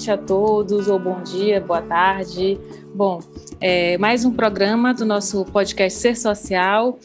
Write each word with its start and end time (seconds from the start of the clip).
Noite 0.00 0.10
a 0.12 0.16
todos, 0.16 0.88
ou 0.88 0.98
bom 0.98 1.20
dia, 1.20 1.60
boa 1.60 1.82
tarde. 1.82 2.58
Bom, 2.94 3.20
é, 3.60 3.98
mais 3.98 4.24
um 4.24 4.32
programa 4.32 4.94
do 4.94 5.04
nosso 5.04 5.44
podcast 5.44 5.98
Ser 5.98 6.16
Social. 6.16 6.98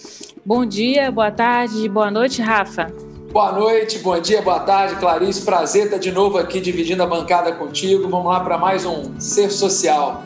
Bom 0.45 0.65
dia, 0.65 1.11
boa 1.11 1.29
tarde, 1.29 1.89
boa 1.89 2.09
noite, 2.09 2.41
Rafa. 2.41 2.89
Boa 3.33 3.51
noite, 3.51 3.99
bom 3.99 4.17
dia, 4.17 4.41
boa 4.41 4.61
tarde, 4.61 4.95
Clarice. 4.95 5.41
Prazer 5.41 5.87
estar 5.87 5.97
de 5.97 6.09
novo 6.09 6.37
aqui 6.37 6.61
dividindo 6.61 7.03
a 7.03 7.05
bancada 7.05 7.51
contigo. 7.51 8.07
Vamos 8.07 8.27
lá 8.27 8.39
para 8.39 8.57
mais 8.57 8.85
um 8.85 9.19
Ser 9.19 9.51
Social. 9.51 10.23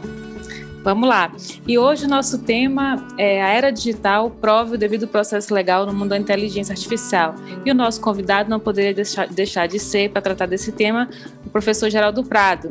Vamos 0.83 1.09
lá. 1.09 1.31
E 1.67 1.77
hoje 1.77 2.05
o 2.05 2.07
nosso 2.07 2.39
tema 2.39 3.05
é 3.17 3.41
a 3.41 3.49
era 3.49 3.71
digital 3.71 4.29
prove 4.29 4.75
o 4.75 4.77
devido 4.77 5.07
processo 5.07 5.53
legal 5.53 5.85
no 5.85 5.93
mundo 5.93 6.09
da 6.09 6.17
inteligência 6.17 6.71
artificial. 6.73 7.35
E 7.65 7.71
o 7.71 7.75
nosso 7.75 7.99
convidado 7.99 8.49
não 8.49 8.59
poderia 8.59 8.93
deixar, 8.93 9.27
deixar 9.27 9.67
de 9.67 9.77
ser, 9.77 10.09
para 10.09 10.21
tratar 10.21 10.45
desse 10.45 10.71
tema, 10.71 11.09
o 11.45 11.49
professor 11.49 11.89
Geraldo 11.89 12.23
Prado. 12.23 12.69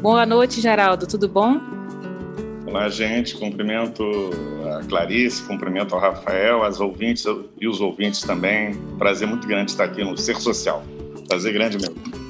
Boa 0.00 0.24
noite, 0.24 0.60
Geraldo, 0.60 1.06
tudo 1.06 1.28
bom? 1.28 1.60
Olá, 2.66 2.88
gente. 2.88 3.34
Cumprimento 3.36 4.02
a 4.64 4.82
Clarice, 4.86 5.42
cumprimento 5.42 5.94
ao 5.94 6.00
Rafael, 6.00 6.62
as 6.62 6.80
ouvintes 6.80 7.26
e 7.60 7.68
os 7.68 7.82
ouvintes 7.82 8.22
também. 8.22 8.72
Prazer 8.98 9.28
muito 9.28 9.46
grande 9.46 9.72
estar 9.72 9.84
aqui 9.84 10.02
no 10.02 10.16
Ser 10.16 10.36
Social. 10.36 10.82
Prazer 11.28 11.52
grande 11.52 11.76
mesmo. 11.76 12.21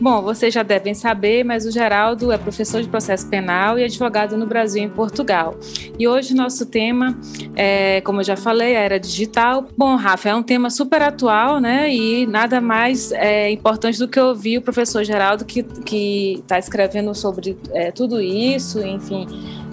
Bom, 0.00 0.22
vocês 0.22 0.54
já 0.54 0.62
devem 0.62 0.94
saber, 0.94 1.44
mas 1.44 1.66
o 1.66 1.70
Geraldo 1.70 2.30
é 2.30 2.38
professor 2.38 2.80
de 2.80 2.88
processo 2.88 3.26
penal 3.26 3.78
e 3.78 3.84
advogado 3.84 4.36
no 4.36 4.46
Brasil 4.46 4.82
e 4.82 4.86
em 4.86 4.88
Portugal. 4.88 5.56
E 5.98 6.06
hoje 6.06 6.34
nosso 6.34 6.66
tema 6.66 7.18
é, 7.56 8.00
como 8.02 8.20
eu 8.20 8.24
já 8.24 8.36
falei, 8.36 8.76
a 8.76 8.80
era 8.80 9.00
digital. 9.00 9.66
Bom, 9.76 9.96
Rafa, 9.96 10.28
é 10.28 10.34
um 10.34 10.44
tema 10.44 10.70
super 10.70 11.02
atual, 11.02 11.58
né? 11.58 11.92
E 11.92 12.24
nada 12.24 12.60
mais 12.60 13.10
é, 13.10 13.50
importante 13.50 13.98
do 13.98 14.06
que 14.06 14.20
ouvir 14.20 14.58
o 14.58 14.62
professor 14.62 15.02
Geraldo 15.02 15.44
que 15.44 16.34
está 16.38 16.56
escrevendo 16.56 17.12
sobre 17.16 17.58
é, 17.72 17.90
tudo 17.90 18.20
isso, 18.20 18.80
enfim. 18.80 19.26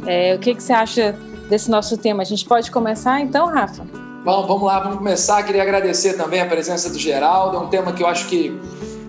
É, 0.07 0.33
o 0.33 0.39
que, 0.39 0.55
que 0.55 0.63
você 0.63 0.73
acha 0.73 1.15
desse 1.47 1.69
nosso 1.69 1.95
tema? 1.95 2.23
A 2.23 2.25
gente 2.25 2.43
pode 2.45 2.71
começar 2.71 3.21
então, 3.21 3.45
Rafa? 3.45 3.85
Bom, 4.23 4.47
vamos 4.47 4.63
lá, 4.63 4.79
vamos 4.79 4.97
começar. 4.97 5.43
Queria 5.43 5.61
agradecer 5.61 6.13
também 6.13 6.41
a 6.41 6.47
presença 6.47 6.89
do 6.89 6.97
Geraldo. 6.97 7.57
É 7.57 7.59
um 7.59 7.67
tema 7.67 7.93
que 7.93 8.01
eu 8.01 8.07
acho 8.07 8.27
que 8.27 8.59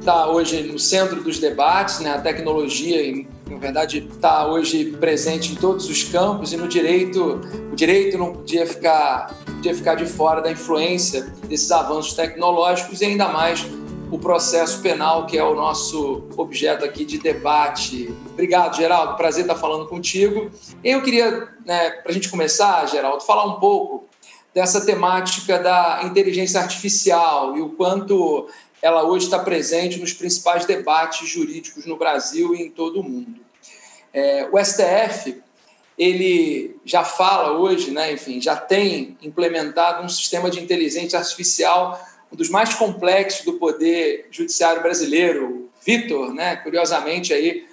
está 0.07 0.31
hoje 0.31 0.63
no 0.63 0.79
centro 0.79 1.21
dos 1.21 1.41
debates, 1.41 1.99
né? 1.99 2.15
a 2.15 2.21
tecnologia, 2.21 3.27
na 3.51 3.57
verdade, 3.57 4.09
está 4.09 4.47
hoje 4.47 4.93
presente 5.01 5.51
em 5.51 5.57
todos 5.57 5.91
os 5.91 6.05
campos 6.05 6.53
e 6.53 6.57
no 6.57 6.69
direito, 6.69 7.41
o 7.73 7.75
direito 7.75 8.17
não 8.17 8.33
podia 8.33 8.65
ficar, 8.65 9.35
podia 9.45 9.75
ficar 9.75 9.97
de 9.97 10.07
fora 10.07 10.41
da 10.41 10.53
influência 10.53 11.23
desses 11.49 11.73
avanços 11.73 12.13
tecnológicos 12.15 13.01
e 13.01 13.07
ainda 13.07 13.27
mais 13.31 13.67
o 14.09 14.17
processo 14.17 14.81
penal, 14.81 15.27
que 15.27 15.37
é 15.37 15.43
o 15.43 15.57
nosso 15.57 16.23
objeto 16.37 16.85
aqui 16.85 17.05
de 17.05 17.19
debate. 17.19 18.15
Obrigado, 18.31 18.77
Geraldo. 18.77 19.17
Prazer 19.17 19.43
estar 19.43 19.57
falando 19.57 19.89
contigo. 19.89 20.49
Eu 20.85 21.03
queria, 21.03 21.49
né, 21.65 21.91
para 21.91 22.13
a 22.13 22.15
gente 22.15 22.29
começar, 22.29 22.87
Geraldo, 22.87 23.25
falar 23.25 23.45
um 23.45 23.59
pouco 23.59 24.07
dessa 24.57 24.81
temática 24.81 25.59
da 25.59 26.01
inteligência 26.05 26.59
artificial 26.59 27.59
e 27.59 27.61
o 27.61 27.71
quanto 27.71 28.49
ela 28.83 29.05
hoje 29.05 29.27
está 29.27 29.39
presente 29.39 29.99
nos 29.99 30.13
principais 30.13 30.65
debates 30.65 31.29
jurídicos 31.29 31.87
no 31.87 31.97
Brasil 31.97 32.55
e 32.55 32.63
em 32.63 32.71
todo 32.71 33.01
o 33.01 33.03
mundo. 33.03 33.41
É, 34.13 34.49
o 34.51 34.63
STF 34.63 35.43
ele 35.99 36.77
já 36.85 37.03
fala 37.03 37.59
hoje, 37.59 37.91
né, 37.91 38.13
enfim, 38.13 38.41
já 38.41 38.55
tem 38.55 39.17
implementado 39.23 40.05
um 40.05 40.09
sistema 40.09 40.51
de 40.51 40.61
inteligência 40.61 41.19
artificial, 41.19 41.99
um 42.31 42.37
dos 42.37 42.51
mais 42.51 42.75
complexos 42.75 43.45
do 43.45 43.55
poder 43.55 44.29
judiciário 44.31 44.83
brasileiro, 44.83 45.71
Vitor, 45.85 46.35
né, 46.35 46.57
curiosamente 46.57 47.33
aí 47.33 47.67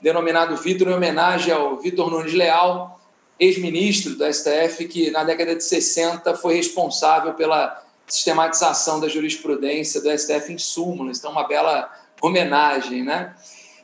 denominado 0.00 0.56
Vitor 0.56 0.88
em 0.88 0.94
homenagem 0.94 1.52
ao 1.52 1.78
Vitor 1.78 2.10
Nunes 2.10 2.34
Leal, 2.34 3.00
ex-ministro 3.40 4.14
do 4.14 4.32
STF, 4.32 4.86
que 4.86 5.10
na 5.10 5.24
década 5.24 5.56
de 5.56 5.64
60 5.64 6.36
foi 6.36 6.54
responsável 6.54 7.34
pela 7.34 7.83
sistematização 8.06 9.00
da 9.00 9.08
jurisprudência 9.08 10.00
do 10.00 10.10
STF 10.16 10.52
em 10.52 10.58
súmulas, 10.58 11.18
então 11.18 11.30
uma 11.30 11.46
bela 11.46 11.90
homenagem, 12.20 13.02
né? 13.02 13.34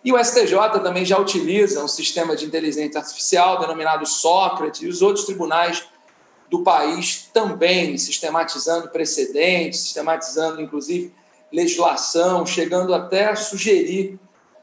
E 0.02 0.12
o 0.12 0.24
STJ 0.24 0.80
também 0.82 1.04
já 1.04 1.18
utiliza 1.18 1.84
um 1.84 1.88
sistema 1.88 2.34
de 2.34 2.46
inteligência 2.46 3.00
artificial 3.00 3.60
denominado 3.60 4.06
Sócrates 4.06 4.80
e 4.82 4.88
os 4.88 5.02
outros 5.02 5.26
tribunais 5.26 5.84
do 6.48 6.62
país 6.62 7.28
também 7.32 7.96
sistematizando 7.98 8.88
precedentes, 8.88 9.80
sistematizando 9.80 10.60
inclusive 10.60 11.14
legislação, 11.52 12.46
chegando 12.46 12.94
até 12.94 13.26
a 13.26 13.36
sugerir 13.36 14.18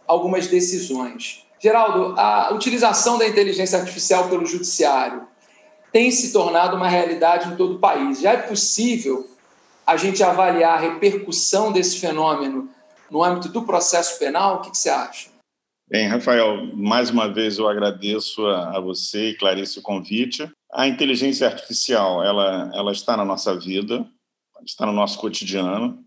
algumas 0.08 0.48
decisões. 0.48 1.46
Geraldo, 1.60 2.20
a 2.20 2.52
utilização 2.54 3.18
da 3.18 3.28
inteligência 3.28 3.80
artificial 3.80 4.30
pelo 4.30 4.46
judiciário 4.46 5.28
tem 5.92 6.12
se 6.12 6.32
tornado 6.32 6.76
uma 6.76 6.88
realidade 6.88 7.52
em 7.52 7.56
todo 7.56 7.76
o 7.76 7.80
país. 7.80 8.22
Já 8.22 8.34
é 8.34 8.38
possível 8.38 9.28
a 9.88 9.96
gente 9.96 10.22
avaliar 10.22 10.78
a 10.78 10.82
repercussão 10.82 11.72
desse 11.72 11.98
fenômeno 11.98 12.70
no 13.10 13.24
âmbito 13.24 13.48
do 13.48 13.64
processo 13.64 14.20
penal? 14.20 14.58
O 14.58 14.62
que, 14.62 14.72
que 14.72 14.78
você 14.78 14.90
acha? 14.90 15.30
Bem, 15.90 16.10
Rafael, 16.10 16.76
mais 16.76 17.10
uma 17.10 17.32
vez 17.32 17.58
eu 17.58 17.70
agradeço 17.70 18.46
a, 18.46 18.76
a 18.76 18.80
você 18.82 19.30
e 19.30 19.38
Clarice 19.38 19.80
o 19.80 19.82
convite. 19.82 20.52
A 20.74 20.86
inteligência 20.90 21.48
artificial, 21.48 22.22
ela, 22.22 22.70
ela 22.76 22.92
está 22.92 23.16
na 23.16 23.24
nossa 23.24 23.58
vida, 23.58 24.06
está 24.66 24.86
no 24.86 24.92
nosso 24.92 25.18
cotidiano. 25.18 26.04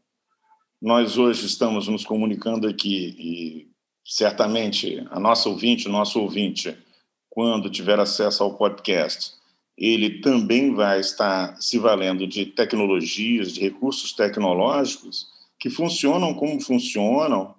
Nós 0.82 1.16
hoje 1.16 1.46
estamos 1.46 1.88
nos 1.88 2.04
comunicando 2.04 2.68
aqui 2.68 3.16
e 3.18 3.70
certamente 4.04 5.02
a 5.10 5.18
nossa 5.18 5.48
ouvinte, 5.48 5.88
o 5.88 5.92
nosso 5.92 6.20
ouvinte, 6.20 6.76
quando 7.30 7.70
tiver 7.70 7.98
acesso 7.98 8.42
ao 8.42 8.58
podcast, 8.58 9.39
ele 9.80 10.20
também 10.20 10.74
vai 10.74 11.00
estar 11.00 11.56
se 11.58 11.78
valendo 11.78 12.26
de 12.26 12.44
tecnologias, 12.44 13.50
de 13.50 13.60
recursos 13.60 14.12
tecnológicos 14.12 15.28
que 15.58 15.70
funcionam 15.70 16.34
como 16.34 16.60
funcionam, 16.60 17.54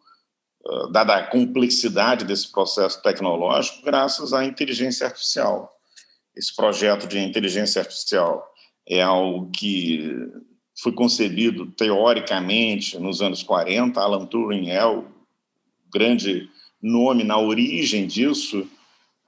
ah, 0.63 0.87
dada 0.91 1.15
a 1.15 1.27
complexidade 1.27 2.23
desse 2.23 2.51
processo 2.51 3.01
tecnológico, 3.01 3.83
graças 3.83 4.33
à 4.33 4.45
inteligência 4.45 5.07
artificial. 5.07 5.75
Esse 6.35 6.55
projeto 6.55 7.07
de 7.07 7.17
inteligência 7.17 7.81
artificial 7.81 8.47
é 8.87 9.01
algo 9.01 9.49
que 9.49 10.15
foi 10.79 10.91
concebido 10.91 11.71
teoricamente 11.71 12.99
nos 12.99 13.21
anos 13.21 13.41
40. 13.41 13.99
Alan 13.99 14.27
Turing 14.27 14.69
é 14.69 14.85
o 14.85 15.05
grande 15.91 16.49
nome 16.81 17.23
na 17.23 17.37
origem 17.39 18.05
disso, 18.05 18.67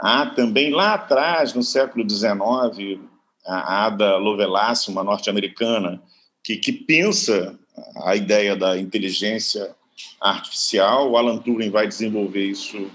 Há 0.04 0.26
também 0.26 0.70
lá 0.70 0.96
atrás, 0.96 1.54
no 1.54 1.64
século 1.64 2.04
XIX, 2.08 3.00
a 3.46 3.86
Ada 3.86 4.18
Lovelace, 4.18 4.92
uma 4.92 5.02
norte-americana, 5.02 6.04
que, 6.44 6.58
que 6.58 6.74
pensa 6.74 7.58
a 8.04 8.14
ideia 8.14 8.54
da 8.54 8.78
inteligência 8.78 9.74
artificial. 10.20 11.10
O 11.10 11.16
Alan 11.16 11.38
Turing 11.38 11.70
vai 11.70 11.88
desenvolver 11.88 12.44
isso 12.44 12.92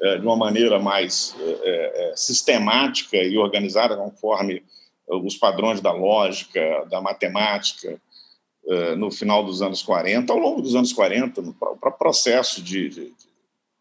é, 0.00 0.18
de 0.18 0.24
uma 0.24 0.36
maneira 0.36 0.78
mais 0.78 1.34
é, 1.40 2.12
é, 2.12 2.16
sistemática 2.16 3.16
e 3.16 3.36
organizada, 3.36 3.96
conforme 3.96 4.62
os 5.08 5.34
padrões 5.34 5.80
da 5.80 5.90
lógica, 5.90 6.86
da 6.88 7.00
matemática, 7.00 8.00
é, 8.68 8.94
no 8.94 9.10
final 9.10 9.42
dos 9.42 9.60
anos 9.60 9.82
40, 9.82 10.32
ao 10.32 10.38
longo 10.38 10.62
dos 10.62 10.76
anos 10.76 10.92
40, 10.92 11.42
no 11.42 11.52
processo 11.98 12.62
de, 12.62 12.88
de, 12.90 13.12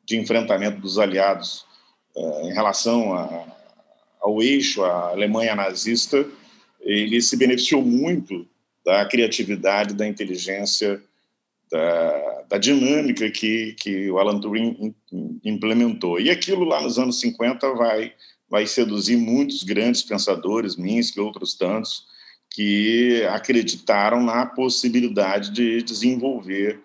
de 0.04 0.18
enfrentamento 0.18 0.82
dos 0.82 0.98
aliados 0.98 1.72
em 2.16 2.54
relação 2.54 3.14
a, 3.14 3.46
ao 4.22 4.42
eixo, 4.42 4.84
a 4.84 5.10
Alemanha 5.10 5.56
nazista, 5.56 6.26
ele 6.82 7.22
se 7.22 7.36
beneficiou 7.36 7.82
muito 7.82 8.48
da 8.86 9.06
criatividade, 9.06 9.94
da 9.94 10.08
inteligência, 10.08 11.02
da, 11.72 12.44
da 12.50 12.58
dinâmica 12.58 13.30
que, 13.32 13.74
que 13.74 14.12
o 14.12 14.20
Alan 14.20 14.40
Turing 14.40 14.94
implementou. 15.44 16.20
E 16.20 16.30
aquilo 16.30 16.64
lá 16.64 16.82
nos 16.82 17.00
anos 17.00 17.20
50 17.20 17.74
vai, 17.74 18.14
vai 18.50 18.68
seduzir 18.68 19.18
muitos 19.18 19.64
grandes 19.64 20.04
pensadores, 20.04 20.76
Minsky 20.76 21.20
e 21.20 21.22
outros 21.22 21.56
tantos, 21.56 22.06
que 22.50 23.24
acreditaram 23.32 24.22
na 24.22 24.46
possibilidade 24.46 25.52
de 25.52 25.82
desenvolver 25.82 26.80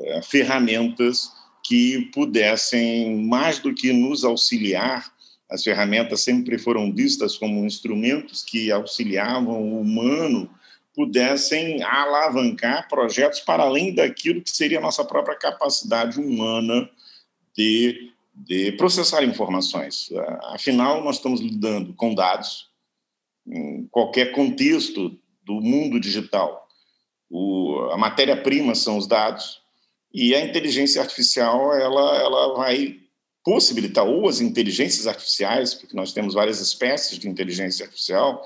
é, 0.00 0.22
ferramentas 0.22 1.32
que 1.64 2.10
pudessem, 2.12 3.16
mais 3.16 3.58
do 3.58 3.74
que 3.74 3.92
nos 3.92 4.24
auxiliar, 4.24 5.12
as 5.50 5.62
ferramentas 5.62 6.22
sempre 6.22 6.58
foram 6.58 6.92
vistas 6.92 7.36
como 7.36 7.64
instrumentos 7.66 8.42
que 8.42 8.72
auxiliavam 8.72 9.62
o 9.62 9.80
humano, 9.80 10.50
pudessem 10.94 11.82
alavancar 11.82 12.88
projetos 12.88 13.40
para 13.40 13.62
além 13.62 13.94
daquilo 13.94 14.42
que 14.42 14.50
seria 14.50 14.78
a 14.78 14.82
nossa 14.82 15.04
própria 15.04 15.36
capacidade 15.36 16.18
humana 16.18 16.88
de, 17.56 18.12
de 18.34 18.72
processar 18.72 19.22
informações. 19.24 20.10
Afinal, 20.54 21.02
nós 21.02 21.16
estamos 21.16 21.40
lidando 21.40 21.94
com 21.94 22.14
dados, 22.14 22.70
em 23.46 23.86
qualquer 23.90 24.32
contexto 24.32 25.18
do 25.44 25.60
mundo 25.60 25.98
digital. 26.00 26.66
O, 27.28 27.88
a 27.90 27.96
matéria-prima 27.96 28.74
são 28.74 28.96
os 28.98 29.06
dados, 29.06 29.61
E 30.12 30.34
a 30.34 30.44
inteligência 30.44 31.00
artificial 31.00 31.74
ela, 31.74 32.18
ela 32.18 32.54
vai 32.54 33.00
possibilitar, 33.44 34.06
ou 34.06 34.28
as 34.28 34.40
inteligências 34.40 35.06
artificiais, 35.06 35.74
porque 35.74 35.96
nós 35.96 36.12
temos 36.12 36.34
várias 36.34 36.60
espécies 36.60 37.18
de 37.18 37.28
inteligência 37.28 37.84
artificial, 37.84 38.42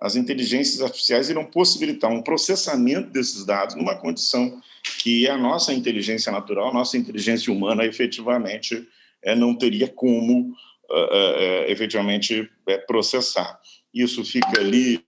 as 0.00 0.16
inteligências 0.16 0.82
artificiais 0.82 1.30
irão 1.30 1.44
possibilitar 1.44 2.10
um 2.10 2.22
processamento 2.22 3.10
desses 3.10 3.44
dados 3.44 3.74
numa 3.74 3.94
condição 3.96 4.60
que 4.98 5.26
a 5.28 5.36
nossa 5.38 5.72
inteligência 5.72 6.30
natural, 6.30 6.68
a 6.68 6.74
nossa 6.74 6.98
inteligência 6.98 7.52
humana, 7.52 7.86
efetivamente 7.86 8.86
é, 9.22 9.34
não 9.34 9.54
teria 9.54 9.88
como 9.88 10.50
uh, 10.50 10.94
uh, 10.94 11.64
efetivamente 11.68 12.50
é, 12.68 12.76
processar. 12.76 13.58
Isso 13.94 14.22
fica 14.24 14.60
ali 14.60 15.02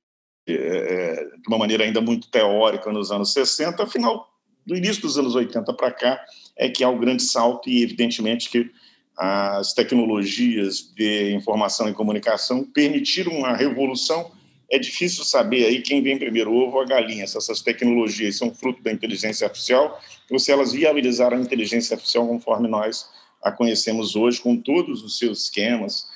é, 0.49 1.25
de 1.43 1.49
uma 1.49 1.59
maneira 1.59 1.85
ainda 1.85 2.01
muito 2.01 2.31
teórica 2.31 2.91
nos 2.91 3.11
anos 3.11 3.33
60, 3.33 3.83
afinal, 3.83 4.27
do 4.67 4.77
início 4.77 5.03
dos 5.03 5.17
anos 5.17 5.35
80 5.35 5.73
para 5.75 5.91
cá, 5.91 6.25
é 6.57 6.69
que 6.69 6.83
há 6.83 6.89
o 6.89 6.99
grande 6.99 7.23
salto 7.23 7.69
e, 7.69 7.83
evidentemente, 7.83 8.51
que 8.51 8.71
as 9.17 9.73
tecnologias 9.73 10.93
de 10.95 11.33
informação 11.33 11.89
e 11.89 11.95
comunicação 11.95 12.65
permitiram 12.65 13.33
uma 13.33 13.57
revolução. 13.57 14.31
É 14.71 14.79
difícil 14.79 15.25
saber 15.25 15.65
aí 15.65 15.81
quem 15.81 16.03
vem 16.03 16.19
primeiro, 16.19 16.51
o 16.51 16.57
ovo 16.57 16.77
ou 16.77 16.83
a 16.83 16.87
galinha, 16.87 17.27
se 17.27 17.39
essas 17.39 17.63
tecnologias 17.63 18.37
são 18.37 18.53
fruto 18.55 18.83
da 18.83 18.93
inteligência 18.93 19.47
artificial 19.47 20.01
ou 20.31 20.39
se 20.39 20.51
elas 20.51 20.73
viabilizaram 20.73 21.39
a 21.39 21.41
inteligência 21.41 21.95
artificial 21.95 22.27
conforme 22.27 22.69
nós 22.69 23.09
a 23.43 23.53
conhecemos 23.53 24.17
hoje, 24.17 24.41
com 24.41 24.57
todos 24.57 25.05
os 25.05 25.19
seus 25.19 25.45
esquemas, 25.45 26.09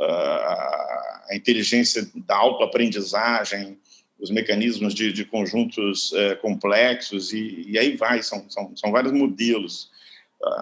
ah, 0.00 1.26
a 1.30 1.36
inteligência 1.36 2.10
da 2.14 2.36
autoaprendizagem, 2.36 3.78
os 4.22 4.30
mecanismos 4.30 4.94
de, 4.94 5.12
de 5.12 5.24
conjuntos 5.24 6.12
eh, 6.14 6.36
complexos, 6.36 7.32
e, 7.32 7.66
e, 7.68 7.76
aí 7.76 7.96
vai, 7.96 8.22
são, 8.22 8.48
são, 8.48 8.70
são 8.76 8.92
vários 8.92 9.12
modelos. 9.12 9.90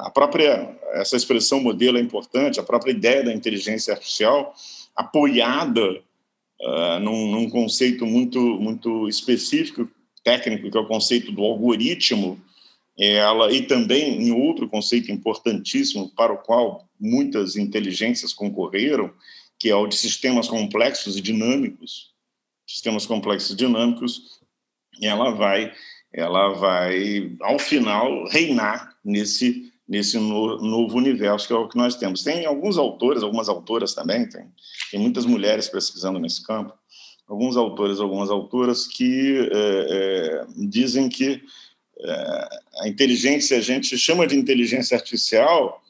A 0.02 0.10
própria, 0.10 0.74
essa 0.94 1.14
expressão 1.14 1.60
modelo 1.60 1.98
é 1.98 2.00
importante, 2.00 2.58
a 2.58 2.62
própria 2.62 2.90
ideia 2.90 3.22
da 3.22 3.34
inteligência 3.34 3.92
artificial, 3.92 4.54
apoiada 4.96 5.92
uh, 5.92 6.98
num, 7.00 7.30
num, 7.30 7.50
conceito 7.50 8.04
muito, 8.06 8.40
muito 8.40 9.08
específico, 9.08 9.88
técnico, 10.24 10.70
que 10.70 10.76
é 10.76 10.80
o 10.80 10.86
conceito 10.86 11.32
do 11.32 11.42
algoritmo, 11.42 12.40
ela 12.98 13.50
e 13.50 13.62
também 13.62 14.22
em 14.22 14.30
outro 14.30 14.68
conceito 14.68 15.10
importantíssimo 15.10 16.10
para 16.10 16.32
o 16.32 16.38
qual 16.38 16.86
muitas 17.00 17.56
inteligências 17.56 18.34
concorreram, 18.34 19.10
que 19.58 19.70
é 19.70 19.74
o 19.74 19.86
de 19.86 19.96
sistemas 19.96 20.48
complexos 20.48 21.16
e 21.16 21.20
dinâmicos. 21.22 22.09
Sistemas 22.72 23.04
complexos 23.06 23.50
e 23.50 23.56
dinâmicos, 23.56 24.40
ela 25.02 25.30
vai, 25.30 25.72
ela 26.12 26.48
vai 26.50 27.36
ao 27.40 27.58
final 27.58 28.28
reinar 28.28 28.96
nesse 29.04 29.70
nesse 29.90 30.16
no, 30.18 30.56
novo 30.58 30.96
universo 30.96 31.48
que 31.48 31.52
é 31.52 31.56
o 31.56 31.68
que 31.68 31.76
nós 31.76 31.96
temos. 31.96 32.22
Tem 32.22 32.46
alguns 32.46 32.78
autores, 32.78 33.24
algumas 33.24 33.48
autoras 33.48 33.92
também, 33.92 34.28
tem, 34.28 34.46
tem 34.92 35.00
muitas 35.00 35.26
mulheres 35.26 35.68
pesquisando 35.68 36.20
nesse 36.20 36.46
campo, 36.46 36.72
alguns 37.26 37.56
autores, 37.56 37.98
algumas 37.98 38.30
autoras 38.30 38.86
que 38.86 39.36
é, 39.52 39.86
é, 39.90 40.46
dizem 40.68 41.08
que 41.08 41.42
é, 41.98 42.48
a 42.82 42.88
inteligência, 42.88 43.58
a 43.58 43.60
gente 43.60 43.98
chama 43.98 44.28
de 44.28 44.36
inteligência 44.36 44.96
artificial 44.96 45.82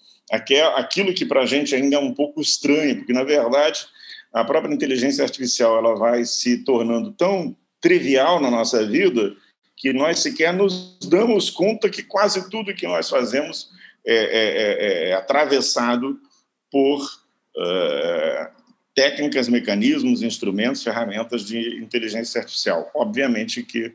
aquilo 0.76 1.12
que 1.12 1.26
para 1.26 1.42
a 1.42 1.46
gente 1.46 1.74
ainda 1.74 1.96
é 1.96 1.98
um 1.98 2.14
pouco 2.14 2.40
estranho, 2.40 2.96
porque, 2.96 3.12
na 3.12 3.24
verdade, 3.24 3.84
a 4.32 4.44
própria 4.44 4.72
inteligência 4.72 5.24
artificial 5.24 5.78
ela 5.78 5.94
vai 5.94 6.24
se 6.24 6.58
tornando 6.58 7.12
tão 7.12 7.56
trivial 7.80 8.40
na 8.40 8.50
nossa 8.50 8.86
vida 8.86 9.34
que 9.76 9.92
nós 9.92 10.20
sequer 10.20 10.52
nos 10.52 10.98
damos 11.08 11.48
conta 11.48 11.88
que 11.88 12.02
quase 12.02 12.50
tudo 12.50 12.74
que 12.74 12.86
nós 12.86 13.08
fazemos 13.08 13.70
é 14.04 14.14
é, 14.14 14.18
é, 14.18 15.10
é, 15.10 15.14
atravessado 15.14 16.20
por 16.70 17.02
uh, 17.56 18.60
técnicas, 18.94 19.48
mecanismos, 19.48 20.22
instrumentos, 20.22 20.82
ferramentas 20.82 21.46
de 21.46 21.76
inteligência 21.76 22.40
artificial. 22.40 22.90
Obviamente 22.94 23.62
que 23.62 23.94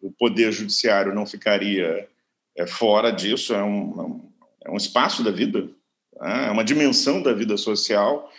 o 0.00 0.10
poder 0.10 0.52
judiciário 0.52 1.14
não 1.14 1.26
ficaria 1.26 2.08
é, 2.56 2.66
fora 2.66 3.10
disso, 3.10 3.54
é 3.54 3.62
um, 3.62 4.20
é 4.64 4.70
um 4.70 4.76
espaço 4.76 5.22
da 5.22 5.30
vida, 5.30 5.62
né? 6.20 6.48
é 6.48 6.50
uma 6.50 6.64
dimensão 6.64 7.22
da 7.22 7.32
vida 7.32 7.56
social. 7.56 8.30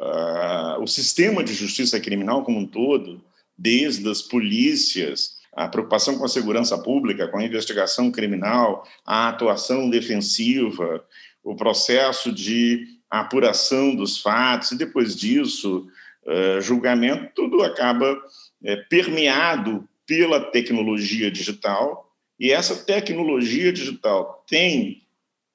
Uh, 0.00 0.80
o 0.80 0.86
sistema 0.86 1.42
de 1.42 1.52
justiça 1.52 1.98
criminal 1.98 2.44
como 2.44 2.58
um 2.58 2.66
todo, 2.66 3.20
desde 3.56 4.08
as 4.08 4.22
polícias, 4.22 5.38
a 5.52 5.66
preocupação 5.66 6.16
com 6.16 6.24
a 6.24 6.28
segurança 6.28 6.78
pública, 6.78 7.26
com 7.26 7.38
a 7.38 7.44
investigação 7.44 8.12
criminal, 8.12 8.86
a 9.04 9.28
atuação 9.28 9.90
defensiva, 9.90 11.04
o 11.42 11.56
processo 11.56 12.30
de 12.30 12.86
apuração 13.10 13.92
dos 13.92 14.18
fatos, 14.20 14.70
e 14.70 14.78
depois 14.78 15.16
disso, 15.16 15.88
uh, 16.24 16.60
julgamento, 16.60 17.32
tudo 17.34 17.62
acaba 17.64 18.16
é, 18.62 18.76
permeado 18.76 19.88
pela 20.06 20.40
tecnologia 20.40 21.28
digital, 21.28 22.08
e 22.38 22.52
essa 22.52 22.76
tecnologia 22.84 23.72
digital 23.72 24.44
tem 24.48 25.02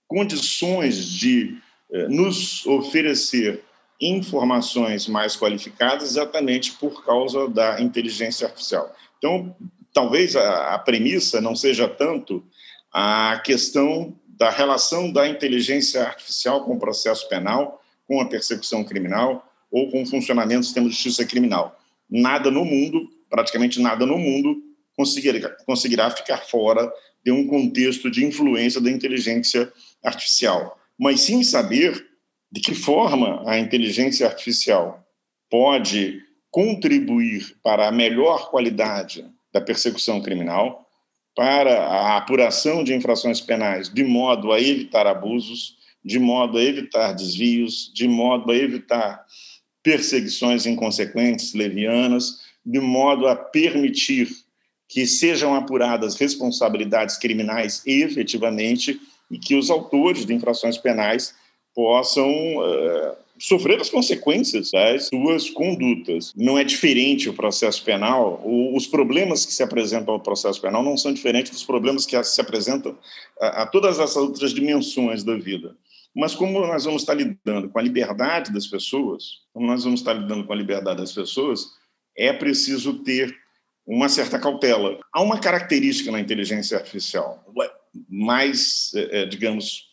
condições 0.06 1.06
de 1.08 1.58
uh, 1.90 2.10
nos 2.10 2.66
oferecer 2.66 3.64
informações 4.10 5.08
mais 5.08 5.36
qualificadas 5.36 6.10
exatamente 6.10 6.74
por 6.74 7.06
causa 7.06 7.48
da 7.48 7.82
inteligência 7.82 8.48
artificial. 8.48 8.94
Então, 9.18 9.56
talvez 9.94 10.36
a, 10.36 10.74
a 10.74 10.80
premissa 10.80 11.40
não 11.40 11.56
seja 11.56 11.88
tanto 11.88 12.44
a 12.92 13.42
questão 13.44 14.16
da 14.28 14.50
relação 14.50 15.12
da 15.12 15.28
inteligência 15.28 16.04
artificial 16.04 16.66
com 16.66 16.76
o 16.76 16.80
processo 16.80 17.28
penal, 17.30 17.82
com 18.08 18.20
a 18.20 18.26
persecução 18.26 18.84
criminal 18.84 19.48
ou 19.72 19.90
com 19.90 20.04
o 20.04 20.06
funcionamento 20.06 20.62
do 20.62 20.66
sistema 20.66 20.88
de 20.88 20.94
justiça 20.94 21.26
criminal. 21.26 21.80
Nada 22.10 22.52
no 22.52 22.66
mundo, 22.66 23.10
praticamente 23.30 23.80
nada 23.82 24.06
no 24.06 24.18
mundo, 24.18 24.62
conseguirá, 24.96 25.50
conseguirá 25.66 26.12
ficar 26.12 26.38
fora 26.38 26.92
de 27.24 27.32
um 27.32 27.48
contexto 27.48 28.12
de 28.12 28.26
influência 28.26 28.82
da 28.82 28.92
inteligência 28.92 29.72
artificial. 30.04 30.78
Mas 31.00 31.22
sim 31.22 31.44
saber 31.44 32.13
de 32.54 32.62
que 32.62 32.76
forma 32.76 33.42
a 33.50 33.58
inteligência 33.58 34.28
artificial 34.28 35.04
pode 35.50 36.22
contribuir 36.52 37.56
para 37.64 37.88
a 37.88 37.92
melhor 37.92 38.52
qualidade 38.52 39.26
da 39.52 39.60
persecução 39.60 40.22
criminal, 40.22 40.88
para 41.36 41.82
a 41.82 42.16
apuração 42.16 42.84
de 42.84 42.94
infrações 42.94 43.42
penais, 43.42 43.90
de 43.90 44.04
modo 44.04 44.52
a 44.52 44.62
evitar 44.62 45.08
abusos, 45.08 45.78
de 46.06 46.20
modo 46.20 46.60
a 46.60 46.64
evitar 46.64 47.14
desvios, 47.14 47.92
de 47.92 48.08
modo 48.08 48.52
a 48.52 48.56
evitar 48.56 49.26
perseguições 49.82 50.68
inconsequentes, 50.68 51.56
levianas, 51.56 52.42
de 52.64 52.80
modo 52.80 53.28
a 53.28 53.36
permitir 53.36 54.30
que 54.88 55.08
sejam 55.08 55.56
apuradas 55.56 56.18
responsabilidades 56.18 57.18
criminais 57.18 57.82
efetivamente 57.84 59.02
e 59.32 59.40
que 59.40 59.56
os 59.56 59.72
autores 59.72 60.24
de 60.24 60.36
infrações 60.36 60.78
penais 60.78 61.34
possam 61.76 62.30
uh, 62.58 63.16
sofrer 63.40 63.80
as 63.82 63.90
consequências 63.90 64.72
das 64.72 65.08
suas 65.08 65.50
condutas. 65.50 66.34
Não 66.36 66.58
é 66.58 66.64
diferente 66.64 67.30
o 67.30 67.34
processo 67.34 67.84
penal, 67.84 68.42
os 68.46 68.88
problemas 68.88 69.46
que 69.46 69.54
se 69.54 69.64
apresentam 69.64 70.14
ao 70.14 70.20
processo 70.20 70.62
penal 70.62 70.84
não 70.84 70.98
são 70.98 71.14
diferentes 71.14 71.52
dos 71.52 71.64
problemas 71.64 72.06
que 72.06 72.22
se 72.24 72.42
apresentam 72.42 72.98
a, 73.40 73.64
a 73.64 73.68
todas 73.68 74.00
essas 74.00 74.16
outras 74.16 74.54
dimensões 74.54 75.24
da 75.24 75.36
vida. 75.36 75.76
Mas 76.16 76.36
como 76.36 76.60
nós 76.60 76.86
vamos 76.86 77.02
estar 77.02 77.16
lidando 77.16 77.70
com 77.70 77.80
a 77.80 77.82
liberdade 77.82 78.54
das 78.54 78.68
pessoas, 78.68 79.42
como 79.52 79.66
nós 79.66 79.84
vamos 79.84 80.00
estar 80.00 80.14
lidando 80.14 80.46
com 80.46 80.54
a 80.54 80.56
liberdade 80.56 81.00
das 81.00 81.12
pessoas, 81.12 81.66
é 82.16 82.32
preciso 82.32 83.04
ter 83.04 83.36
uma 83.86 84.08
certa 84.08 84.40
cautela. 84.40 85.00
Há 85.12 85.22
uma 85.22 85.40
característica 85.40 86.12
na 86.12 86.20
inteligência 86.20 86.78
artificial, 86.78 87.44
mais, 88.08 88.92
é, 88.96 89.22
é, 89.22 89.26
digamos, 89.26 89.93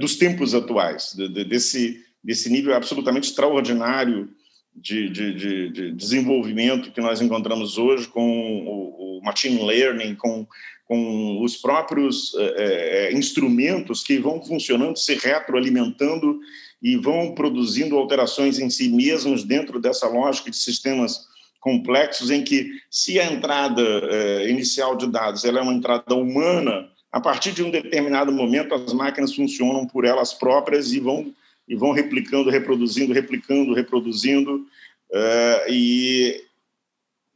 dos 0.00 0.16
tempos 0.16 0.54
atuais, 0.54 1.14
desse 1.46 2.02
desse 2.22 2.50
nível 2.50 2.74
absolutamente 2.74 3.28
extraordinário 3.28 4.28
de, 4.74 5.08
de, 5.08 5.34
de, 5.34 5.70
de, 5.70 5.92
desenvolvimento 5.92 6.92
que 6.92 7.00
nós 7.00 7.20
encontramos 7.20 7.78
hoje 7.78 8.06
com 8.06 8.64
o, 8.66 9.18
o 9.18 9.24
machine 9.24 9.64
learning, 9.64 10.14
com, 10.14 10.46
com 10.84 11.42
os 11.42 11.56
próprios 11.56 12.32
é, 12.36 13.12
instrumentos 13.12 14.02
que 14.02 14.18
vão 14.18 14.42
funcionando, 14.42 14.96
se 14.96 15.14
retroalimentando 15.14 16.38
e 16.80 16.96
vão 16.96 17.34
produzindo 17.34 17.96
alterações 17.96 18.58
em 18.58 18.70
si 18.70 18.88
mesmos 18.88 19.42
dentro 19.42 19.80
dessa 19.80 20.06
lógica 20.06 20.50
de 20.50 20.56
sistemas 20.56 21.26
complexos 21.60 22.30
em 22.30 22.44
que 22.44 22.70
se 22.88 23.18
a 23.18 23.32
entrada 23.32 23.82
é, 23.82 24.48
inicial 24.48 24.96
de 24.96 25.08
dados 25.08 25.44
ela 25.44 25.58
é 25.58 25.62
uma 25.62 25.74
entrada 25.74 26.14
humana, 26.14 26.88
a 27.10 27.20
partir 27.20 27.52
de 27.52 27.62
um 27.62 27.70
determinado 27.70 28.30
momento 28.30 28.74
as 28.74 28.92
máquinas 28.92 29.34
funcionam 29.34 29.86
por 29.86 30.04
elas 30.04 30.34
próprias 30.34 30.92
e 30.92 31.00
vão 31.00 31.34
e 31.68 31.76
vão 31.76 31.92
replicando, 31.92 32.48
reproduzindo, 32.48 33.12
replicando, 33.12 33.74
reproduzindo, 33.74 34.66
uh, 35.10 35.70
e, 35.70 36.42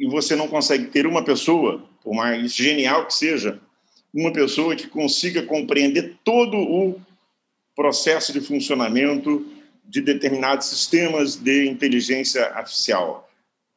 e 0.01 0.07
você 0.07 0.35
não 0.35 0.49
consegue 0.49 0.87
ter 0.87 1.07
uma 1.07 1.23
pessoa, 1.23 1.85
por 2.03 2.15
mais 2.15 2.55
genial 2.55 3.07
que 3.07 3.15
seja, 3.15 3.61
uma 4.13 4.33
pessoa 4.33 4.75
que 4.75 4.89
consiga 4.89 5.43
compreender 5.43 6.17
todo 6.25 6.57
o 6.57 7.01
processo 7.77 8.33
de 8.33 8.41
funcionamento 8.41 9.47
de 9.85 10.01
determinados 10.01 10.67
sistemas 10.67 11.37
de 11.37 11.67
inteligência 11.67 12.47
artificial. 12.47 13.29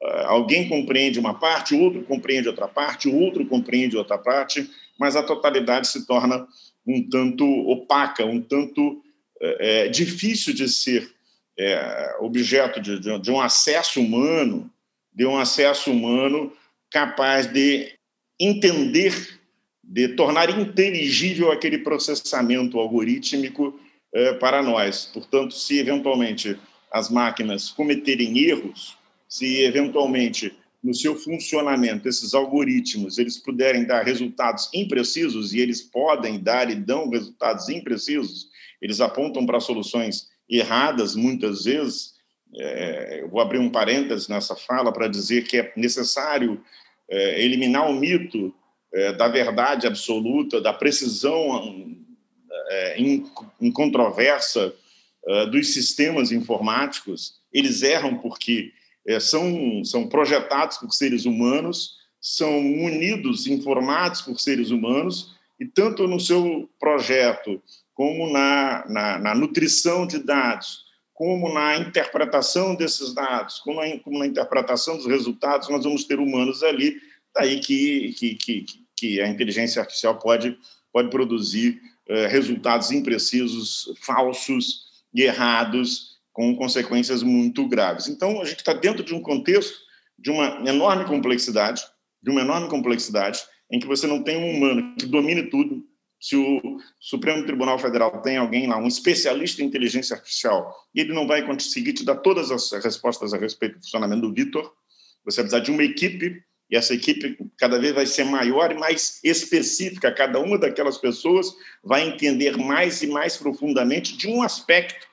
Uh, 0.01 0.27
alguém 0.27 0.69
compreende 0.69 1.19
uma 1.19 1.33
parte, 1.33 1.75
o 1.75 1.81
outro 1.81 2.01
compreende 2.03 2.47
outra 2.47 2.67
parte, 2.67 3.09
o 3.09 3.15
outro 3.15 3.45
compreende 3.45 3.97
outra 3.97 4.17
parte, 4.17 4.69
mas 4.99 5.15
a 5.15 5.23
totalidade 5.23 5.87
se 5.87 6.05
torna 6.05 6.47
um 6.85 7.07
tanto 7.09 7.45
opaca, 7.69 8.25
um 8.25 8.41
tanto 8.41 9.01
é, 9.41 9.87
difícil 9.87 10.53
de 10.53 10.69
ser 10.69 11.09
é, 11.57 12.15
objeto 12.19 12.79
de, 12.79 12.99
de, 12.99 13.19
de 13.19 13.31
um 13.31 13.39
acesso 13.39 13.99
humano, 13.99 14.69
de 15.13 15.25
um 15.25 15.37
acesso 15.37 15.91
humano 15.91 16.51
capaz 16.91 17.47
de 17.47 17.93
entender, 18.39 19.39
de 19.83 20.09
tornar 20.09 20.49
inteligível 20.49 21.51
aquele 21.51 21.79
processamento 21.79 22.79
algorítmico 22.79 23.79
é, 24.13 24.33
para 24.33 24.61
nós. 24.61 25.09
Portanto, 25.13 25.53
se 25.53 25.79
eventualmente 25.79 26.57
as 26.91 27.09
máquinas 27.09 27.69
cometerem 27.69 28.37
erros, 28.37 28.97
se 29.27 29.63
eventualmente 29.63 30.55
no 30.85 30.93
seu 30.93 31.15
funcionamento 31.15 32.07
esses 32.07 32.35
algoritmos 32.35 33.17
eles 33.17 33.39
puderem 33.39 33.85
dar 33.85 34.03
resultados 34.03 34.69
imprecisos 34.71 35.51
e 35.51 35.59
eles 35.59 35.81
podem 35.81 36.39
dar 36.39 36.69
e 36.69 36.75
dão 36.75 37.09
resultados 37.09 37.69
imprecisos, 37.69 38.49
eles 38.79 39.01
apontam 39.01 39.47
para 39.47 39.59
soluções 39.59 40.27
erradas 40.47 41.15
muitas 41.15 41.63
vezes. 41.63 42.13
É, 42.55 43.21
eu 43.21 43.29
vou 43.29 43.41
abrir 43.41 43.57
um 43.57 43.71
parênteses 43.71 44.27
nessa 44.27 44.55
fala 44.55 44.93
para 44.93 45.07
dizer 45.07 45.45
que 45.45 45.57
é 45.57 45.73
necessário 45.75 46.63
é, 47.09 47.43
eliminar 47.43 47.89
o 47.89 47.93
mito 47.93 48.53
é, 48.93 49.11
da 49.11 49.27
verdade 49.27 49.87
absoluta, 49.87 50.61
da 50.61 50.71
precisão 50.71 51.97
é, 52.69 52.97
incontroversa 53.59 54.71
é, 55.27 55.47
dos 55.47 55.73
sistemas 55.73 56.31
informáticos. 56.31 57.39
Eles 57.51 57.81
erram 57.81 58.19
porque 58.19 58.71
é, 59.07 59.19
são, 59.19 59.83
são 59.83 60.07
projetados 60.07 60.77
por 60.77 60.91
seres 60.91 61.25
humanos, 61.25 61.95
são 62.19 62.61
munidos, 62.61 63.47
informados 63.47 64.21
por 64.21 64.39
seres 64.39 64.71
humanos, 64.71 65.35
e 65.59 65.65
tanto 65.65 66.07
no 66.07 66.19
seu 66.19 66.69
projeto 66.79 67.61
como 67.93 68.31
na, 68.31 68.85
na, 68.89 69.19
na 69.19 69.35
nutrição 69.35 70.05
de 70.05 70.19
dados, 70.19 70.83
como 71.13 71.53
na 71.53 71.77
interpretação 71.77 72.75
desses 72.75 73.13
dados, 73.13 73.59
como 73.59 73.79
na, 73.79 73.99
como 73.99 74.19
na, 74.19 74.25
interpretação 74.25 74.97
dos 74.97 75.05
resultados, 75.05 75.69
nós 75.69 75.83
vamos 75.83 76.03
ter 76.03 76.19
humanos 76.19 76.61
ali, 76.61 76.97
daí 77.33 77.59
que, 77.59 78.13
que, 78.17 78.35
que, 78.35 78.65
que 78.97 79.21
a 79.21 79.27
inteligência 79.29 79.81
artificial 79.81 80.19
pode, 80.19 80.57
pode 80.91 81.09
produzir 81.09 81.79
eh, 82.07 82.27
resultados 82.27 82.91
imprecisos, 82.91 83.93
falsos 84.01 84.85
e 85.13 85.21
errados, 85.21 86.14
com 86.35 86.53
consequências 86.53 87.23
muito 87.23 87.65
graves. 87.65 88.09
Então, 88.09 88.41
a 88.41 88.45
gente 88.45 88.59
está 88.59 88.73
dentro 88.73 89.01
de 89.05 89.15
um 89.15 89.21
contexto 89.21 89.73
de 90.19 90.29
uma 90.29 90.69
enorme 90.69 91.05
complexidade, 91.05 91.81
de 92.21 92.29
uma 92.29 92.41
enorme 92.41 92.67
complexidade, 92.67 93.39
em 93.71 93.79
que 93.79 93.87
você 93.87 94.05
não 94.05 94.21
tem 94.21 94.35
um 94.35 94.57
humano 94.57 94.95
que 94.99 95.05
domine 95.05 95.49
tudo, 95.49 95.81
se 96.19 96.35
o 96.35 96.77
Supremo 96.99 97.45
Tribunal 97.45 97.79
Federal 97.79 98.21
tem 98.21 98.35
alguém 98.35 98.67
lá, 98.67 98.77
um 98.77 98.87
especialista 98.87 99.61
em 99.61 99.65
inteligência 99.65 100.15
artificial, 100.15 100.75
ele 100.93 101.13
não 101.13 101.25
vai 101.25 101.45
conseguir 101.45 101.93
te 101.93 102.03
dar 102.03 102.15
todas 102.15 102.51
as 102.51 102.69
respostas 102.83 103.33
a 103.33 103.37
respeito 103.37 103.77
do 103.77 103.83
funcionamento 103.83 104.21
do 104.23 104.33
Vitor, 104.33 104.73
você 105.23 105.37
vai 105.37 105.49
precisar 105.49 105.59
de 105.59 105.71
uma 105.71 105.83
equipe, 105.83 106.43
e 106.69 106.75
essa 106.75 106.93
equipe 106.93 107.37
cada 107.57 107.79
vez 107.79 107.95
vai 107.95 108.05
ser 108.05 108.25
maior 108.25 108.71
e 108.71 108.75
mais 108.75 109.19
específica. 109.23 110.11
Cada 110.11 110.39
uma 110.39 110.57
daquelas 110.57 110.97
pessoas 110.97 111.53
vai 111.83 112.09
entender 112.09 112.57
mais 112.57 113.01
e 113.03 113.07
mais 113.07 113.37
profundamente 113.37 114.17
de 114.17 114.27
um 114.27 114.41
aspecto, 114.41 115.07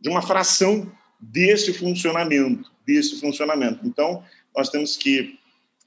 de 0.00 0.08
uma 0.08 0.22
fração 0.22 0.90
desse 1.20 1.72
funcionamento, 1.72 2.70
desse 2.86 3.20
funcionamento. 3.20 3.86
Então, 3.86 4.22
nós 4.56 4.68
temos 4.68 4.96
que 4.96 5.38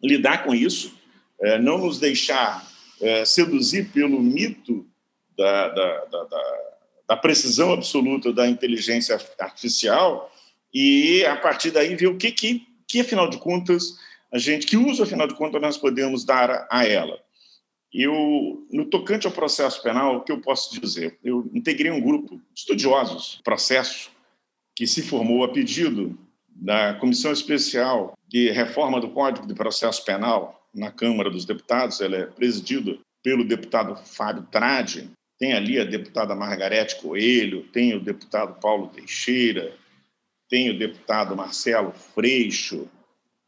lidar 0.03 0.43
com 0.43 0.53
isso, 0.53 0.93
eh, 1.41 1.57
não 1.59 1.77
nos 1.77 1.99
deixar 1.99 2.69
é, 3.01 3.25
seduzir 3.25 3.89
pelo 3.89 4.21
mito 4.21 4.85
da, 5.35 5.69
da, 5.69 6.05
da, 6.05 6.27
da, 7.09 7.17
precisão 7.17 7.73
absoluta 7.73 8.31
da 8.31 8.47
inteligência 8.47 9.19
artificial 9.39 10.31
e, 10.73 11.25
a 11.25 11.35
partir 11.35 11.71
daí, 11.71 11.95
ver 11.95 12.07
o 12.07 12.17
que, 12.17 12.31
que, 12.31 12.61
que, 12.87 12.99
afinal 12.99 13.27
de 13.27 13.37
contas, 13.37 13.95
a 14.31 14.37
gente, 14.37 14.67
que 14.67 14.77
uso, 14.77 15.03
afinal 15.03 15.27
de 15.27 15.33
contas, 15.33 15.61
nós 15.61 15.77
podemos 15.77 16.23
dar 16.23 16.67
a 16.69 16.85
ela. 16.85 17.19
Eu, 17.93 18.65
no 18.71 18.85
tocante 18.85 19.27
ao 19.27 19.33
processo 19.33 19.81
penal, 19.83 20.17
o 20.17 20.21
que 20.21 20.31
eu 20.31 20.39
posso 20.39 20.79
dizer? 20.79 21.17
Eu 21.23 21.49
integrei 21.53 21.91
um 21.91 22.01
grupo 22.01 22.37
de 22.37 22.59
estudiosos, 22.59 23.41
processo, 23.43 24.11
que 24.75 24.87
se 24.87 25.01
formou 25.01 25.43
a 25.43 25.51
pedido 25.51 26.17
da 26.47 26.93
Comissão 26.95 27.31
Especial 27.31 28.17
de 28.27 28.49
Reforma 28.51 29.01
do 29.01 29.09
Código 29.09 29.45
de 29.45 29.53
Processo 29.53 30.05
Penal, 30.05 30.61
na 30.73 30.89
Câmara 30.91 31.29
dos 31.29 31.45
Deputados, 31.45 31.99
ela 31.99 32.15
é 32.15 32.25
presidida 32.25 32.97
pelo 33.21 33.43
deputado 33.43 33.95
Fábio 34.05 34.43
Trade, 34.51 35.11
tem 35.37 35.53
ali 35.53 35.79
a 35.79 35.83
deputada 35.83 36.35
Margarete 36.35 37.01
Coelho, 37.01 37.63
tem 37.73 37.93
o 37.93 37.99
deputado 37.99 38.59
Paulo 38.59 38.87
Teixeira, 38.87 39.75
tem 40.49 40.69
o 40.69 40.77
deputado 40.77 41.35
Marcelo 41.35 41.91
Freixo, 41.91 42.87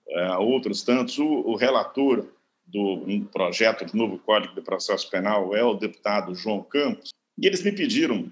uh, 0.08 0.40
outros 0.40 0.82
tantos. 0.82 1.18
O 1.20 1.56
relator 1.56 2.28
do 2.74 3.30
projeto 3.32 3.86
de 3.86 3.96
novo 3.96 4.18
Código 4.18 4.56
de 4.56 4.62
Processo 4.62 5.10
Penal 5.10 5.56
é 5.56 5.64
o 5.64 5.76
deputado 5.76 6.34
João 6.34 6.64
Campos, 6.64 7.12
e 7.38 7.46
eles 7.46 7.64
me 7.64 7.72
pediram, 7.72 8.32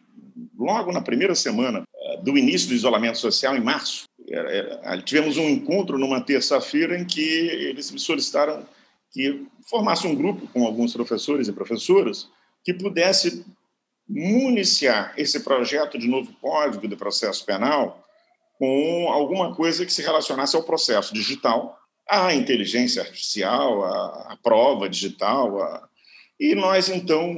logo 0.58 0.92
na 0.92 1.02
primeira 1.02 1.36
semana 1.36 1.82
uh, 1.82 2.24
do 2.24 2.38
início 2.38 2.68
do 2.70 2.74
isolamento 2.74 3.18
social, 3.18 3.56
em 3.56 3.62
março, 3.62 4.06
uh, 4.20 5.02
tivemos 5.04 5.38
um 5.38 5.48
encontro 5.48 5.98
numa 5.98 6.22
terça-feira 6.22 6.98
em 6.98 7.06
que 7.06 7.22
eles 7.22 7.92
me 7.92 8.00
solicitaram 8.00 8.66
que 9.12 9.46
formasse 9.70 10.08
um 10.08 10.16
grupo 10.16 10.48
com 10.48 10.66
alguns 10.66 10.94
professores 10.94 11.48
e 11.48 11.54
professoras 11.54 12.28
que 12.64 12.74
pudesse 12.74 13.46
municiar 14.08 15.14
esse 15.18 15.42
projeto 15.42 15.98
de 15.98 16.08
novo 16.08 16.34
código 16.42 16.88
de 16.88 16.96
processo 16.96 17.46
penal 17.46 18.06
com 18.58 19.10
alguma 19.10 19.56
coisa 19.56 19.86
que 19.86 19.94
se 19.94 20.02
relacionasse 20.02 20.56
ao 20.56 20.64
processo 20.64 21.14
digital, 21.14 21.81
à 22.12 22.36
inteligência 22.36 23.01
artificial, 23.01 23.86
à, 23.86 24.34
à 24.34 24.38
prova 24.44 24.89
digital. 24.89 25.62
À... 25.62 25.89
E 26.38 26.53
nós, 26.53 26.89
então, 26.89 27.34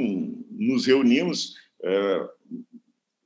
nos 0.50 0.88
reunimos, 0.88 1.56
é, 1.84 2.28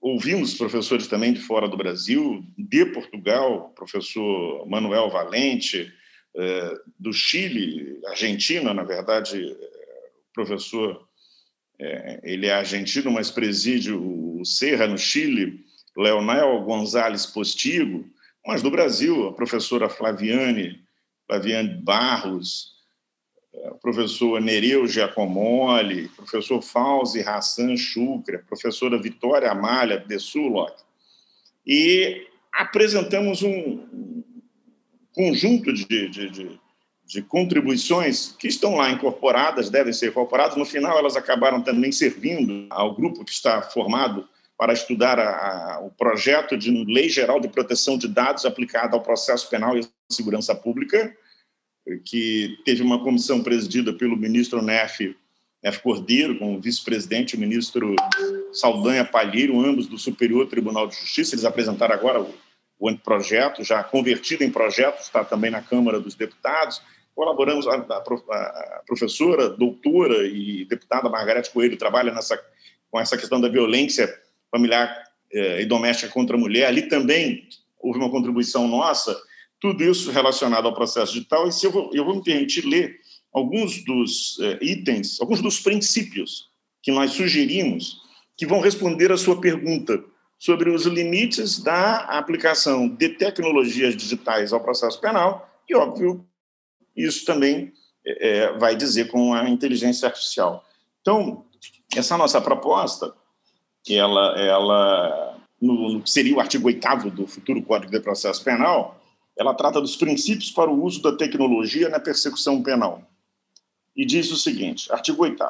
ouvimos 0.01 0.55
professores 0.55 1.07
também 1.07 1.31
de 1.31 1.39
fora 1.39 1.69
do 1.69 1.77
Brasil, 1.77 2.43
de 2.57 2.85
Portugal, 2.87 3.69
professor 3.69 4.67
Manuel 4.67 5.09
Valente, 5.09 5.89
é, 6.35 6.73
do 6.99 7.13
Chile, 7.13 7.97
Argentina, 8.07 8.73
na 8.73 8.83
verdade, 8.83 9.41
o 9.41 10.33
professor, 10.33 11.07
é, 11.79 12.19
ele 12.23 12.47
é 12.47 12.53
argentino, 12.53 13.09
mas 13.09 13.31
preside 13.31 13.93
o 13.93 14.43
Serra, 14.43 14.85
no 14.85 14.97
Chile, 14.97 15.63
Leonel 15.95 16.61
Gonzalez 16.63 17.25
Postigo, 17.25 18.05
mas 18.45 18.61
do 18.61 18.69
Brasil, 18.69 19.27
a 19.27 19.33
professora 19.33 19.87
Flaviane, 19.87 20.85
Flaviane 21.27 21.75
Barros, 21.81 22.77
o 23.53 23.75
professor 23.79 24.39
Nereu 24.39 24.87
Giacomoli, 24.87 26.07
professor 26.09 26.61
Fauzi 26.61 27.21
Hassan 27.21 27.75
Chucra, 27.75 28.43
professora 28.47 29.01
Vitória 29.01 29.51
Amália 29.51 29.99
de 29.99 30.17
Sulok, 30.19 30.73
e 31.65 32.25
apresentamos 32.53 33.43
um, 33.43 34.23
conjunto 35.13 35.73
de, 35.73 35.85
de, 35.85 36.29
de, 36.29 36.59
de, 37.05 37.21
contribuições 37.23 38.35
que 38.39 38.47
estão 38.47 38.75
lá 38.75 38.91
incorporadas, 38.91 39.69
devem 39.69 39.91
ser 39.91 40.09
incorporadas. 40.09 40.55
No 40.55 40.65
final, 40.65 40.97
elas 40.97 41.17
acabaram 41.17 41.61
também 41.61 41.91
servindo 41.91 42.67
ao 42.69 42.95
grupo 42.95 43.25
que 43.25 43.31
está 43.31 43.61
formado 43.61 44.27
para 44.57 44.73
estudar 44.73 45.19
a, 45.19 45.75
a, 45.75 45.79
o 45.81 45.91
projeto 45.91 46.57
de 46.57 46.71
Lei 46.85 47.09
Geral 47.09 47.39
de 47.39 47.47
Proteção 47.47 47.97
de 47.97 48.07
Dados 48.07 48.45
aplicado 48.45 48.95
ao 48.95 49.03
processo 49.03 49.49
penal 49.49 49.77
e 49.77 49.87
segurança 50.11 50.55
pública, 50.55 51.15
que 52.05 52.57
teve 52.65 52.81
uma 52.81 53.03
comissão 53.03 53.41
presidida 53.41 53.93
pelo 53.93 54.17
ministro 54.17 54.61
Nef, 54.61 55.15
Nef 55.63 55.79
Cordeiro, 55.79 56.37
com 56.37 56.55
o 56.55 56.59
vice-presidente, 56.59 57.35
o 57.35 57.39
ministro 57.39 57.95
Saldanha 58.51 59.05
Palheiro, 59.05 59.63
ambos 59.63 59.87
do 59.87 59.97
Superior 59.97 60.47
Tribunal 60.47 60.87
de 60.87 60.95
Justiça. 60.95 61.35
Eles 61.35 61.45
apresentaram 61.45 61.93
agora 61.93 62.21
o 62.21 62.33
o 62.79 62.89
anteprojeto, 62.89 63.63
já 63.63 63.83
convertido 63.83 64.43
em 64.43 64.51
projeto, 64.51 65.01
está 65.01 65.23
também 65.23 65.49
na 65.49 65.61
Câmara 65.61 65.99
dos 65.99 66.15
Deputados. 66.15 66.81
Colaboramos, 67.15 67.67
a, 67.67 67.75
a 67.75 68.83
professora, 68.85 69.49
doutora 69.49 70.27
e 70.27 70.65
deputada 70.65 71.09
Margarete 71.09 71.49
Coelho 71.49 71.77
trabalha 71.77 72.13
nessa, 72.13 72.39
com 72.91 72.99
essa 72.99 73.17
questão 73.17 73.41
da 73.41 73.49
violência 73.49 74.07
familiar 74.51 75.03
eh, 75.31 75.61
e 75.61 75.65
doméstica 75.65 76.11
contra 76.11 76.35
a 76.35 76.39
mulher. 76.39 76.67
Ali 76.67 76.83
também 76.83 77.47
houve 77.79 77.99
uma 77.99 78.09
contribuição 78.09 78.67
nossa, 78.67 79.17
tudo 79.59 79.83
isso 79.83 80.11
relacionado 80.11 80.67
ao 80.67 80.73
processo 80.73 81.13
digital. 81.13 81.47
E 81.47 81.51
se 81.51 81.65
eu 81.65 81.71
vou, 81.71 81.89
eu 81.93 82.05
vou 82.05 82.15
me 82.15 82.23
permitir 82.23 82.65
ler 82.65 82.99
alguns 83.33 83.83
dos 83.83 84.39
eh, 84.39 84.59
itens, 84.61 85.19
alguns 85.19 85.41
dos 85.41 85.59
princípios 85.59 86.49
que 86.81 86.91
nós 86.91 87.11
sugerimos 87.11 87.97
que 88.37 88.45
vão 88.45 88.61
responder 88.61 89.11
a 89.11 89.17
sua 89.17 89.39
pergunta 89.41 90.03
sobre 90.39 90.69
os 90.69 90.85
limites 90.85 91.59
da 91.59 92.01
aplicação 92.01 92.87
de 92.87 93.09
tecnologias 93.09 93.95
digitais 93.97 94.53
ao 94.53 94.61
processo 94.61 95.01
penal 95.01 95.49
e, 95.67 95.75
óbvio, 95.75 96.25
isso 96.95 97.25
também 97.25 97.73
é, 98.05 98.53
vai 98.57 98.75
dizer 98.75 99.09
com 99.09 99.33
a 99.33 99.49
inteligência 99.49 100.07
artificial. 100.07 100.63
Então, 101.01 101.45
essa 101.95 102.17
nossa 102.17 102.39
proposta, 102.39 103.13
que 103.87 103.95
ela, 103.95 104.37
ela 104.37 105.39
no, 105.61 106.01
que 106.01 106.11
seria 106.11 106.35
o 106.35 106.41
artigo 106.41 106.67
8 106.67 107.09
do 107.09 107.25
futuro 107.25 107.63
Código 107.63 107.89
de 107.89 108.01
Processo 108.01 108.43
Penal, 108.43 109.01
ela 109.37 109.53
trata 109.53 109.79
dos 109.79 109.95
princípios 109.95 110.51
para 110.51 110.69
o 110.69 110.83
uso 110.83 111.01
da 111.01 111.15
tecnologia 111.15 111.87
na 111.87 111.97
persecução 111.97 112.61
penal. 112.61 113.01
E 113.95 114.05
diz 114.05 114.29
o 114.29 114.35
seguinte, 114.35 114.91
artigo 114.91 115.23
8 115.23 115.41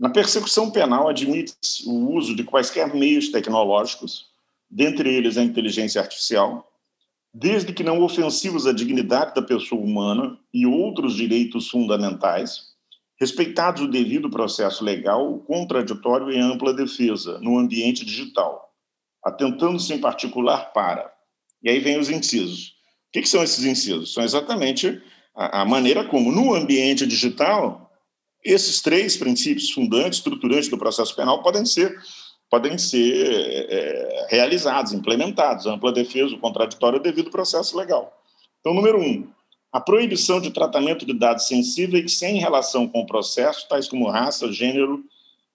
na 0.00 0.08
persecução 0.08 0.70
penal, 0.70 1.08
admite-se 1.08 1.86
o 1.86 2.10
uso 2.10 2.34
de 2.34 2.42
quaisquer 2.42 2.92
meios 2.94 3.28
tecnológicos, 3.28 4.30
dentre 4.68 5.14
eles 5.14 5.36
a 5.36 5.44
inteligência 5.44 6.00
artificial, 6.00 6.66
desde 7.34 7.72
que 7.74 7.84
não 7.84 8.02
ofensivos 8.02 8.66
à 8.66 8.72
dignidade 8.72 9.34
da 9.34 9.42
pessoa 9.42 9.80
humana 9.80 10.38
e 10.52 10.66
outros 10.66 11.14
direitos 11.14 11.68
fundamentais, 11.68 12.71
respeitados 13.22 13.82
o 13.82 13.86
devido 13.86 14.28
processo 14.28 14.84
legal, 14.84 15.38
contraditório 15.46 16.28
e 16.32 16.40
ampla 16.40 16.74
defesa 16.74 17.38
no 17.38 17.56
ambiente 17.56 18.04
digital, 18.04 18.68
atentando-se 19.24 19.94
em 19.94 20.00
particular 20.00 20.72
para. 20.72 21.08
E 21.62 21.70
aí 21.70 21.78
vem 21.78 22.00
os 22.00 22.10
incisos. 22.10 22.70
O 22.70 23.12
que, 23.12 23.22
que 23.22 23.28
são 23.28 23.40
esses 23.40 23.64
incisos? 23.64 24.12
São 24.12 24.24
exatamente 24.24 25.00
a, 25.36 25.60
a 25.60 25.64
maneira 25.64 26.04
como, 26.04 26.32
no 26.32 26.52
ambiente 26.52 27.06
digital, 27.06 27.88
esses 28.44 28.82
três 28.82 29.16
princípios 29.16 29.70
fundantes, 29.70 30.18
estruturantes 30.18 30.68
do 30.68 30.76
processo 30.76 31.14
penal 31.14 31.44
podem 31.44 31.64
ser 31.64 31.96
podem 32.50 32.76
ser 32.76 33.66
é, 33.70 34.26
realizados, 34.28 34.92
implementados, 34.92 35.64
ampla 35.64 35.92
defesa, 35.92 36.34
o 36.34 36.38
contraditório 36.38 36.98
o 36.98 37.02
devido 37.02 37.30
processo 37.30 37.78
legal. 37.78 38.12
Então, 38.60 38.74
número 38.74 39.00
um, 39.00 39.26
a 39.72 39.80
proibição 39.80 40.40
de 40.40 40.50
tratamento 40.50 41.06
de 41.06 41.14
dados 41.14 41.46
sensíveis 41.46 42.18
sem 42.18 42.38
relação 42.38 42.86
com 42.86 43.00
o 43.00 43.06
processo, 43.06 43.66
tais 43.68 43.88
como 43.88 44.08
raça, 44.08 44.52
gênero, 44.52 45.02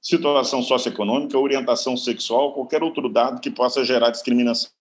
situação 0.02 0.64
socioeconômica, 0.64 1.38
orientação 1.38 1.96
sexual, 1.96 2.54
qualquer 2.54 2.82
outro 2.82 3.08
dado 3.10 3.40
que 3.40 3.52
possa 3.52 3.86
gerar 3.86 4.10
discriminação. 4.10 4.72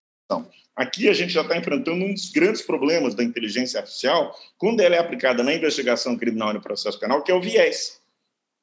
Aqui 0.75 1.07
a 1.07 1.13
gente 1.13 1.33
já 1.33 1.41
está 1.41 1.57
enfrentando 1.57 2.03
um 2.03 2.13
dos 2.13 2.29
grandes 2.29 2.61
problemas 2.61 3.15
da 3.15 3.23
inteligência 3.23 3.79
artificial 3.79 4.35
quando 4.57 4.79
ela 4.79 4.95
é 4.95 4.99
aplicada 4.99 5.43
na 5.43 5.53
investigação 5.53 6.17
criminal 6.17 6.51
e 6.51 6.53
no 6.55 6.61
processo 6.61 6.99
penal, 6.99 7.23
que 7.23 7.31
é 7.31 7.35
o 7.35 7.41
viés 7.41 7.99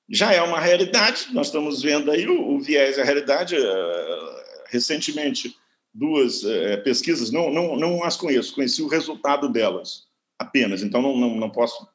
já 0.09 0.33
é 0.33 0.43
uma 0.43 0.61
realidade. 0.61 1.28
Nós 1.33 1.47
estamos 1.47 1.83
vendo 1.83 2.11
aí 2.11 2.26
o, 2.26 2.54
o 2.54 2.61
viés, 2.61 2.99
a 2.99 3.04
realidade. 3.04 3.57
Uh, 3.57 4.45
recentemente, 4.66 5.57
duas 5.93 6.43
uh, 6.43 6.82
pesquisas, 6.82 7.30
não, 7.30 7.50
não, 7.50 7.76
não 7.76 8.04
as 8.04 8.17
conheço, 8.17 8.54
conheci 8.54 8.82
o 8.82 8.89
resultado 8.89 9.49
delas 9.49 10.04
apenas, 10.38 10.82
então 10.82 11.00
não, 11.00 11.16
não, 11.16 11.36
não, 11.36 11.50
posso, 11.50 11.86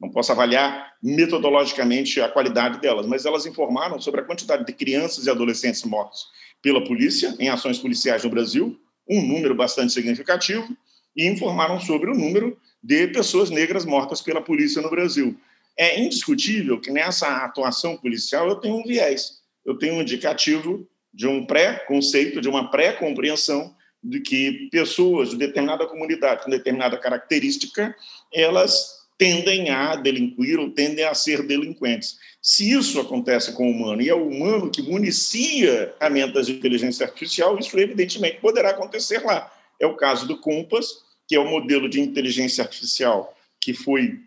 não 0.00 0.10
posso 0.10 0.32
avaliar 0.32 0.94
metodologicamente 1.02 2.20
a 2.20 2.28
qualidade 2.28 2.80
delas, 2.80 3.06
mas 3.06 3.24
elas 3.24 3.46
informaram 3.46 4.00
sobre 4.00 4.20
a 4.20 4.24
quantidade 4.24 4.64
de 4.64 4.72
crianças 4.72 5.26
e 5.26 5.30
adolescentes 5.30 5.82
mortos 5.84 6.26
pela 6.62 6.84
polícia 6.84 7.34
em 7.38 7.48
ações 7.48 7.78
policiais 7.78 8.24
no 8.24 8.30
Brasil, 8.30 8.78
um 9.08 9.22
número 9.22 9.54
bastante 9.54 9.92
significativo, 9.92 10.76
e 11.16 11.26
informaram 11.26 11.80
sobre 11.80 12.10
o 12.10 12.14
número 12.14 12.58
de 12.82 13.08
pessoas 13.08 13.50
negras 13.50 13.84
mortas 13.84 14.20
pela 14.20 14.40
polícia 14.40 14.82
no 14.82 14.90
Brasil. 14.90 15.38
É 15.78 16.00
indiscutível 16.00 16.80
que 16.80 16.90
nessa 16.90 17.28
atuação 17.44 17.96
policial 17.96 18.48
eu 18.48 18.56
tenho 18.56 18.76
um 18.76 18.82
viés, 18.82 19.40
eu 19.64 19.76
tenho 19.78 19.94
um 19.94 20.02
indicativo 20.02 20.86
de 21.12 21.26
um 21.26 21.46
pré-conceito, 21.46 22.40
de 22.40 22.48
uma 22.48 22.70
pré-compreensão 22.70 23.74
de 24.02 24.20
que 24.20 24.68
pessoas 24.70 25.30
de 25.30 25.36
determinada 25.36 25.86
comunidade 25.86 26.44
com 26.44 26.50
determinada 26.50 26.96
característica, 26.98 27.94
elas 28.32 28.96
tendem 29.18 29.70
a 29.70 29.96
delinquir 29.96 30.58
ou 30.58 30.70
tendem 30.70 31.04
a 31.04 31.14
ser 31.14 31.46
delinquentes. 31.46 32.18
Se 32.40 32.70
isso 32.70 33.00
acontece 33.00 33.52
com 33.52 33.66
o 33.66 33.72
humano 33.72 34.02
e 34.02 34.08
é 34.08 34.14
o 34.14 34.28
humano 34.28 34.70
que 34.70 34.82
municia 34.82 35.94
ferramentas 35.98 36.46
de 36.46 36.52
inteligência 36.52 37.06
artificial, 37.06 37.58
isso 37.58 37.78
evidentemente 37.78 38.40
poderá 38.40 38.70
acontecer 38.70 39.24
lá. 39.24 39.50
É 39.80 39.86
o 39.86 39.96
caso 39.96 40.26
do 40.28 40.38
Compass, 40.38 40.86
que 41.26 41.34
é 41.34 41.40
o 41.40 41.50
modelo 41.50 41.88
de 41.88 42.00
inteligência 42.00 42.62
artificial 42.62 43.34
que 43.60 43.74
foi 43.74 44.20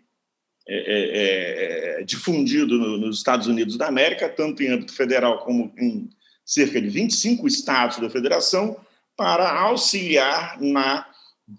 é, 0.68 0.76
é, 0.76 2.00
é, 2.00 2.04
difundido 2.04 2.76
no, 2.76 2.98
nos 2.98 3.16
Estados 3.16 3.46
Unidos 3.46 3.78
da 3.78 3.86
América, 3.86 4.28
tanto 4.28 4.62
em 4.62 4.68
âmbito 4.68 4.92
federal 4.92 5.38
como 5.38 5.72
em 5.78 6.10
cerca 6.44 6.80
de 6.80 6.88
25 6.88 7.46
estados 7.46 7.98
da 7.98 8.10
federação, 8.10 8.76
para 9.20 9.52
auxiliar 9.52 10.58
na 10.58 11.06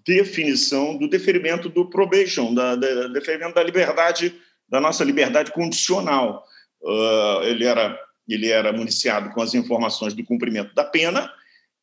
definição 0.04 0.98
do 0.98 1.08
deferimento 1.08 1.68
do 1.68 1.88
probation, 1.88 2.52
da, 2.52 2.74
da 2.74 3.06
deferimento 3.06 3.54
da 3.54 3.62
liberdade, 3.62 4.34
da 4.68 4.80
nossa 4.80 5.04
liberdade 5.04 5.52
condicional. 5.52 6.44
Uh, 6.82 7.44
ele 7.44 7.64
era 7.64 7.96
ele 8.28 8.48
era 8.48 8.72
municiado 8.72 9.30
com 9.30 9.40
as 9.40 9.54
informações 9.54 10.12
do 10.12 10.24
cumprimento 10.24 10.74
da 10.74 10.82
pena 10.82 11.32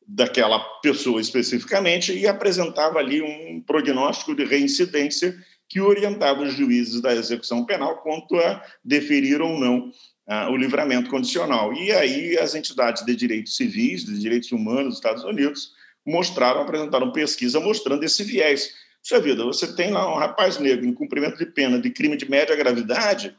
daquela 0.06 0.58
pessoa 0.82 1.18
especificamente 1.18 2.12
e 2.12 2.26
apresentava 2.26 2.98
ali 2.98 3.22
um 3.22 3.62
prognóstico 3.66 4.34
de 4.34 4.44
reincidência 4.44 5.34
que 5.66 5.80
orientava 5.80 6.42
os 6.42 6.52
juízes 6.52 7.00
da 7.00 7.14
execução 7.14 7.64
penal 7.64 8.02
quanto 8.02 8.36
a 8.36 8.62
deferir 8.84 9.40
ou 9.40 9.58
não 9.58 9.90
o 10.48 10.56
livramento 10.56 11.10
condicional. 11.10 11.72
E 11.72 11.90
aí 11.92 12.38
as 12.38 12.54
entidades 12.54 13.04
de 13.04 13.16
direitos 13.16 13.56
civis, 13.56 14.04
de 14.04 14.18
direitos 14.18 14.52
humanos 14.52 14.84
dos 14.84 14.94
Estados 14.94 15.24
Unidos, 15.24 15.72
mostraram, 16.06 16.62
apresentaram 16.62 17.12
pesquisa 17.12 17.58
mostrando 17.58 18.04
esse 18.04 18.22
viés. 18.22 18.72
Puxa 19.02 19.20
vida, 19.20 19.44
você 19.44 19.74
tem 19.74 19.90
lá 19.90 20.12
um 20.12 20.18
rapaz 20.18 20.58
negro 20.58 20.86
em 20.86 20.94
cumprimento 20.94 21.36
de 21.36 21.46
pena 21.46 21.80
de 21.80 21.90
crime 21.90 22.16
de 22.16 22.30
média 22.30 22.54
gravidade 22.54 23.34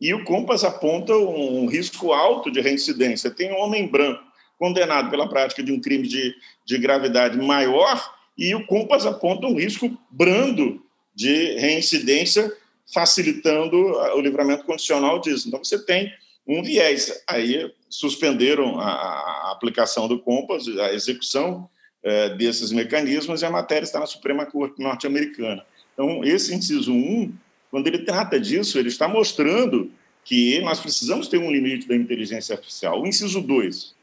e 0.00 0.12
o 0.14 0.24
Compass 0.24 0.62
aponta 0.62 1.14
um 1.14 1.66
risco 1.66 2.12
alto 2.12 2.50
de 2.50 2.60
reincidência. 2.60 3.30
Tem 3.30 3.52
um 3.52 3.58
homem 3.58 3.88
branco 3.88 4.22
condenado 4.58 5.10
pela 5.10 5.28
prática 5.28 5.62
de 5.62 5.72
um 5.72 5.80
crime 5.80 6.06
de, 6.06 6.34
de 6.64 6.78
gravidade 6.78 7.36
maior 7.38 8.14
e 8.36 8.54
o 8.54 8.66
Compass 8.66 9.06
aponta 9.06 9.46
um 9.46 9.54
risco 9.54 9.98
brando 10.10 10.82
de 11.14 11.56
reincidência, 11.58 12.52
facilitando 12.92 13.76
o 13.76 14.20
livramento 14.20 14.64
condicional 14.64 15.18
disso. 15.18 15.48
Então, 15.48 15.64
você 15.64 15.82
tem 15.84 16.12
um 16.46 16.62
viés. 16.62 17.22
Aí 17.26 17.72
suspenderam 17.88 18.78
a, 18.78 18.88
a 18.88 19.52
aplicação 19.52 20.06
do 20.06 20.18
COMPAS, 20.18 20.68
a 20.78 20.92
execução 20.92 21.68
é, 22.02 22.30
desses 22.30 22.70
mecanismos, 22.70 23.42
e 23.42 23.46
a 23.46 23.50
matéria 23.50 23.84
está 23.84 23.98
na 23.98 24.06
Suprema 24.06 24.46
Corte 24.46 24.80
norte-americana. 24.80 25.64
Então, 25.92 26.22
esse 26.22 26.54
inciso 26.54 26.92
1, 26.92 27.32
quando 27.70 27.86
ele 27.86 28.00
trata 28.00 28.38
disso, 28.38 28.78
ele 28.78 28.88
está 28.88 29.08
mostrando 29.08 29.90
que 30.24 30.60
nós 30.60 30.80
precisamos 30.80 31.28
ter 31.28 31.38
um 31.38 31.50
limite 31.50 31.88
da 31.88 31.96
inteligência 31.96 32.54
artificial. 32.54 33.00
O 33.00 33.06
inciso 33.06 33.40
2, 33.40 33.94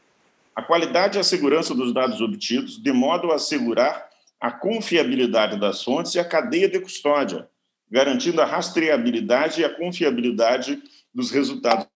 a 0.54 0.62
qualidade 0.62 1.16
e 1.16 1.20
a 1.20 1.24
segurança 1.24 1.74
dos 1.74 1.92
dados 1.92 2.20
obtidos, 2.20 2.82
de 2.82 2.92
modo 2.92 3.30
a 3.30 3.36
assegurar 3.36 4.08
a 4.40 4.50
confiabilidade 4.50 5.58
das 5.58 5.82
fontes 5.82 6.14
e 6.14 6.18
a 6.18 6.24
cadeia 6.24 6.68
de 6.68 6.80
custódia, 6.80 7.48
garantindo 7.90 8.40
a 8.40 8.44
rastreabilidade 8.44 9.60
e 9.60 9.64
a 9.64 9.70
confiabilidade 9.70 10.82
dos 11.14 11.30
resultados 11.30 11.86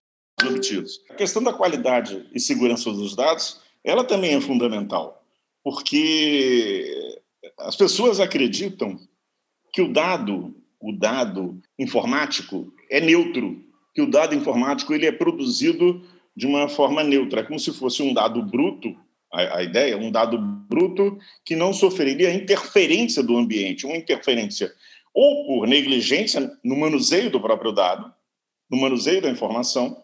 obtidos. 0.47 1.01
A 1.09 1.13
questão 1.13 1.43
da 1.43 1.53
qualidade 1.53 2.25
e 2.33 2.39
segurança 2.39 2.91
dos 2.91 3.15
dados, 3.15 3.59
ela 3.83 4.03
também 4.03 4.35
é 4.35 4.41
fundamental, 4.41 5.23
porque 5.63 7.19
as 7.57 7.75
pessoas 7.75 8.19
acreditam 8.19 8.99
que 9.73 9.81
o 9.81 9.91
dado, 9.91 10.55
o 10.79 10.91
dado 10.91 11.61
informático 11.77 12.73
é 12.89 12.99
neutro, 12.99 13.63
que 13.93 14.01
o 14.01 14.09
dado 14.09 14.35
informático 14.35 14.93
ele 14.93 15.05
é 15.05 15.11
produzido 15.11 16.01
de 16.35 16.47
uma 16.47 16.69
forma 16.69 17.03
neutra, 17.03 17.41
é 17.41 17.43
como 17.43 17.59
se 17.59 17.73
fosse 17.73 18.01
um 18.01 18.13
dado 18.13 18.41
bruto 18.41 18.95
a, 19.31 19.57
a 19.57 19.63
ideia, 19.63 19.97
um 19.97 20.11
dado 20.11 20.37
bruto 20.37 21.17
que 21.45 21.55
não 21.55 21.73
sofreria 21.73 22.33
interferência 22.33 23.21
do 23.21 23.37
ambiente, 23.37 23.85
uma 23.85 23.97
interferência 23.97 24.73
ou 25.13 25.45
por 25.45 25.67
negligência 25.67 26.51
no 26.63 26.77
manuseio 26.77 27.29
do 27.29 27.41
próprio 27.41 27.71
dado, 27.71 28.13
no 28.69 28.77
manuseio 28.77 29.21
da 29.21 29.29
informação. 29.29 30.01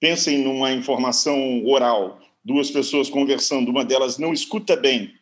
Pensem 0.00 0.38
numa 0.42 0.72
informação 0.72 1.64
oral, 1.66 2.20
duas 2.42 2.70
pessoas 2.70 3.10
conversando, 3.10 3.70
uma 3.70 3.84
delas 3.84 4.16
não 4.18 4.32
escuta 4.32 4.74
bem 4.74 5.14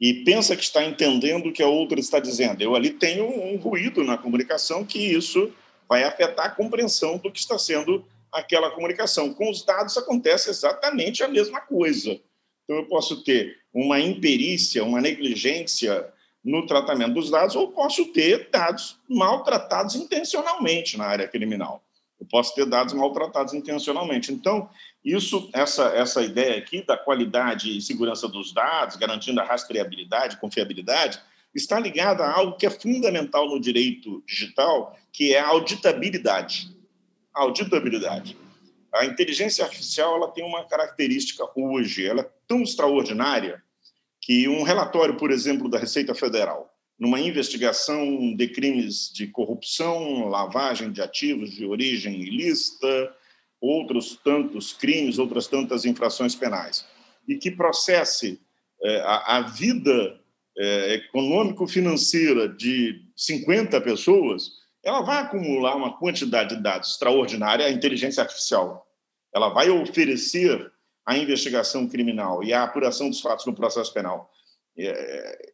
e 0.00 0.24
pensa 0.24 0.56
que 0.56 0.62
está 0.62 0.84
entendendo 0.84 1.48
o 1.48 1.52
que 1.52 1.62
a 1.62 1.68
outra 1.68 1.98
está 1.98 2.20
dizendo. 2.20 2.62
Eu 2.62 2.74
ali 2.74 2.90
tenho 2.90 3.24
um 3.26 3.56
ruído 3.56 4.04
na 4.04 4.16
comunicação 4.16 4.84
que 4.84 4.98
isso 4.98 5.52
vai 5.88 6.04
afetar 6.04 6.46
a 6.46 6.50
compreensão 6.50 7.18
do 7.18 7.32
que 7.32 7.38
está 7.40 7.58
sendo 7.58 8.04
aquela 8.30 8.70
comunicação. 8.70 9.32
Com 9.34 9.50
os 9.50 9.64
dados 9.64 9.96
acontece 9.96 10.50
exatamente 10.50 11.24
a 11.24 11.28
mesma 11.28 11.60
coisa. 11.60 12.20
Então, 12.64 12.76
eu 12.76 12.86
posso 12.86 13.24
ter 13.24 13.56
uma 13.72 13.98
imperícia, 13.98 14.84
uma 14.84 15.00
negligência 15.00 16.06
no 16.44 16.66
tratamento 16.66 17.14
dos 17.14 17.30
dados, 17.30 17.56
ou 17.56 17.72
posso 17.72 18.06
ter 18.12 18.48
dados 18.50 18.98
maltratados 19.08 19.96
intencionalmente 19.96 20.96
na 20.96 21.06
área 21.06 21.26
criminal. 21.26 21.82
Eu 22.20 22.26
posso 22.26 22.54
ter 22.54 22.66
dados 22.66 22.94
maltratados 22.94 23.54
intencionalmente. 23.54 24.32
Então, 24.32 24.68
isso, 25.04 25.48
essa, 25.52 25.84
essa 25.94 26.22
ideia 26.22 26.58
aqui 26.58 26.84
da 26.84 26.96
qualidade 26.96 27.76
e 27.76 27.80
segurança 27.80 28.26
dos 28.28 28.52
dados, 28.52 28.96
garantindo 28.96 29.40
a 29.40 29.44
rastreabilidade, 29.44 30.38
confiabilidade, 30.38 31.20
está 31.54 31.78
ligada 31.78 32.24
a 32.24 32.34
algo 32.36 32.56
que 32.56 32.66
é 32.66 32.70
fundamental 32.70 33.48
no 33.48 33.60
direito 33.60 34.22
digital, 34.26 34.96
que 35.12 35.34
é 35.34 35.40
a 35.40 35.48
auditabilidade. 35.48 36.76
A 37.34 37.42
auditabilidade. 37.42 38.36
A 38.92 39.04
inteligência 39.04 39.64
artificial 39.64 40.16
ela 40.16 40.30
tem 40.30 40.44
uma 40.44 40.64
característica 40.64 41.44
hoje, 41.54 42.06
ela 42.06 42.22
é 42.22 42.30
tão 42.46 42.62
extraordinária 42.62 43.62
que 44.20 44.48
um 44.48 44.62
relatório, 44.62 45.16
por 45.16 45.30
exemplo, 45.30 45.68
da 45.68 45.78
Receita 45.78 46.14
Federal, 46.14 46.74
numa 46.98 47.20
investigação 47.20 48.34
de 48.34 48.48
crimes 48.48 49.12
de 49.12 49.28
corrupção, 49.28 50.28
lavagem 50.28 50.90
de 50.90 51.00
ativos 51.00 51.52
de 51.52 51.64
origem 51.64 52.20
ilícita, 52.20 53.14
outros 53.60 54.16
tantos 54.24 54.72
crimes, 54.72 55.18
outras 55.18 55.46
tantas 55.46 55.84
infrações 55.84 56.34
penais, 56.34 56.84
e 57.26 57.36
que 57.36 57.50
processe 57.50 58.40
é, 58.82 59.00
a, 59.04 59.40
vida 59.42 60.18
é, 60.56 60.94
econômico-financeira 60.94 62.48
de 62.48 63.04
50 63.16 63.80
pessoas, 63.80 64.50
ela 64.84 65.02
vai 65.02 65.22
acumular 65.22 65.76
uma 65.76 65.98
quantidade 65.98 66.56
de 66.56 66.62
dados 66.62 66.90
extraordinária 66.90 67.66
à 67.66 67.70
inteligência 67.70 68.22
artificial. 68.22 68.86
Ela 69.34 69.50
vai 69.50 69.70
oferecer 69.70 70.72
à 71.04 71.16
investigação 71.16 71.88
criminal 71.88 72.42
e 72.42 72.52
à 72.52 72.64
apuração 72.64 73.08
dos 73.08 73.20
fatos 73.20 73.46
no 73.46 73.54
processo 73.54 73.92
penal 73.92 74.32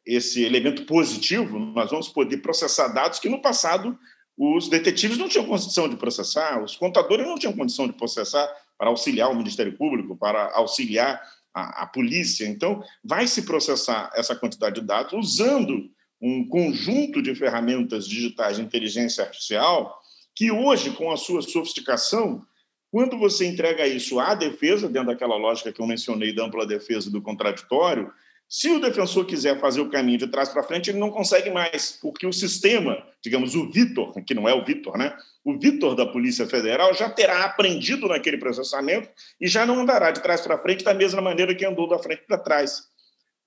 esse 0.04 0.44
elemento 0.44 0.84
positivo, 0.84 1.58
nós 1.58 1.90
vamos 1.90 2.08
poder 2.08 2.38
processar 2.38 2.88
dados 2.88 3.18
que 3.18 3.28
no 3.28 3.40
passado 3.40 3.98
os 4.36 4.68
detetives 4.68 5.16
não 5.16 5.28
tinham 5.28 5.46
condição 5.46 5.88
de 5.88 5.96
processar, 5.96 6.62
os 6.62 6.76
contadores 6.76 7.26
não 7.26 7.38
tinham 7.38 7.54
condição 7.54 7.86
de 7.86 7.94
processar 7.94 8.46
para 8.76 8.88
auxiliar 8.88 9.30
o 9.30 9.36
Ministério 9.36 9.76
Público, 9.76 10.16
para 10.16 10.52
auxiliar 10.54 11.22
a, 11.54 11.84
a 11.84 11.86
polícia. 11.86 12.44
Então, 12.46 12.82
vai 13.02 13.26
se 13.26 13.42
processar 13.42 14.10
essa 14.14 14.34
quantidade 14.34 14.80
de 14.80 14.86
dados 14.86 15.12
usando 15.12 15.88
um 16.20 16.46
conjunto 16.48 17.22
de 17.22 17.34
ferramentas 17.34 18.06
digitais 18.06 18.56
de 18.56 18.62
inteligência 18.62 19.24
artificial 19.24 20.00
que 20.34 20.50
hoje, 20.50 20.90
com 20.90 21.12
a 21.12 21.16
sua 21.16 21.40
sofisticação, 21.42 22.44
quando 22.90 23.16
você 23.16 23.46
entrega 23.46 23.86
isso 23.86 24.18
à 24.18 24.34
defesa, 24.34 24.88
dentro 24.88 25.08
daquela 25.08 25.36
lógica 25.36 25.72
que 25.72 25.80
eu 25.80 25.86
mencionei 25.86 26.34
da 26.34 26.44
ampla 26.44 26.66
defesa 26.66 27.10
do 27.10 27.22
contraditório, 27.22 28.12
se 28.56 28.70
o 28.70 28.78
defensor 28.78 29.26
quiser 29.26 29.58
fazer 29.58 29.80
o 29.80 29.90
caminho 29.90 30.16
de 30.16 30.28
trás 30.28 30.48
para 30.48 30.62
frente, 30.62 30.88
ele 30.88 31.00
não 31.00 31.10
consegue 31.10 31.50
mais, 31.50 31.98
porque 32.00 32.24
o 32.24 32.32
sistema, 32.32 33.04
digamos, 33.20 33.56
o 33.56 33.68
Vitor, 33.68 34.14
que 34.24 34.32
não 34.32 34.48
é 34.48 34.54
o 34.54 34.64
Vitor, 34.64 34.96
né? 34.96 35.12
O 35.44 35.58
Vitor 35.58 35.96
da 35.96 36.06
Polícia 36.06 36.46
Federal 36.46 36.94
já 36.94 37.10
terá 37.10 37.42
aprendido 37.46 38.06
naquele 38.06 38.38
processamento 38.38 39.08
e 39.40 39.48
já 39.48 39.66
não 39.66 39.80
andará 39.80 40.12
de 40.12 40.22
trás 40.22 40.40
para 40.40 40.56
frente 40.56 40.84
da 40.84 40.94
mesma 40.94 41.20
maneira 41.20 41.52
que 41.52 41.66
andou 41.66 41.88
da 41.88 41.98
frente 41.98 42.22
para 42.28 42.38
trás. 42.38 42.84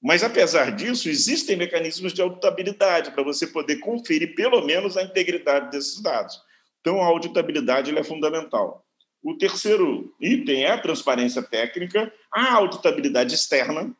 Mas, 0.03 0.23
apesar 0.23 0.75
disso, 0.75 1.07
existem 1.07 1.55
mecanismos 1.55 2.11
de 2.11 2.21
auditabilidade 2.21 3.11
para 3.11 3.23
você 3.23 3.47
poder 3.47 3.77
conferir, 3.77 4.35
pelo 4.35 4.61
menos, 4.65 4.97
a 4.97 5.03
integridade 5.03 5.71
desses 5.71 6.01
dados. 6.01 6.37
Então, 6.81 7.01
a 7.01 7.05
auditabilidade 7.05 7.97
é 7.97 8.03
fundamental. 8.03 8.85
O 9.23 9.37
terceiro 9.37 10.13
item 10.19 10.65
é 10.65 10.71
a 10.71 10.81
transparência 10.81 11.41
técnica, 11.41 12.11
a 12.29 12.55
auditabilidade 12.55 13.33
externa, 13.33 13.95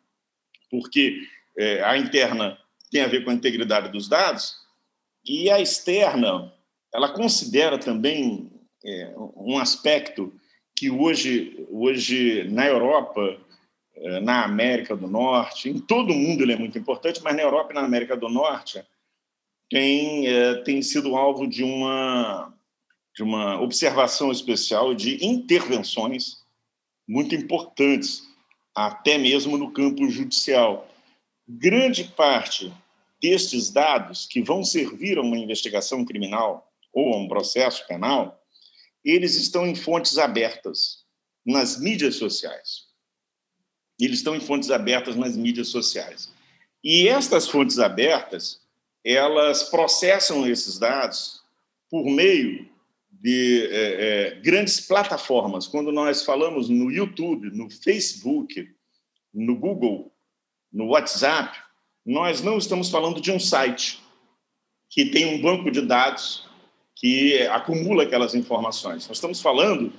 porque 0.69 1.21
é, 1.57 1.83
a 1.83 1.97
interna 1.97 2.57
tem 2.91 3.01
a 3.01 3.07
ver 3.07 3.23
com 3.23 3.29
a 3.29 3.33
integridade 3.33 3.91
dos 3.91 4.07
dados, 4.07 4.55
e 5.25 5.49
a 5.49 5.59
externa, 5.59 6.53
ela 6.93 7.09
considera 7.09 7.77
também 7.77 8.49
é, 8.83 9.13
um 9.35 9.57
aspecto 9.57 10.33
que 10.75 10.89
hoje, 10.89 11.65
hoje 11.69 12.45
na 12.49 12.65
Europa, 12.65 13.37
é, 13.95 14.19
na 14.19 14.45
América 14.45 14.95
do 14.95 15.07
Norte, 15.07 15.69
em 15.69 15.79
todo 15.79 16.13
o 16.13 16.15
mundo 16.15 16.43
ele 16.43 16.53
é 16.53 16.57
muito 16.57 16.77
importante, 16.77 17.21
mas 17.21 17.35
na 17.35 17.41
Europa 17.41 17.71
e 17.71 17.75
na 17.75 17.83
América 17.83 18.15
do 18.15 18.29
Norte 18.29 18.83
tem, 19.69 20.27
é, 20.27 20.55
tem 20.61 20.81
sido 20.81 21.15
alvo 21.15 21.47
de 21.47 21.63
uma, 21.63 22.53
de 23.15 23.23
uma 23.23 23.59
observação 23.59 24.31
especial 24.31 24.93
de 24.93 25.25
intervenções 25.25 26.45
muito 27.07 27.35
importantes 27.35 28.26
até 28.77 29.17
mesmo 29.17 29.57
no 29.57 29.71
campo 29.71 30.07
judicial. 30.07 30.87
Grande 31.49 32.03
parte 32.03 32.71
destes 33.19 33.71
dados 33.71 34.27
que 34.27 34.39
vão 34.39 34.63
servir 34.63 35.17
a 35.17 35.21
uma 35.21 35.35
investigação 35.35 36.05
criminal 36.05 36.71
ou 36.93 37.11
a 37.11 37.17
um 37.17 37.27
processo 37.27 37.87
penal, 37.87 38.39
eles 39.03 39.33
estão 39.33 39.65
em 39.65 39.73
fontes 39.73 40.19
abertas 40.19 41.03
nas 41.43 41.79
mídias 41.79 42.17
sociais. 42.17 42.83
Eles 43.99 44.19
estão 44.19 44.35
em 44.35 44.39
fontes 44.39 44.69
abertas 44.69 45.15
nas 45.15 45.35
mídias 45.35 45.69
sociais. 45.69 46.31
E 46.83 47.07
estas 47.07 47.47
fontes 47.47 47.79
abertas, 47.79 48.61
elas 49.03 49.63
processam 49.63 50.47
esses 50.47 50.77
dados 50.77 51.41
por 51.89 52.05
meio 52.05 52.69
de 53.19 53.67
é, 53.71 54.35
é, 54.35 54.41
grandes 54.41 54.79
plataformas. 54.79 55.67
Quando 55.67 55.91
nós 55.91 56.23
falamos 56.23 56.69
no 56.69 56.91
YouTube, 56.91 57.49
no 57.51 57.69
Facebook, 57.69 58.67
no 59.33 59.55
Google, 59.55 60.11
no 60.71 60.87
WhatsApp, 60.89 61.57
nós 62.05 62.41
não 62.41 62.57
estamos 62.57 62.89
falando 62.89 63.19
de 63.19 63.31
um 63.31 63.39
site 63.39 63.99
que 64.89 65.05
tem 65.05 65.35
um 65.35 65.41
banco 65.41 65.69
de 65.69 65.81
dados 65.81 66.47
que 66.95 67.41
acumula 67.47 68.03
aquelas 68.03 68.33
informações. 68.33 69.07
Nós 69.07 69.17
estamos 69.17 69.41
falando 69.41 69.91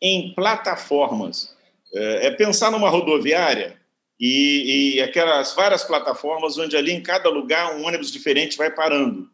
em 0.00 0.32
plataformas. 0.34 1.54
É, 1.94 2.26
é 2.26 2.30
pensar 2.30 2.70
numa 2.70 2.88
rodoviária 2.88 3.80
e, 4.18 4.96
e, 4.96 5.02
aquelas 5.02 5.54
várias 5.54 5.84
plataformas 5.84 6.56
onde 6.58 6.76
ali 6.76 6.92
em 6.92 7.02
cada 7.02 7.28
lugar 7.28 7.76
um 7.76 7.86
ônibus 7.86 8.10
diferente 8.10 8.56
vai 8.56 8.70
parando. 8.70 9.30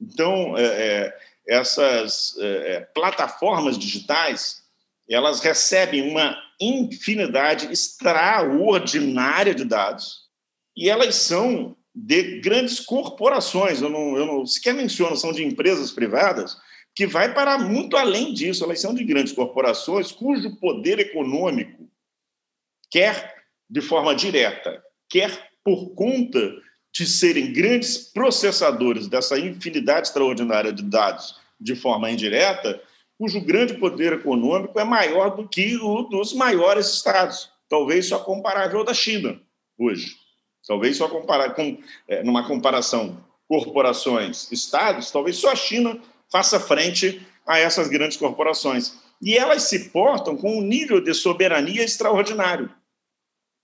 Então, 0.00 0.56
é, 0.56 0.64
é, 0.64 1.18
essas 1.46 2.36
é, 2.38 2.80
plataformas 2.94 3.78
digitais, 3.78 4.62
elas 5.08 5.40
recebem 5.40 6.08
uma 6.08 6.36
infinidade 6.60 7.70
extraordinária 7.72 9.54
de 9.54 9.64
dados 9.64 10.22
e 10.76 10.88
elas 10.88 11.16
são 11.16 11.76
de 11.94 12.40
grandes 12.40 12.80
corporações, 12.80 13.82
eu 13.82 13.90
não, 13.90 14.16
eu 14.16 14.26
não 14.26 14.46
sequer 14.46 14.72
menciono, 14.72 15.16
são 15.16 15.32
de 15.32 15.44
empresas 15.44 15.90
privadas, 15.90 16.56
que 16.94 17.06
vai 17.06 17.34
para 17.34 17.58
muito 17.58 17.96
além 17.96 18.32
disso, 18.32 18.64
elas 18.64 18.80
são 18.80 18.94
de 18.94 19.04
grandes 19.04 19.32
corporações 19.32 20.10
cujo 20.10 20.56
poder 20.56 20.98
econômico, 20.98 21.88
quer 22.90 23.44
de 23.68 23.80
forma 23.80 24.14
direta, 24.14 24.82
quer 25.08 25.50
por 25.64 25.94
conta 25.94 26.54
de 26.92 27.06
serem 27.06 27.52
grandes 27.52 27.96
processadores 27.96 29.08
dessa 29.08 29.38
infinidade 29.38 30.08
extraordinária 30.08 30.72
de 30.72 30.82
dados 30.82 31.40
de 31.58 31.74
forma 31.74 32.10
indireta, 32.10 32.82
cujo 33.18 33.40
grande 33.40 33.74
poder 33.74 34.12
econômico 34.12 34.78
é 34.78 34.84
maior 34.84 35.36
do 35.36 35.48
que 35.48 35.76
o 35.76 36.02
dos 36.02 36.34
maiores 36.34 36.92
estados, 36.92 37.50
talvez 37.68 38.06
só 38.06 38.18
comparável 38.18 38.80
ao 38.80 38.84
da 38.84 38.92
China 38.92 39.40
hoje. 39.78 40.16
Talvez 40.66 40.96
só 40.96 41.08
comparar 41.08 41.54
com 41.54 41.78
é, 42.06 42.22
numa 42.22 42.46
comparação 42.46 43.24
corporações, 43.48 44.50
estados, 44.52 45.10
talvez 45.10 45.36
só 45.36 45.52
a 45.52 45.56
China 45.56 46.00
faça 46.30 46.58
frente 46.60 47.26
a 47.46 47.58
essas 47.58 47.88
grandes 47.88 48.16
corporações. 48.16 48.96
E 49.20 49.36
elas 49.36 49.64
se 49.64 49.90
portam 49.90 50.36
com 50.36 50.58
um 50.58 50.62
nível 50.62 51.00
de 51.00 51.14
soberania 51.14 51.84
extraordinário. 51.84 52.72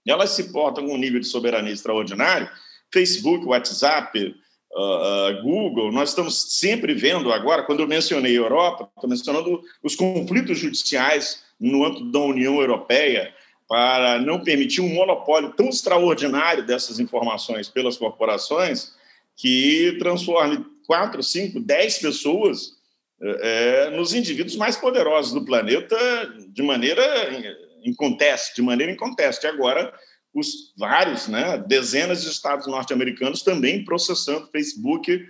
Elas 0.06 0.30
se 0.30 0.52
portam 0.52 0.86
com 0.86 0.94
um 0.94 0.98
nível 0.98 1.20
de 1.20 1.26
soberania 1.26 1.72
extraordinário 1.72 2.48
Facebook, 2.92 3.44
WhatsApp, 3.44 4.34
uh, 4.72 4.80
uh, 4.80 5.42
Google, 5.42 5.92
nós 5.92 6.10
estamos 6.10 6.58
sempre 6.58 6.94
vendo 6.94 7.32
agora, 7.32 7.62
quando 7.62 7.80
eu 7.80 7.88
mencionei 7.88 8.36
Europa, 8.36 8.88
estou 8.94 9.08
mencionando 9.08 9.62
os 9.82 9.94
conflitos 9.94 10.58
judiciais 10.58 11.42
no 11.60 11.84
âmbito 11.84 12.10
da 12.10 12.20
União 12.20 12.60
Europeia 12.60 13.34
para 13.68 14.18
não 14.20 14.42
permitir 14.42 14.80
um 14.80 14.94
monopólio 14.94 15.52
tão 15.52 15.68
extraordinário 15.68 16.64
dessas 16.64 16.98
informações 16.98 17.68
pelas 17.68 17.96
corporações 17.96 18.92
que 19.36 19.96
transforme 19.98 20.64
quatro, 20.86 21.22
cinco, 21.22 21.60
dez 21.60 21.98
pessoas 21.98 22.78
é, 23.20 23.90
nos 23.90 24.14
indivíduos 24.14 24.56
mais 24.56 24.76
poderosos 24.76 25.32
do 25.32 25.44
planeta 25.44 25.96
de 26.48 26.62
maneira 26.62 27.02
inconteste, 27.84 28.56
de 28.56 28.62
maneira 28.62 28.92
inconteste. 28.92 29.46
Agora, 29.46 29.92
os 30.34 30.72
vários, 30.76 31.26
né, 31.26 31.58
dezenas 31.58 32.22
de 32.22 32.28
estados 32.28 32.66
norte-americanos 32.66 33.42
também 33.42 33.84
processando 33.84 34.48
Facebook 34.50 35.26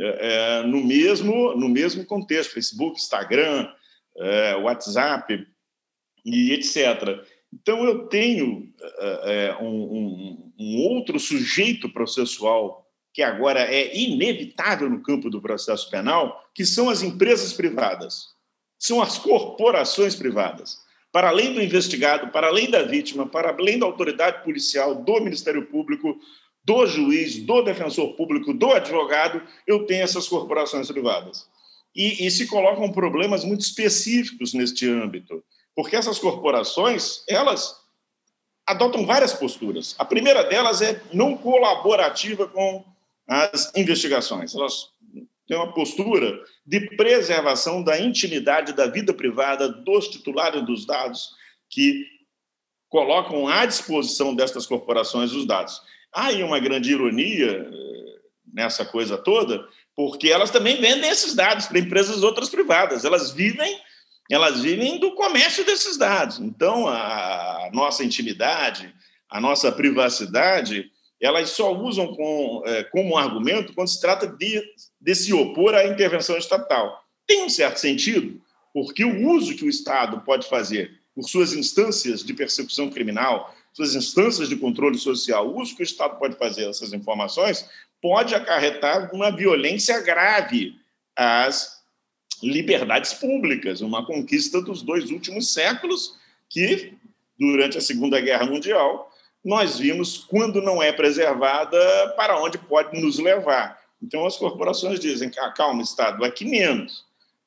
é, 0.00 0.62
no 0.62 0.84
mesmo 0.84 1.54
no 1.56 1.68
mesmo 1.68 2.04
contexto, 2.04 2.54
Facebook, 2.54 2.98
Instagram, 2.98 3.68
é, 4.16 4.54
WhatsApp 4.56 5.46
e 6.24 6.52
etc. 6.52 7.24
Então 7.52 7.84
eu 7.84 8.06
tenho 8.06 8.72
é, 9.24 9.56
um, 9.60 9.66
um, 9.66 10.52
um, 10.58 10.76
outro 10.82 11.18
sujeito 11.18 11.88
processual 11.88 12.86
que 13.12 13.22
agora 13.22 13.60
é 13.60 13.96
inevitável 13.96 14.88
no 14.88 15.02
campo 15.02 15.28
do 15.28 15.40
processo 15.40 15.90
penal, 15.90 16.44
que 16.54 16.64
são 16.64 16.88
as 16.88 17.02
empresas 17.02 17.52
privadas, 17.52 18.28
são 18.78 19.02
as 19.02 19.18
corporações 19.18 20.14
privadas. 20.14 20.78
Para 21.10 21.28
além 21.28 21.54
do 21.54 21.62
investigado, 21.62 22.28
para 22.28 22.48
além 22.48 22.70
da 22.70 22.82
vítima, 22.82 23.26
para 23.26 23.50
além 23.50 23.78
da 23.78 23.86
autoridade 23.86 24.44
policial, 24.44 24.94
do 24.94 25.20
Ministério 25.20 25.66
Público, 25.66 26.18
do 26.62 26.86
juiz, 26.86 27.38
do 27.38 27.62
defensor 27.62 28.14
público, 28.14 28.52
do 28.52 28.72
advogado, 28.72 29.42
eu 29.66 29.86
tenho 29.86 30.02
essas 30.02 30.28
corporações 30.28 30.90
privadas. 30.90 31.46
E, 31.96 32.26
e 32.26 32.30
se 32.30 32.46
colocam 32.46 32.92
problemas 32.92 33.42
muito 33.42 33.62
específicos 33.62 34.52
neste 34.52 34.88
âmbito, 34.88 35.42
porque 35.74 35.96
essas 35.96 36.18
corporações, 36.18 37.24
elas 37.26 37.74
adotam 38.66 39.06
várias 39.06 39.32
posturas. 39.32 39.94
A 39.98 40.04
primeira 40.04 40.44
delas 40.44 40.82
é 40.82 41.00
não 41.12 41.36
colaborativa 41.38 42.46
com 42.46 42.84
as 43.26 43.72
investigações. 43.74 44.54
Elas 44.54 44.90
têm 45.48 45.56
uma 45.56 45.72
postura 45.72 46.38
de 46.64 46.80
preservação 46.94 47.82
da 47.82 47.98
intimidade 47.98 48.74
da 48.74 48.86
vida 48.86 49.14
privada 49.14 49.68
dos 49.68 50.06
titulares 50.08 50.64
dos 50.64 50.84
dados 50.84 51.30
que 51.70 52.04
colocam 52.88 53.48
à 53.48 53.64
disposição 53.64 54.34
destas 54.34 54.66
corporações 54.66 55.32
os 55.32 55.46
dados. 55.46 55.80
Há 56.12 56.26
aí 56.26 56.42
uma 56.42 56.58
grande 56.58 56.92
ironia 56.92 57.66
eh, 57.70 58.20
nessa 58.52 58.84
coisa 58.84 59.16
toda, 59.16 59.66
porque 59.96 60.28
elas 60.28 60.50
também 60.50 60.80
vendem 60.80 61.10
esses 61.10 61.34
dados 61.34 61.66
para 61.66 61.78
empresas 61.78 62.22
outras 62.22 62.48
privadas. 62.48 63.04
Elas 63.04 63.30
vivem, 63.30 63.80
elas 64.30 64.60
vivem 64.60 65.00
do 65.00 65.14
comércio 65.14 65.64
desses 65.64 65.96
dados. 65.96 66.38
Então, 66.38 66.86
a 66.86 67.70
nossa 67.72 68.04
intimidade, 68.04 68.94
a 69.30 69.40
nossa 69.40 69.72
privacidade, 69.72 70.90
elas 71.20 71.50
só 71.50 71.74
usam 71.74 72.14
com, 72.14 72.62
é, 72.66 72.84
como 72.84 73.16
argumento 73.16 73.72
quando 73.74 73.88
se 73.88 74.00
trata 74.00 74.26
de, 74.26 74.62
de 75.00 75.14
se 75.14 75.32
opor 75.32 75.74
à 75.74 75.86
intervenção 75.86 76.36
estatal. 76.36 77.04
Tem 77.26 77.44
um 77.44 77.50
certo 77.50 77.78
sentido, 77.78 78.40
porque 78.72 79.04
o 79.04 79.28
uso 79.30 79.56
que 79.56 79.64
o 79.64 79.68
Estado 79.68 80.20
pode 80.20 80.48
fazer 80.48 80.98
por 81.14 81.24
suas 81.24 81.52
instâncias 81.52 82.22
de 82.22 82.32
persecução 82.32 82.88
criminal, 82.88 83.54
suas 83.72 83.94
instâncias 83.94 84.48
de 84.48 84.56
controle 84.56 84.96
social, 84.96 85.48
o 85.48 85.60
uso 85.60 85.74
que 85.74 85.82
o 85.82 85.84
Estado 85.84 86.18
pode 86.18 86.36
fazer 86.36 86.66
dessas 86.66 86.92
informações 86.92 87.68
pode 88.00 88.34
acarretar 88.34 89.12
uma 89.12 89.30
violência 89.30 90.00
grave 90.00 90.76
às 91.16 91.78
liberdades 92.42 93.12
públicas, 93.14 93.80
uma 93.80 94.06
conquista 94.06 94.60
dos 94.62 94.82
dois 94.82 95.10
últimos 95.10 95.52
séculos 95.52 96.16
que, 96.48 96.94
durante 97.38 97.76
a 97.76 97.80
Segunda 97.80 98.20
Guerra 98.20 98.46
Mundial, 98.46 99.07
nós 99.44 99.78
vimos, 99.78 100.18
quando 100.18 100.60
não 100.60 100.82
é 100.82 100.92
preservada, 100.92 102.14
para 102.16 102.40
onde 102.42 102.58
pode 102.58 103.00
nos 103.00 103.18
levar. 103.18 103.78
Então, 104.02 104.26
as 104.26 104.36
corporações 104.36 105.00
dizem 105.00 105.30
ah, 105.38 105.50
calma, 105.50 105.82
Estado, 105.82 106.24
aqui 106.24 106.44
menos. 106.44 107.04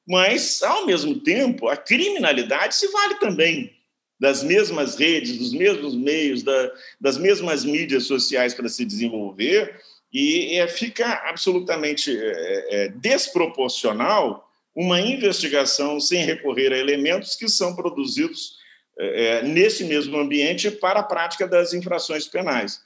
Mas, 0.08 0.62
ao 0.62 0.86
mesmo 0.86 1.20
tempo, 1.20 1.68
a 1.68 1.78
criminalidade 1.78 2.76
se 2.76 2.88
vale 2.88 3.16
também 3.16 3.74
das 4.20 4.44
mesmas 4.44 4.98
redes, 4.98 5.38
dos 5.38 5.52
mesmos 5.52 5.96
meios, 5.96 6.44
da, 6.44 6.72
das 7.00 7.18
mesmas 7.18 7.66
mídias 7.66 8.04
sociais 8.04 8.54
para 8.54 8.70
se 8.70 8.86
desenvolver, 8.86 9.82
e 10.14 10.60
é, 10.60 10.68
fica 10.68 11.12
absolutamente 11.28 12.16
é, 12.16 12.68
é, 12.70 12.88
desproporcional 12.90 14.48
uma 14.76 15.02
investigação 15.02 16.00
sem 16.00 16.24
recorrer 16.24 16.72
a 16.72 16.78
elementos 16.78 17.36
que 17.36 17.48
são 17.48 17.76
produzidos 17.76 18.61
é, 19.00 19.26
é, 19.26 19.44
nesse 19.44 19.84
mesmo 19.84 20.18
ambiente 20.18 20.70
para 20.70 21.00
a 21.00 21.04
prática 21.04 21.48
das 21.48 21.74
infrações 21.74 22.28
penais. 22.28 22.82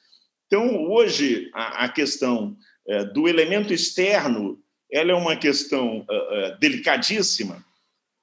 Então, 0.48 0.90
hoje, 0.90 1.50
a, 1.54 1.86
a 1.86 1.90
questão 1.90 2.56
é, 2.88 3.04
do 3.06 3.28
elemento 3.28 3.74
externo 3.74 4.62
ela 4.92 5.12
é 5.12 5.16
uma 5.16 5.36
questão 5.36 6.02
uh, 6.02 6.60
delicadíssima 6.60 7.66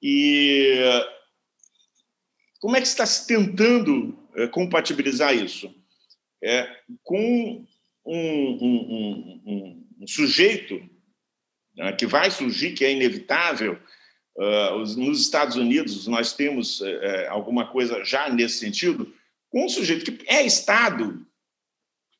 e 0.01 0.79
como 2.59 2.77
é 2.77 2.81
que 2.81 2.87
está 2.87 3.05
se 3.05 3.27
tentando 3.27 4.17
uh, 4.35 4.49
compatibilizar 4.49 5.35
isso? 5.35 5.73
É, 6.41 6.67
com 7.03 7.65
um, 8.05 8.15
um, 8.15 9.41
um, 9.45 9.87
um 10.01 10.07
sujeito 10.07 10.81
né, 11.75 11.91
que 11.93 12.05
vai 12.05 12.31
surgir, 12.31 12.71
que 12.71 12.83
é 12.83 12.91
inevitável, 12.91 13.79
nos 14.35 15.21
Estados 15.21 15.55
Unidos, 15.55 16.07
nós 16.07 16.33
temos 16.33 16.81
uh, 16.81 16.87
alguma 17.29 17.67
coisa 17.67 18.03
já 18.03 18.29
nesse 18.29 18.57
sentido, 18.59 19.13
com 19.49 19.65
um 19.65 19.69
sujeito 19.69 20.11
que 20.11 20.25
é 20.27 20.43
Estado, 20.43 21.25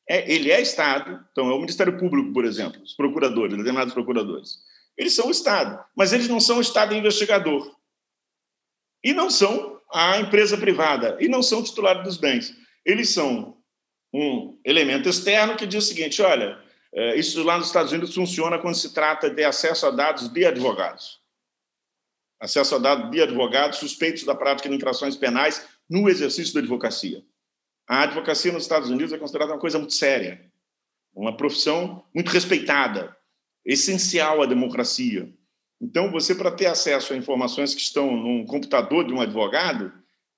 é, 0.08 0.32
ele 0.32 0.50
é 0.50 0.60
Estado, 0.60 1.24
então 1.32 1.48
é 1.48 1.54
o 1.54 1.58
Ministério 1.58 1.98
Público, 1.98 2.32
por 2.32 2.44
exemplo, 2.44 2.80
os 2.82 2.94
procuradores, 2.94 3.56
determinados 3.56 3.94
procuradores. 3.94 4.58
Eles 4.96 5.14
são 5.14 5.26
o 5.26 5.30
Estado, 5.30 5.82
mas 5.96 6.12
eles 6.12 6.28
não 6.28 6.38
são 6.38 6.58
o 6.58 6.60
Estado 6.60 6.94
investigador. 6.94 7.74
E 9.02 9.12
não 9.12 9.28
são 9.28 9.80
a 9.92 10.18
empresa 10.18 10.56
privada, 10.56 11.16
e 11.20 11.28
não 11.28 11.42
são 11.42 11.62
titulares 11.62 12.04
dos 12.04 12.16
bens. 12.16 12.54
Eles 12.84 13.10
são 13.10 13.56
um 14.12 14.58
elemento 14.64 15.08
externo 15.08 15.56
que 15.56 15.66
diz 15.66 15.84
o 15.84 15.88
seguinte: 15.88 16.22
olha, 16.22 16.58
uh, 16.92 17.18
isso 17.18 17.42
lá 17.42 17.58
nos 17.58 17.66
Estados 17.66 17.90
Unidos 17.90 18.14
funciona 18.14 18.58
quando 18.58 18.76
se 18.76 18.94
trata 18.94 19.28
de 19.28 19.42
acesso 19.42 19.86
a 19.86 19.90
dados 19.90 20.28
de 20.28 20.46
advogados 20.46 21.23
acesso 22.40 22.74
a 22.74 22.78
dados 22.78 23.10
de 23.10 23.20
advogados 23.20 23.78
suspeitos 23.78 24.24
da 24.24 24.34
prática 24.34 24.68
de 24.68 24.74
infrações 24.74 25.16
penais 25.16 25.66
no 25.88 26.08
exercício 26.08 26.54
da 26.54 26.60
advocacia. 26.60 27.22
A 27.86 28.02
advocacia 28.02 28.52
nos 28.52 28.62
Estados 28.62 28.90
Unidos 28.90 29.12
é 29.12 29.18
considerada 29.18 29.52
uma 29.52 29.58
coisa 29.58 29.78
muito 29.78 29.94
séria, 29.94 30.50
uma 31.14 31.36
profissão 31.36 32.04
muito 32.14 32.30
respeitada, 32.30 33.16
essencial 33.64 34.42
à 34.42 34.46
democracia. 34.46 35.32
Então, 35.80 36.10
você, 36.10 36.34
para 36.34 36.50
ter 36.50 36.66
acesso 36.66 37.12
a 37.12 37.16
informações 37.16 37.74
que 37.74 37.80
estão 37.80 38.16
num 38.16 38.46
computador 38.46 39.06
de 39.06 39.12
um 39.12 39.20
advogado, 39.20 39.92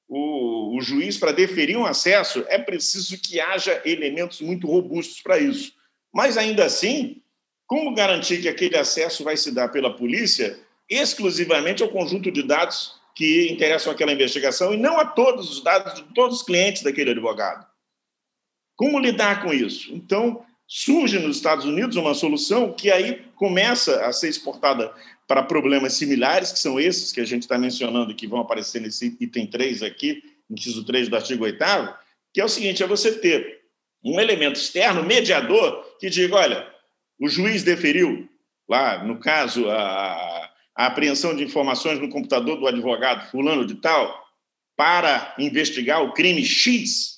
o, 0.09 0.76
o 0.76 0.80
juiz, 0.80 1.18
para 1.18 1.32
deferir 1.32 1.76
um 1.76 1.87
acesso, 1.87 2.44
é 2.48 2.59
preciso 2.59 3.20
que 3.20 3.40
haja 3.40 3.80
elementos 3.85 4.40
muito 4.40 4.66
robustos 4.66 5.20
para 5.20 5.38
isso. 5.38 5.72
Mas, 6.12 6.37
ainda 6.37 6.64
assim, 6.64 7.22
como 7.66 7.94
garantir 7.94 8.40
que 8.40 8.48
aquele 8.48 8.76
acesso 8.76 9.22
vai 9.22 9.37
se 9.37 9.52
dar 9.52 9.68
pela 9.68 9.94
polícia 9.94 10.59
exclusivamente 10.88 11.83
ao 11.83 11.88
conjunto 11.88 12.31
de 12.31 12.42
dados 12.42 12.94
que 13.14 13.51
interessam 13.51 13.92
aquela 13.92 14.12
investigação 14.12 14.75
e 14.75 14.77
não 14.77 14.99
a 14.99 15.05
todos 15.05 15.51
os 15.51 15.62
dados 15.62 15.94
de 15.94 16.03
todos 16.14 16.38
os 16.38 16.42
clientes 16.42 16.83
daquele 16.83 17.12
advogado. 17.12 17.66
Como 18.77 18.99
lidar 18.99 19.42
com 19.42 19.55
isso? 19.55 19.92
Então, 19.94 20.44
surge 20.68 21.18
nos 21.18 21.37
Estados 21.37 21.64
Unidos 21.64 21.96
uma 21.96 22.12
solução 22.12 22.72
que 22.75 22.90
aí 22.90 23.25
começa 23.35 24.05
a 24.05 24.12
ser 24.12 24.29
exportada 24.29 24.92
para 25.27 25.42
problemas 25.42 25.94
similares, 25.94 26.53
que 26.53 26.59
são 26.59 26.79
esses 26.79 27.11
que 27.11 27.20
a 27.20 27.25
gente 27.25 27.42
está 27.42 27.59
mencionando 27.59 28.12
e 28.12 28.14
que 28.14 28.27
vão 28.27 28.40
aparecer 28.40 28.81
nesse 28.81 29.16
item 29.18 29.46
3 29.46 29.83
aqui, 29.83 30.22
inciso 30.49 30.85
3 30.85 31.09
do 31.09 31.16
artigo 31.16 31.44
8 31.44 31.59
que 32.33 32.40
é 32.40 32.44
o 32.44 32.49
seguinte, 32.49 32.83
é 32.83 32.87
você 32.87 33.18
ter 33.18 33.62
um 34.05 34.20
elemento 34.20 34.61
externo, 34.61 35.03
mediador, 35.03 35.96
que 35.99 36.11
diga, 36.11 36.37
olha, 36.37 36.68
o 37.18 37.29
juiz 37.29 37.62
deferiu, 37.62 38.29
lá, 38.68 39.03
no 39.03 39.18
caso, 39.18 39.68
a, 39.70 40.51
a 40.76 40.86
apreensão 40.86 41.34
de 41.34 41.42
informações 41.42 41.98
no 41.98 42.10
computador 42.10 42.58
do 42.58 42.66
advogado 42.66 43.30
fulano 43.30 43.66
de 43.66 43.76
tal 43.76 44.24
para 44.76 45.34
investigar 45.38 46.02
o 46.02 46.12
crime 46.12 46.44
X. 46.44 47.16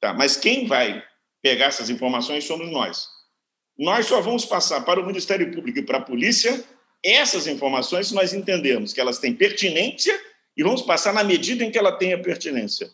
Tá, 0.00 0.14
mas 0.14 0.36
quem 0.36 0.66
vai 0.66 1.04
pegar 1.42 1.66
essas 1.66 1.90
informações 1.90 2.44
somos 2.44 2.70
nós. 2.70 3.06
Nós 3.78 4.06
só 4.06 4.20
vamos 4.20 4.44
passar 4.44 4.80
para 4.80 5.00
o 5.00 5.06
Ministério 5.06 5.52
Público 5.52 5.78
e 5.78 5.82
para 5.82 5.98
a 5.98 6.02
polícia 6.02 6.64
essas 7.04 7.46
informações 7.46 8.08
se 8.08 8.14
nós 8.14 8.32
entendemos 8.32 8.92
que 8.92 9.00
elas 9.00 9.18
têm 9.18 9.34
pertinência 9.34 10.18
e 10.56 10.62
vamos 10.62 10.82
passar 10.82 11.12
na 11.12 11.22
medida 11.22 11.62
em 11.62 11.70
que 11.70 11.78
ela 11.78 11.92
tenha 11.92 12.20
pertinência. 12.20 12.90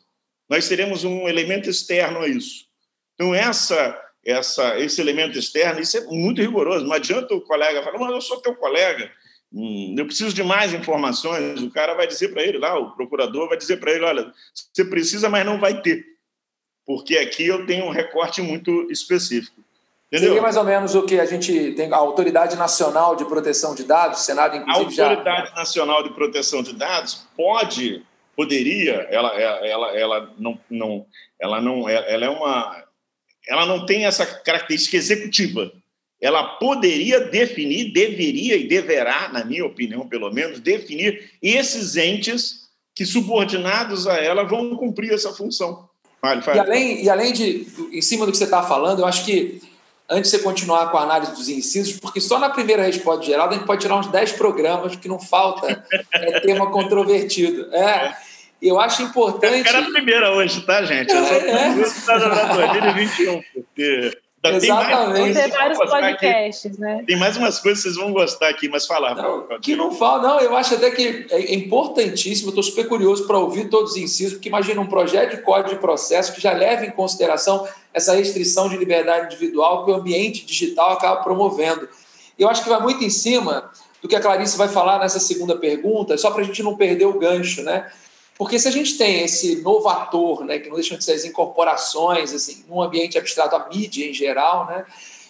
Nós 0.48 0.68
teremos 0.68 1.04
um 1.04 1.26
elemento 1.26 1.70
externo 1.70 2.20
a 2.20 2.28
isso. 2.28 2.66
Então, 3.14 3.35
essa, 3.35 3.98
essa, 4.24 4.78
esse 4.78 5.00
elemento 5.00 5.38
externo, 5.38 5.80
isso 5.80 5.96
é 5.96 6.02
muito 6.02 6.42
rigoroso. 6.42 6.85
Não 6.85 6.92
adianta 6.92 7.35
o 7.35 7.40
colega 7.40 7.83
falar, 7.83 7.98
mas 7.98 8.11
eu 8.11 8.20
sou 8.20 8.42
teu 8.42 8.54
colega, 8.54 9.11
Hum, 9.55 9.95
eu 9.97 10.05
preciso 10.05 10.35
de 10.35 10.43
mais 10.43 10.75
informações. 10.75 11.62
O 11.62 11.71
cara 11.71 11.95
vai 11.95 12.09
dizer 12.09 12.29
para 12.29 12.43
ele 12.43 12.59
lá, 12.59 12.77
o 12.77 12.90
procurador 12.97 13.49
vai 13.49 13.57
dizer 13.57 13.79
para 13.79 13.93
ele: 13.93 14.05
olha, 14.05 14.33
você 14.53 14.85
precisa, 14.85 15.29
mas 15.29 15.47
não 15.47 15.61
vai 15.61 15.81
ter, 15.81 16.05
porque 16.85 17.17
aqui 17.17 17.47
eu 17.47 17.64
tenho 17.64 17.85
um 17.85 17.90
recorte 17.90 18.43
muito 18.43 18.90
específico. 18.90 19.62
Entendeu? 20.09 20.31
Seria 20.31 20.43
mais 20.43 20.57
ou 20.57 20.64
menos 20.64 20.95
o 20.97 21.03
que 21.07 21.21
a 21.21 21.25
gente 21.25 21.73
tem, 21.73 21.93
a 21.93 21.97
Autoridade 21.97 22.57
Nacional 22.57 23.14
de 23.14 23.25
Proteção 23.25 23.75
de 23.75 23.85
Dados, 23.85 24.21
o 24.21 24.23
Senado, 24.23 24.57
inclusive, 24.57 25.01
A 25.01 25.09
Autoridade 25.09 25.49
já... 25.51 25.55
Nacional 25.55 26.03
de 26.03 26.11
Proteção 26.11 26.62
de 26.62 26.73
Dados 26.73 27.27
pode, 27.37 28.05
poderia, 28.37 29.07
ela, 29.11 29.35
ela, 29.40 29.97
ela 29.97 30.35
não, 30.37 30.59
não, 30.69 31.07
ela 31.40 31.61
não, 31.61 31.88
ela 31.88 32.27
é 32.27 32.29
uma, 32.29 32.85
ela 33.49 33.67
não 33.67 33.87
tem 33.87 34.05
essa 34.05 34.27
característica 34.27 34.97
executiva 34.97 35.73
ela 36.24 36.42
poderia 36.42 37.20
definir, 37.20 37.92
deveria 37.92 38.56
e 38.56 38.66
deverá, 38.66 39.28
na 39.28 39.44
minha 39.44 39.66
opinião, 39.66 40.08
pelo 40.08 40.32
menos, 40.32 40.58
definir 40.58 41.30
esses 41.42 41.96
entes 41.98 42.70
que, 42.94 43.04
subordinados 43.04 44.06
a 44.06 44.14
ela, 44.14 44.42
vão 44.42 44.74
cumprir 44.74 45.12
essa 45.12 45.34
função. 45.34 45.87
Fale, 46.22 46.40
fale. 46.40 46.56
E, 46.56 46.60
além, 46.60 47.04
e 47.04 47.10
além 47.10 47.30
de, 47.30 47.66
em 47.92 48.00
cima 48.00 48.24
do 48.24 48.32
que 48.32 48.38
você 48.38 48.44
está 48.44 48.62
falando, 48.62 49.00
eu 49.00 49.06
acho 49.06 49.22
que 49.26 49.60
antes 50.08 50.30
de 50.30 50.38
você 50.38 50.42
continuar 50.42 50.90
com 50.90 50.96
a 50.96 51.02
análise 51.02 51.32
dos 51.32 51.46
incisos, 51.50 52.00
porque 52.00 52.22
só 52.22 52.38
na 52.38 52.48
primeira 52.48 52.84
resposta 52.84 53.26
geral 53.26 53.50
a 53.50 53.52
gente 53.52 53.66
pode 53.66 53.82
tirar 53.82 53.96
uns 53.96 54.06
10 54.06 54.32
programas, 54.32 54.92
porque 54.92 55.08
não 55.08 55.20
falta 55.20 55.84
é, 56.10 56.40
tema 56.40 56.70
controvertido. 56.70 57.68
É. 57.74 58.16
Eu 58.62 58.80
acho 58.80 59.02
importante. 59.02 59.68
Era 59.68 59.80
a 59.80 59.90
primeira 59.90 60.32
hoje, 60.32 60.62
tá, 60.62 60.82
gente? 60.84 61.12
Eu 61.12 61.26
só 61.26 61.34
é. 61.34 62.88
é. 62.88 62.94
21, 62.94 63.42
porque 63.52 64.23
Exatamente. 64.52 65.35
Tem, 65.35 65.50
vários 65.50 65.78
podcasts, 65.78 66.78
né? 66.78 67.02
Tem 67.07 67.16
mais 67.16 67.37
umas 67.37 67.59
coisas 67.59 67.83
que 67.83 67.88
vocês 67.88 67.96
vão 67.96 68.12
gostar 68.12 68.48
aqui, 68.48 68.68
mas 68.68 68.87
falar. 68.87 69.14
Não, 69.14 69.46
que 69.61 69.74
não 69.74 69.92
fala, 69.92 70.22
não. 70.22 70.40
Eu 70.40 70.57
acho 70.57 70.74
até 70.74 70.90
que 70.90 71.26
é 71.30 71.54
importantíssimo. 71.54 72.50
Estou 72.50 72.62
super 72.62 72.88
curioso 72.88 73.26
para 73.26 73.38
ouvir 73.38 73.68
todos 73.68 73.92
os 73.92 73.96
incisos, 73.96 74.35
porque 74.35 74.48
imagina 74.48 74.80
um 74.80 74.87
projeto 74.87 75.37
de 75.37 75.42
código 75.42 75.70
de 75.70 75.80
processo 75.80 76.33
que 76.35 76.40
já 76.40 76.52
leva 76.52 76.85
em 76.85 76.90
consideração 76.90 77.66
essa 77.92 78.14
restrição 78.14 78.68
de 78.68 78.76
liberdade 78.76 79.26
individual 79.26 79.85
que 79.85 79.90
o 79.90 79.94
ambiente 79.94 80.44
digital 80.44 80.90
acaba 80.90 81.22
promovendo. 81.22 81.88
Eu 82.38 82.48
acho 82.48 82.62
que 82.62 82.68
vai 82.68 82.80
muito 82.80 83.02
em 83.04 83.11
cima 83.11 83.70
do 84.02 84.09
que 84.09 84.16
a 84.16 84.20
Clarice 84.20 84.59
vai 84.59 84.68
falar 84.68 84.98
nessa 84.98 85.18
segunda 85.18 85.57
pergunta, 85.57 86.18
só 86.18 86.30
para 86.30 86.42
a 86.42 86.44
gente 86.44 86.62
não 86.62 86.76
perder 86.76 87.07
o 87.07 87.18
gancho, 87.18 87.62
né? 87.62 87.90
Porque 88.37 88.59
se 88.59 88.66
a 88.66 88.70
gente 88.70 88.99
tem 88.99 89.23
esse 89.23 89.57
novo 89.62 89.88
ator, 89.88 90.44
né, 90.44 90.59
que 90.59 90.68
não 90.68 90.77
deixam 90.77 90.99
de 90.99 91.05
ser 91.05 91.12
as 91.12 91.25
incorporações, 91.25 92.33
assim, 92.33 92.64
num 92.68 92.83
ambiente 92.83 93.16
abstrato, 93.16 93.55
a 93.55 93.68
mídia 93.68 94.09
em 94.09 94.12
geral, 94.12 94.66
né, 94.66 94.85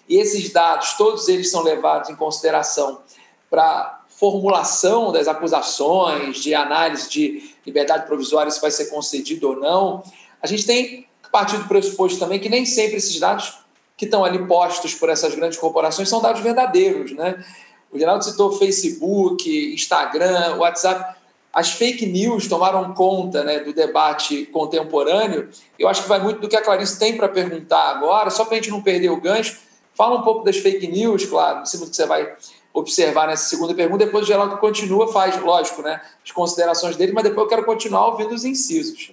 e 0.09 0.17
esses 0.17 0.51
dados, 0.51 0.95
todos 0.95 1.29
eles 1.29 1.51
são 1.51 1.63
levados 1.63 2.09
em 2.11 2.17
consideração 2.17 3.03
para 3.51 4.03
formulação 4.09 5.13
das 5.13 5.29
acusações, 5.29 6.39
de 6.39 6.55
análise 6.55 7.11
de 7.11 7.55
liberdade 7.67 8.07
provisória 8.07 8.51
se 8.51 8.61
vai 8.61 8.71
ser 8.71 8.87
concedido 8.87 9.49
ou 9.49 9.57
não, 9.57 10.03
a 10.41 10.47
gente 10.47 10.65
tem 10.65 11.07
partir 11.35 11.59
do 11.59 11.67
pressuposto 11.67 12.21
também 12.21 12.39
que 12.39 12.49
nem 12.49 12.65
sempre 12.65 12.99
esses 12.99 13.19
dados 13.19 13.59
que 13.97 14.05
estão 14.05 14.25
ali 14.25 14.47
postos 14.47 14.95
por 14.95 15.09
essas 15.09 15.35
grandes 15.35 15.59
corporações 15.59 16.09
são 16.09 16.23
dados 16.23 16.41
verdadeiros, 16.41 17.11
né? 17.11 17.45
O 17.91 17.99
Geraldo 17.99 18.25
citou 18.25 18.53
Facebook, 18.53 19.75
Instagram, 19.75 20.55
WhatsApp 20.59 21.14
as 21.55 21.71
fake 21.71 22.05
news 22.05 22.49
tomaram 22.49 22.93
conta 22.95 23.45
né, 23.45 23.61
do 23.61 23.73
debate 23.73 24.45
contemporâneo. 24.47 25.49
Eu 25.79 25.87
acho 25.87 26.03
que 26.03 26.09
vai 26.09 26.19
muito 26.19 26.41
do 26.41 26.49
que 26.49 26.57
a 26.57 26.63
Clarice 26.63 26.99
tem 26.99 27.17
para 27.17 27.29
perguntar 27.29 27.91
agora, 27.91 28.29
só 28.29 28.45
para 28.45 28.55
a 28.55 28.57
gente 28.57 28.71
não 28.71 28.83
perder 28.83 29.11
o 29.11 29.21
gancho. 29.21 29.59
Fala 29.95 30.19
um 30.19 30.23
pouco 30.23 30.45
das 30.45 30.57
fake 30.57 30.89
news, 30.89 31.25
claro, 31.25 31.63
em 31.63 31.67
cima 31.67 31.85
do 31.85 31.91
que 31.91 31.97
você 31.97 32.07
vai 32.07 32.35
observar 32.73 33.29
nessa 33.29 33.49
segunda 33.49 33.73
pergunta. 33.73 34.05
Depois 34.05 34.25
o 34.25 34.27
Geraldo 34.27 34.59
continua, 34.59 35.13
faz, 35.13 35.41
lógico, 35.41 35.81
né, 35.81 36.01
as 36.25 36.33
considerações 36.33 36.97
dele, 36.97 37.13
mas 37.13 37.23
depois 37.23 37.45
eu 37.45 37.49
quero 37.49 37.65
continuar 37.65 38.09
ouvindo 38.09 38.35
os 38.35 38.45
incisos. 38.45 39.13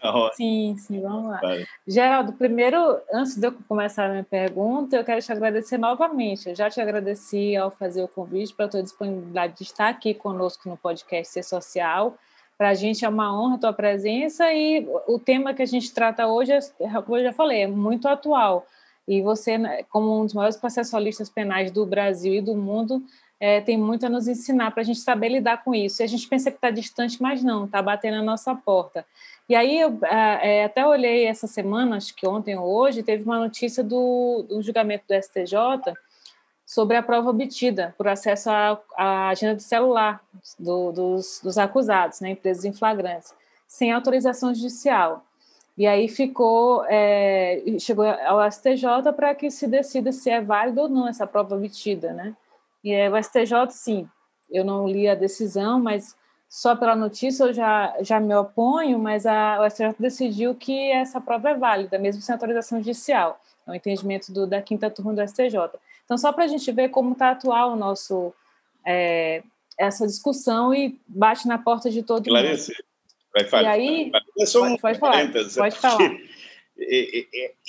Sim, 0.34 0.76
sim, 0.78 1.00
vamos 1.00 1.30
lá. 1.30 1.40
Vai. 1.40 1.66
Geraldo, 1.86 2.32
primeiro, 2.32 3.00
antes 3.12 3.36
de 3.36 3.46
eu 3.46 3.52
começar 3.68 4.06
a 4.06 4.08
minha 4.08 4.24
pergunta, 4.24 4.96
eu 4.96 5.04
quero 5.04 5.20
te 5.20 5.30
agradecer 5.30 5.78
novamente. 5.78 6.48
Eu 6.48 6.54
já 6.54 6.70
te 6.70 6.80
agradeci 6.80 7.56
ao 7.56 7.70
fazer 7.70 8.02
o 8.02 8.08
convite 8.08 8.54
para 8.54 8.66
a 8.66 8.68
tua 8.68 8.82
disponibilidade 8.82 9.58
de 9.58 9.62
estar 9.64 9.88
aqui 9.88 10.14
conosco 10.14 10.68
no 10.68 10.76
podcast 10.76 11.32
Ser 11.32 11.42
Social. 11.42 12.16
Para 12.56 12.70
a 12.70 12.74
gente 12.74 13.04
é 13.04 13.08
uma 13.08 13.38
honra 13.38 13.54
a 13.54 13.58
tua 13.58 13.72
presença 13.72 14.52
e 14.52 14.86
o 15.06 15.18
tema 15.18 15.54
que 15.54 15.62
a 15.62 15.66
gente 15.66 15.92
trata 15.92 16.26
hoje, 16.26 16.52
é, 16.52 16.60
como 17.02 17.16
eu 17.16 17.24
já 17.24 17.32
falei, 17.32 17.62
é 17.62 17.66
muito 17.66 18.06
atual. 18.06 18.66
E 19.08 19.22
você, 19.22 19.58
né, 19.58 19.82
como 19.84 20.20
um 20.20 20.24
dos 20.24 20.34
maiores 20.34 20.56
processualistas 20.56 21.28
penais 21.28 21.70
do 21.70 21.86
Brasil 21.86 22.34
e 22.34 22.40
do 22.40 22.54
mundo, 22.54 23.02
é, 23.40 23.58
tem 23.62 23.78
muito 23.78 24.04
a 24.04 24.10
nos 24.10 24.28
ensinar 24.28 24.70
para 24.70 24.82
a 24.82 24.84
gente 24.84 25.00
saber 25.00 25.30
lidar 25.30 25.64
com 25.64 25.74
isso. 25.74 26.02
E 26.02 26.04
a 26.04 26.06
gente 26.06 26.28
pensa 26.28 26.50
que 26.50 26.58
está 26.58 26.70
distante, 26.70 27.20
mas 27.20 27.42
não, 27.42 27.64
está 27.64 27.80
batendo 27.80 28.18
na 28.18 28.22
nossa 28.22 28.54
porta. 28.54 29.06
E 29.50 29.54
aí 29.56 29.80
eu 29.80 29.98
é, 30.04 30.64
até 30.64 30.86
olhei 30.86 31.26
essa 31.26 31.48
semana, 31.48 31.96
acho 31.96 32.14
que 32.14 32.24
ontem 32.24 32.56
ou 32.56 32.72
hoje, 32.72 33.02
teve 33.02 33.24
uma 33.24 33.36
notícia 33.36 33.82
do, 33.82 34.44
do 34.48 34.62
julgamento 34.62 35.06
do 35.08 35.20
STJ 35.20 35.92
sobre 36.64 36.96
a 36.96 37.02
prova 37.02 37.30
obtida 37.30 37.92
por 37.98 38.06
acesso 38.06 38.48
à, 38.48 39.28
agenda 39.28 39.56
de 39.56 39.64
celular 39.64 40.22
do, 40.56 40.92
dos, 40.92 41.40
dos, 41.42 41.58
acusados, 41.58 42.20
né, 42.20 42.30
empresas 42.30 42.64
em 42.64 42.72
flagrantes, 42.72 43.34
sem 43.66 43.90
autorização 43.90 44.54
judicial. 44.54 45.24
E 45.76 45.84
aí 45.84 46.06
ficou, 46.06 46.84
é, 46.88 47.60
chegou 47.80 48.04
ao 48.06 48.48
STJ 48.48 49.12
para 49.16 49.34
que 49.34 49.50
se 49.50 49.66
decida 49.66 50.12
se 50.12 50.30
é 50.30 50.40
válido 50.40 50.82
ou 50.82 50.88
não 50.88 51.08
essa 51.08 51.26
prova 51.26 51.56
obtida, 51.56 52.12
né? 52.12 52.36
E 52.84 52.92
é, 52.92 53.10
o 53.10 53.20
STJ, 53.20 53.68
sim, 53.70 54.08
eu 54.48 54.64
não 54.64 54.86
li 54.86 55.08
a 55.08 55.16
decisão, 55.16 55.80
mas 55.80 56.14
só 56.50 56.74
pela 56.74 56.96
notícia 56.96 57.44
eu 57.44 57.54
já, 57.54 57.96
já 58.00 58.18
me 58.18 58.34
oponho, 58.34 58.98
mas 58.98 59.24
a, 59.24 59.60
o 59.60 59.70
STJ 59.70 59.94
decidiu 60.00 60.52
que 60.52 60.90
essa 60.90 61.20
prova 61.20 61.50
é 61.50 61.54
válida, 61.54 61.96
mesmo 61.96 62.20
sem 62.20 62.32
autorização 62.32 62.80
judicial. 62.80 63.40
É 63.64 63.70
o 63.70 63.72
um 63.72 63.76
entendimento 63.76 64.32
do, 64.32 64.48
da 64.48 64.60
quinta 64.60 64.90
turma 64.90 65.14
do 65.14 65.24
STJ. 65.24 65.54
Então, 66.04 66.18
só 66.18 66.32
para 66.32 66.42
a 66.42 66.48
gente 66.48 66.72
ver 66.72 66.88
como 66.88 67.12
está 67.12 67.30
atual 67.30 67.74
o 67.74 67.76
nosso, 67.76 68.34
é, 68.84 69.44
essa 69.78 70.04
discussão 70.04 70.74
e 70.74 70.98
bate 71.06 71.46
na 71.46 71.56
porta 71.56 71.88
de 71.88 72.02
todo 72.02 72.26
mundo. 72.26 72.32
Vai 73.32 73.44
falar. 73.44 73.62
E 73.62 73.66
aí, 73.68 74.10
pode, 74.10 74.80
pode 74.80 74.98
falar. 74.98 75.32
Pode 75.56 75.78
falar. 75.78 76.16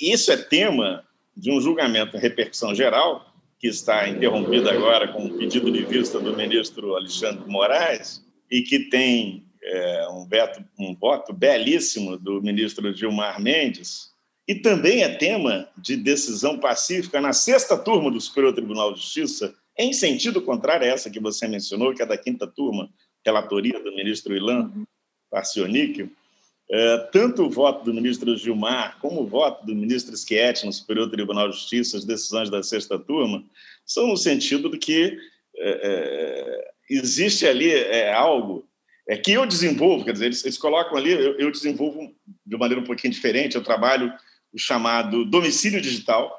Isso 0.00 0.32
é 0.32 0.36
tema 0.36 1.06
de 1.36 1.52
um 1.52 1.60
julgamento 1.60 2.16
em 2.16 2.20
repercussão 2.20 2.74
geral, 2.74 3.32
que 3.60 3.68
está 3.68 4.08
interrompido 4.08 4.68
agora 4.68 5.06
com 5.12 5.24
o 5.24 5.38
pedido 5.38 5.70
de 5.70 5.84
vista 5.84 6.18
do 6.18 6.36
ministro 6.36 6.96
Alexandre 6.96 7.48
Moraes, 7.48 8.26
e 8.52 8.60
que 8.60 8.78
tem 8.90 9.46
é, 9.62 10.08
um, 10.10 10.26
veto, 10.28 10.62
um 10.78 10.94
voto 10.94 11.32
belíssimo 11.32 12.18
do 12.18 12.42
ministro 12.42 12.92
Gilmar 12.92 13.40
Mendes, 13.40 14.12
e 14.46 14.54
também 14.54 15.02
é 15.02 15.08
tema 15.08 15.66
de 15.78 15.96
decisão 15.96 16.58
pacífica 16.58 17.18
na 17.18 17.32
sexta 17.32 17.78
turma 17.78 18.10
do 18.10 18.20
Superior 18.20 18.52
Tribunal 18.52 18.92
de 18.92 19.00
Justiça, 19.00 19.54
em 19.78 19.94
sentido 19.94 20.42
contrário 20.42 20.86
a 20.86 20.90
essa 20.90 21.08
que 21.08 21.18
você 21.18 21.48
mencionou, 21.48 21.94
que 21.94 22.02
é 22.02 22.06
da 22.06 22.18
quinta 22.18 22.46
turma, 22.46 22.90
relatoria 23.24 23.82
do 23.82 23.94
ministro 23.94 24.36
Ilan. 24.36 24.70
Parcioníquio, 25.30 26.12
é, 26.70 26.98
tanto 27.10 27.44
o 27.44 27.50
voto 27.50 27.86
do 27.86 27.94
ministro 27.94 28.36
Gilmar 28.36 28.98
como 29.00 29.22
o 29.22 29.26
voto 29.26 29.64
do 29.64 29.74
ministro 29.74 30.14
Schietti 30.14 30.66
no 30.66 30.72
Superior 30.72 31.10
Tribunal 31.10 31.48
de 31.48 31.56
Justiça, 31.56 31.96
as 31.96 32.04
decisões 32.04 32.50
da 32.50 32.62
sexta 32.62 32.98
turma, 32.98 33.42
são 33.86 34.08
no 34.08 34.16
sentido 34.18 34.68
de 34.68 34.76
que 34.76 35.18
é, 35.62 35.80
é 35.82 36.72
existe 36.90 37.46
ali 37.46 37.70
é, 37.70 38.12
algo 38.12 38.68
é, 39.08 39.16
que 39.16 39.32
eu 39.32 39.46
desenvolvo, 39.46 40.04
quer 40.04 40.12
dizer, 40.12 40.26
eles, 40.26 40.44
eles 40.44 40.58
colocam 40.58 40.96
ali, 40.96 41.10
eu, 41.10 41.38
eu, 41.38 41.50
desenvolvo 41.50 42.14
de 42.46 42.56
maneira 42.56 42.80
um 42.80 42.86
pouquinho 42.86 43.12
diferente, 43.12 43.56
eu 43.56 43.62
trabalho 43.62 44.12
o 44.52 44.58
chamado 44.58 45.24
domicílio 45.24 45.80
digital, 45.80 46.32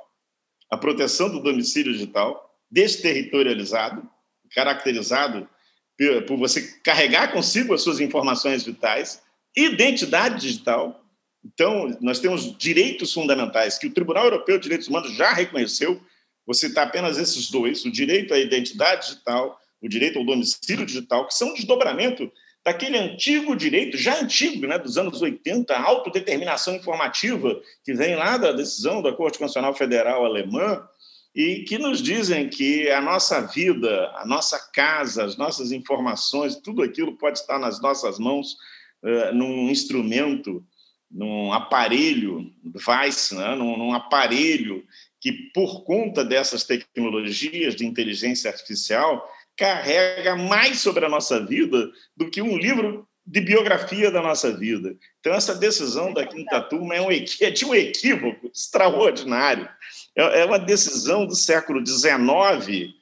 a 0.70 0.78
proteção 0.78 1.30
do 1.30 1.42
domicílio 1.42 1.92
digital, 1.92 2.58
desterritorializado, 2.70 4.08
caracterizado 4.54 5.48
por, 5.98 6.24
por 6.24 6.38
você 6.38 6.80
carregar 6.84 7.32
consigo 7.32 7.74
as 7.74 7.82
suas 7.82 8.00
informações 8.00 8.64
vitais, 8.64 9.22
identidade 9.56 10.42
digital. 10.42 11.04
Então, 11.44 11.96
nós 12.00 12.20
temos 12.20 12.58
direitos 12.58 13.14
fundamentais 13.14 13.78
que 13.78 13.88
o 13.88 13.94
Tribunal 13.94 14.26
Europeu 14.26 14.58
de 14.58 14.64
Direitos 14.64 14.88
Humanos 14.88 15.14
já 15.14 15.34
reconheceu, 15.34 16.02
vou 16.46 16.54
citar 16.54 16.88
apenas 16.88 17.18
esses 17.18 17.50
dois: 17.50 17.86
o 17.86 17.92
direito 17.92 18.34
à 18.34 18.40
identidade 18.40 19.08
digital 19.08 19.60
o 19.84 19.90
direito 19.90 20.18
ao 20.18 20.26
domicílio 20.26 20.86
digital, 20.86 21.28
que 21.28 21.36
são 21.36 21.50
um 21.50 21.54
desdobramento 21.54 22.32
daquele 22.64 22.98
antigo 22.98 23.54
direito, 23.54 23.98
já 23.98 24.22
antigo, 24.22 24.66
né, 24.66 24.80
dos 24.80 24.98
anos 24.98 25.22
80, 25.22 25.74
a 25.74 25.84
autodeterminação 25.84 26.76
informativa, 26.76 27.62
que 27.84 27.94
vem 27.94 28.16
lá 28.16 28.38
da 28.38 28.54
decisão 28.54 29.02
da 29.02 29.12
Corte 29.12 29.38
Constitucional 29.38 29.76
Federal 29.76 30.26
Alemã, 30.26 30.82
e 31.36 31.66
que 31.68 31.78
nos 31.78 32.02
dizem 32.02 32.48
que 32.48 32.90
a 32.90 33.02
nossa 33.02 33.42
vida, 33.42 34.10
a 34.16 34.26
nossa 34.26 34.58
casa, 34.72 35.26
as 35.26 35.36
nossas 35.36 35.74
informações, 35.74 36.56
tudo 36.56 36.82
aquilo 36.82 37.18
pode 37.18 37.40
estar 37.40 37.60
nas 37.60 37.82
nossas 37.82 38.18
mãos 38.18 38.54
uh, 39.04 39.34
num 39.34 39.70
instrumento, 39.70 40.64
num 41.12 41.52
aparelho, 41.52 42.50
device, 42.64 43.36
né, 43.36 43.56
num, 43.56 43.78
num 43.78 43.94
aparelho 43.94 44.86
que, 45.24 45.32
por 45.54 45.86
conta 45.86 46.22
dessas 46.22 46.66
tecnologias 46.66 47.78
de 47.78 47.86
inteligência 47.86 48.52
artificial, 48.52 49.26
carrega 49.56 50.36
mais 50.36 50.80
sobre 50.80 51.06
a 51.06 51.10
nossa 51.10 51.40
vida 51.40 51.90
do 52.14 52.30
que 52.30 52.42
um 52.42 52.58
livro 52.58 53.08
de 53.26 53.40
biografia 53.40 54.12
da 54.12 54.22
nossa 54.22 54.52
vida. 54.52 54.98
Então, 55.22 55.34
essa 55.34 55.56
decisão 55.56 56.12
da 56.12 56.28
quinta 56.28 56.60
turma 56.60 56.94
é, 56.94 57.02
um, 57.02 57.10
é 57.10 57.52
de 57.52 57.64
um 57.64 57.74
equívoco 57.74 58.52
extraordinário. 58.54 59.70
É, 60.14 60.42
é 60.42 60.46
uma 60.46 60.60
decisão 60.60 61.26
do 61.26 61.36
século 61.36 61.82
XIX, 61.86 62.94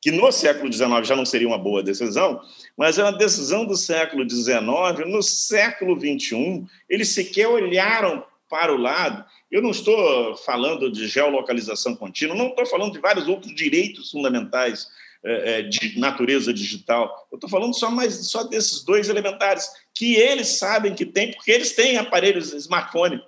que 0.00 0.10
no 0.10 0.32
século 0.32 0.72
XIX 0.72 1.06
já 1.06 1.14
não 1.14 1.24
seria 1.24 1.46
uma 1.46 1.58
boa 1.58 1.80
decisão, 1.80 2.40
mas 2.76 2.98
é 2.98 3.04
uma 3.04 3.12
decisão 3.12 3.64
do 3.64 3.76
século 3.76 4.28
XIX. 4.28 4.60
No 5.06 5.22
século 5.22 5.94
XXI, 5.94 6.66
eles 6.88 7.10
sequer 7.10 7.46
olharam 7.46 8.26
para 8.50 8.74
o 8.74 8.76
lado. 8.76 9.24
Eu 9.52 9.60
não 9.60 9.70
estou 9.70 10.34
falando 10.34 10.90
de 10.90 11.06
geolocalização 11.06 11.94
contínua, 11.94 12.34
não 12.34 12.48
estou 12.48 12.64
falando 12.64 12.94
de 12.94 12.98
vários 12.98 13.28
outros 13.28 13.54
direitos 13.54 14.10
fundamentais 14.10 14.88
é, 15.22 15.58
é, 15.58 15.62
de 15.62 16.00
natureza 16.00 16.54
digital. 16.54 17.28
Eu 17.30 17.36
estou 17.36 17.50
falando 17.50 17.74
só, 17.74 17.90
mais, 17.90 18.30
só 18.30 18.44
desses 18.44 18.82
dois 18.82 19.10
elementares, 19.10 19.70
que 19.94 20.14
eles 20.14 20.48
sabem 20.58 20.94
que 20.94 21.04
tem, 21.04 21.32
porque 21.32 21.50
eles 21.50 21.72
têm 21.76 21.98
aparelhos 21.98 22.54
smartphone. 22.54 23.22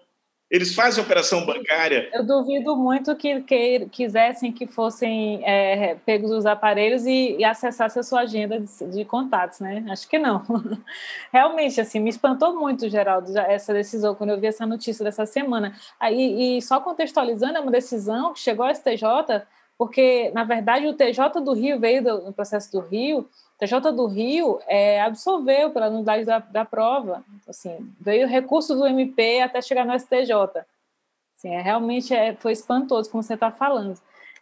Eles 0.55 0.73
fazem 0.73 1.03
operação 1.03 1.45
bancária. 1.45 2.09
Eu 2.13 2.23
duvido 2.23 2.77
muito 2.77 3.17
que, 3.17 3.41
que 3.41 3.89
quisessem 3.91 4.53
que 4.53 4.69
fossem 4.69 5.43
é, 5.45 5.97
pegos 6.07 6.31
os 6.31 6.47
aparelhos 6.47 7.05
e, 7.07 7.35
e 7.37 7.45
acessassem 7.45 7.99
a 7.99 8.05
sua 8.05 8.21
agenda 8.21 8.61
de, 8.61 8.87
de, 8.87 9.05
contatos, 9.05 9.59
né? 9.59 9.85
Acho 9.91 10.09
que 10.09 10.17
não. 10.17 10.45
Realmente, 11.33 11.81
assim, 11.81 11.99
me 11.99 12.09
espantou 12.09 12.55
muito, 12.55 12.89
Geraldo, 12.89 13.37
essa 13.37 13.73
decisão, 13.73 14.15
quando 14.15 14.31
eu 14.31 14.39
vi 14.39 14.47
essa 14.47 14.65
notícia 14.65 15.05
dessa 15.05 15.27
semana. 15.27 15.75
Aí, 15.99 16.59
e 16.59 16.63
só 16.63 16.79
contextualizando, 16.79 17.59
é 17.59 17.61
uma 17.61 17.73
decisão 17.73 18.33
que 18.33 18.39
chegou 18.39 18.65
ao 18.65 18.73
STJ, 18.73 19.43
porque, 19.77 20.31
na 20.33 20.45
verdade, 20.45 20.87
o 20.87 20.95
TJ 20.95 21.41
do 21.41 21.53
Rio 21.53 21.81
veio 21.81 22.01
do, 22.01 22.23
no 22.27 22.33
processo 22.33 22.71
do 22.71 22.79
Rio 22.79 23.29
TJ 23.59 23.93
do 23.93 24.07
Rio 24.07 24.61
é, 24.67 25.01
absolveu 25.01 25.71
pela 25.71 25.89
nulidade 25.89 26.25
da, 26.25 26.39
da 26.39 26.65
prova. 26.65 27.25
Assim, 27.49 27.93
veio 28.01 28.27
recurso 28.27 28.75
do 28.75 28.87
MP 28.87 29.41
até 29.41 29.63
chegar 29.63 29.87
no 29.87 29.99
STJ. 29.99 30.33
Assim, 31.37 31.55
é, 31.55 31.61
realmente 31.61 32.15
é, 32.15 32.35
foi 32.35 32.53
espantoso, 32.53 33.11
como 33.11 33.23
você 33.23 33.35
está 33.35 33.51
falando. 33.51 33.99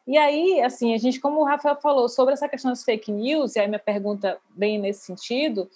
E 0.06 0.18
aí, 0.18 0.60
assim, 0.62 0.94
a 0.94 0.98
gente, 0.98 1.20
como 1.20 1.40
o 1.40 1.44
Rafael 1.44 1.76
falou 1.76 2.08
sobre 2.08 2.34
essa 2.34 2.48
questão 2.48 2.70
das 2.70 2.82
fake 2.82 3.12
news, 3.12 3.54
e 3.54 3.60
aí 3.60 3.68
minha 3.68 3.78
pergunta 3.78 4.38
bem 4.50 4.78
nesse 4.78 5.04
sentido, 5.04 5.70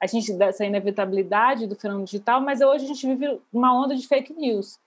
a 0.00 0.06
gente 0.06 0.32
dessa 0.32 0.64
inevitabilidade 0.64 1.66
do 1.66 1.76
fenômeno 1.76 2.04
digital, 2.04 2.40
mas 2.40 2.60
hoje 2.60 2.84
a 2.84 2.88
gente 2.88 3.06
vive 3.06 3.40
uma 3.52 3.72
onda 3.74 3.94
de 3.94 4.06
fake 4.06 4.32
news, 4.32 4.78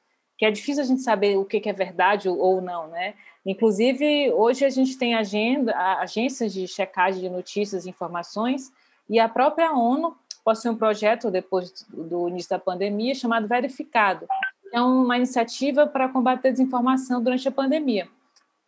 que 0.41 0.45
é 0.45 0.49
difícil 0.49 0.81
a 0.81 0.87
gente 0.87 1.03
saber 1.03 1.37
o 1.37 1.45
que 1.45 1.69
é 1.69 1.71
verdade 1.71 2.27
ou 2.27 2.59
não, 2.59 2.87
né? 2.87 3.13
Inclusive, 3.45 4.31
hoje 4.33 4.65
a 4.65 4.71
gente 4.71 4.97
tem 4.97 5.13
agenda, 5.13 5.71
agências 5.99 6.51
de 6.51 6.67
checagem 6.67 7.21
de 7.21 7.29
notícias 7.29 7.85
e 7.85 7.89
informações, 7.89 8.73
e 9.07 9.19
a 9.19 9.29
própria 9.29 9.71
ONU 9.71 10.17
possui 10.43 10.71
um 10.71 10.75
projeto, 10.75 11.29
depois 11.29 11.85
do 11.87 12.27
início 12.27 12.49
da 12.49 12.57
pandemia, 12.57 13.13
chamado 13.13 13.47
Verificado. 13.47 14.25
É 14.73 14.81
uma 14.81 15.15
iniciativa 15.15 15.85
para 15.85 16.09
combater 16.09 16.47
a 16.47 16.51
desinformação 16.51 17.21
durante 17.21 17.47
a 17.47 17.51
pandemia. 17.51 18.09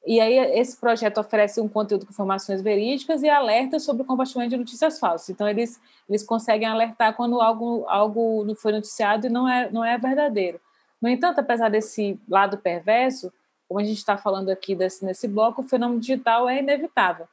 E 0.06 0.20
aí, 0.20 0.38
esse 0.60 0.78
projeto 0.78 1.18
oferece 1.18 1.60
um 1.60 1.68
conteúdo 1.68 2.06
com 2.06 2.12
informações 2.12 2.62
verídicas 2.62 3.24
e 3.24 3.30
alerta 3.30 3.80
sobre 3.80 4.04
o 4.04 4.06
compartilhamento 4.06 4.52
de 4.52 4.58
notícias 4.58 5.00
falsas. 5.00 5.32
Então, 5.32 5.50
eles, 5.50 5.82
eles 6.08 6.24
conseguem 6.24 6.68
alertar 6.68 7.16
quando 7.16 7.42
algo, 7.42 7.84
algo 7.88 8.46
foi 8.58 8.74
noticiado 8.74 9.26
e 9.26 9.30
não 9.32 9.50
é, 9.50 9.72
não 9.72 9.84
é 9.84 9.98
verdadeiro. 9.98 10.62
No 11.04 11.10
entanto, 11.10 11.40
apesar 11.40 11.68
desse 11.68 12.18
lado 12.30 12.58
perverso, 12.58 13.30
como 13.68 13.78
a 13.78 13.84
gente 13.84 13.98
está 13.98 14.16
falando 14.16 14.48
aqui 14.48 14.74
desse, 14.74 15.04
nesse 15.04 15.28
bloco, 15.28 15.62
o 15.62 15.68
fenômeno 15.68 16.00
digital 16.00 16.48
é 16.48 16.60
inevitável. 16.60 17.28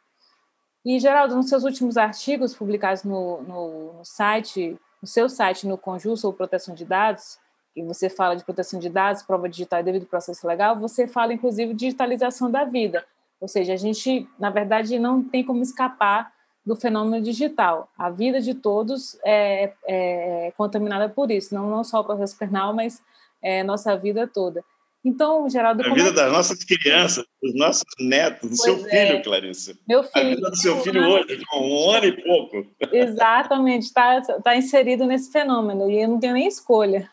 E, 0.85 0.99
Geraldo, 0.99 1.37
nos 1.37 1.49
seus 1.49 1.63
últimos 1.63 1.97
artigos 1.97 2.53
publicados 2.53 3.05
no, 3.05 3.43
no, 3.43 3.93
no 3.93 4.05
site, 4.05 4.77
no 5.01 5.07
seu 5.07 5.29
site, 5.29 5.69
no 5.69 5.79
Conjur 5.79 6.17
sobre 6.17 6.37
proteção 6.37 6.75
de 6.75 6.85
dados, 6.85 7.39
e 7.77 7.85
você 7.85 8.11
fala 8.11 8.35
de 8.35 8.43
proteção 8.43 8.81
de 8.81 8.89
dados, 8.89 9.23
prova 9.23 9.49
digital 9.49 9.79
e 9.79 9.85
devido 9.85 10.05
processo 10.05 10.45
legal, 10.49 10.77
você 10.77 11.07
fala, 11.07 11.33
inclusive, 11.33 11.73
digitalização 11.73 12.51
da 12.51 12.65
vida. 12.65 13.05
Ou 13.41 13.47
seja, 13.47 13.75
a 13.75 13.77
gente, 13.77 14.29
na 14.37 14.51
verdade, 14.51 14.99
não 14.99 15.23
tem 15.23 15.45
como 15.45 15.63
escapar 15.63 16.33
do 16.67 16.75
fenômeno 16.75 17.23
digital. 17.23 17.89
A 17.97 18.11
vida 18.11 18.41
de 18.41 18.53
todos 18.53 19.17
é, 19.25 19.73
é, 19.87 20.49
é 20.49 20.51
contaminada 20.57 21.09
por 21.09 21.31
isso, 21.31 21.55
não, 21.55 21.71
não 21.71 21.85
só 21.85 22.01
o 22.01 22.05
processo 22.05 22.37
penal, 22.37 22.75
mas 22.75 23.01
é, 23.43 23.63
nossa 23.63 23.97
vida 23.97 24.27
toda. 24.27 24.65
Então, 25.05 25.49
Geraldo. 25.49 25.83
A 25.83 25.95
vida 25.95 26.11
é... 26.11 26.13
das 26.13 26.33
nossas 26.33 26.63
crianças, 26.63 27.25
dos 27.43 27.55
nossos 27.55 27.85
netos, 27.99 28.51
do 28.51 28.57
pois 28.57 28.63
seu 28.63 28.87
é. 28.89 29.07
filho, 29.07 29.23
Clarice. 29.23 29.79
Meu 29.89 30.03
filho. 30.03 30.27
A 30.27 30.35
vida 30.35 30.51
do 30.51 30.57
seu 30.57 30.81
filho 30.83 31.03
hoje, 31.09 31.43
com 31.47 31.59
um 31.59 31.91
ano 31.91 32.07
e 32.07 32.23
pouco. 32.23 32.67
Exatamente, 32.93 33.87
está 33.87 34.21
tá 34.21 34.57
inserido 34.57 35.07
nesse 35.07 35.33
fenômeno 35.33 35.91
e 35.91 36.03
eu 36.03 36.09
não 36.09 36.21
tenho 36.21 36.35
nem 36.35 36.47
escolha. 36.47 37.09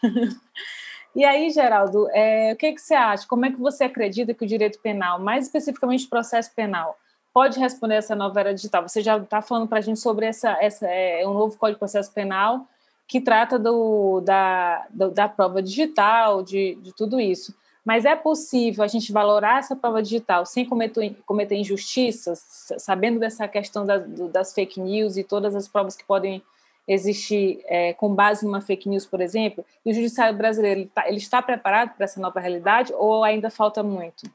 E 1.16 1.26
aí, 1.26 1.50
Geraldo, 1.50 2.08
é, 2.12 2.54
o 2.54 2.56
que, 2.56 2.74
que 2.74 2.80
você 2.80 2.94
acha? 2.94 3.26
Como 3.28 3.44
é 3.44 3.50
que 3.50 3.58
você 3.58 3.86
acredita 3.86 4.36
que 4.36 4.46
o 4.46 4.48
direito 4.48 4.78
penal, 4.78 5.20
mais 5.20 5.46
especificamente 5.46 6.06
o 6.06 6.10
processo 6.10 6.54
penal, 6.54 6.96
pode 7.34 7.60
responder 7.60 7.96
essa 7.96 8.16
nova 8.16 8.40
era 8.40 8.54
digital? 8.54 8.88
Você 8.88 9.02
já 9.02 9.18
está 9.18 9.42
falando 9.42 9.68
para 9.68 9.80
a 9.80 9.82
gente 9.82 10.00
sobre 10.00 10.28
essa, 10.28 10.56
essa 10.62 10.86
é, 10.86 11.26
um 11.26 11.34
novo 11.34 11.58
Código 11.58 11.78
de 11.78 11.80
Processo 11.80 12.14
Penal 12.14 12.68
que 13.08 13.22
trata 13.22 13.58
do, 13.58 14.22
da, 14.22 14.86
do, 14.90 15.10
da 15.12 15.30
prova 15.30 15.62
digital, 15.62 16.44
de, 16.44 16.76
de 16.76 16.94
tudo 16.94 17.20
isso. 17.20 17.56
Mas 17.86 18.04
é 18.04 18.18
possível 18.18 18.84
a 18.84 18.88
gente 18.88 19.14
valorar 19.14 19.60
essa 19.60 19.74
prova 19.74 20.04
digital 20.04 20.46
sem 20.46 20.66
cometer, 20.66 21.16
cometer 21.26 21.56
injustiças, 21.56 22.74
sabendo 22.78 23.18
dessa 23.18 23.48
questão 23.48 23.86
da, 23.86 23.98
das 23.98 24.54
fake 24.54 24.82
news 24.82 25.16
e 25.16 25.24
todas 25.24 25.56
as 25.56 25.70
provas 25.70 25.96
que 25.96 26.04
podem 26.04 26.44
existir 26.86 27.62
é, 27.66 27.94
com 27.94 28.14
base 28.14 28.46
numa 28.46 28.60
fake 28.60 28.90
news, 28.90 29.06
por 29.06 29.22
exemplo? 29.22 29.64
E 29.86 29.92
o 29.92 29.94
judiciário 29.94 30.38
brasileiro 30.38 30.82
ele, 30.82 30.92
tá, 30.94 31.08
ele 31.08 31.18
está 31.18 31.42
preparado 31.42 31.96
para 31.96 32.04
essa 32.04 32.20
nova 32.20 32.42
realidade 32.42 32.92
ou 32.94 33.24
ainda 33.24 33.50
falta 33.50 33.82
muito? 33.82 34.30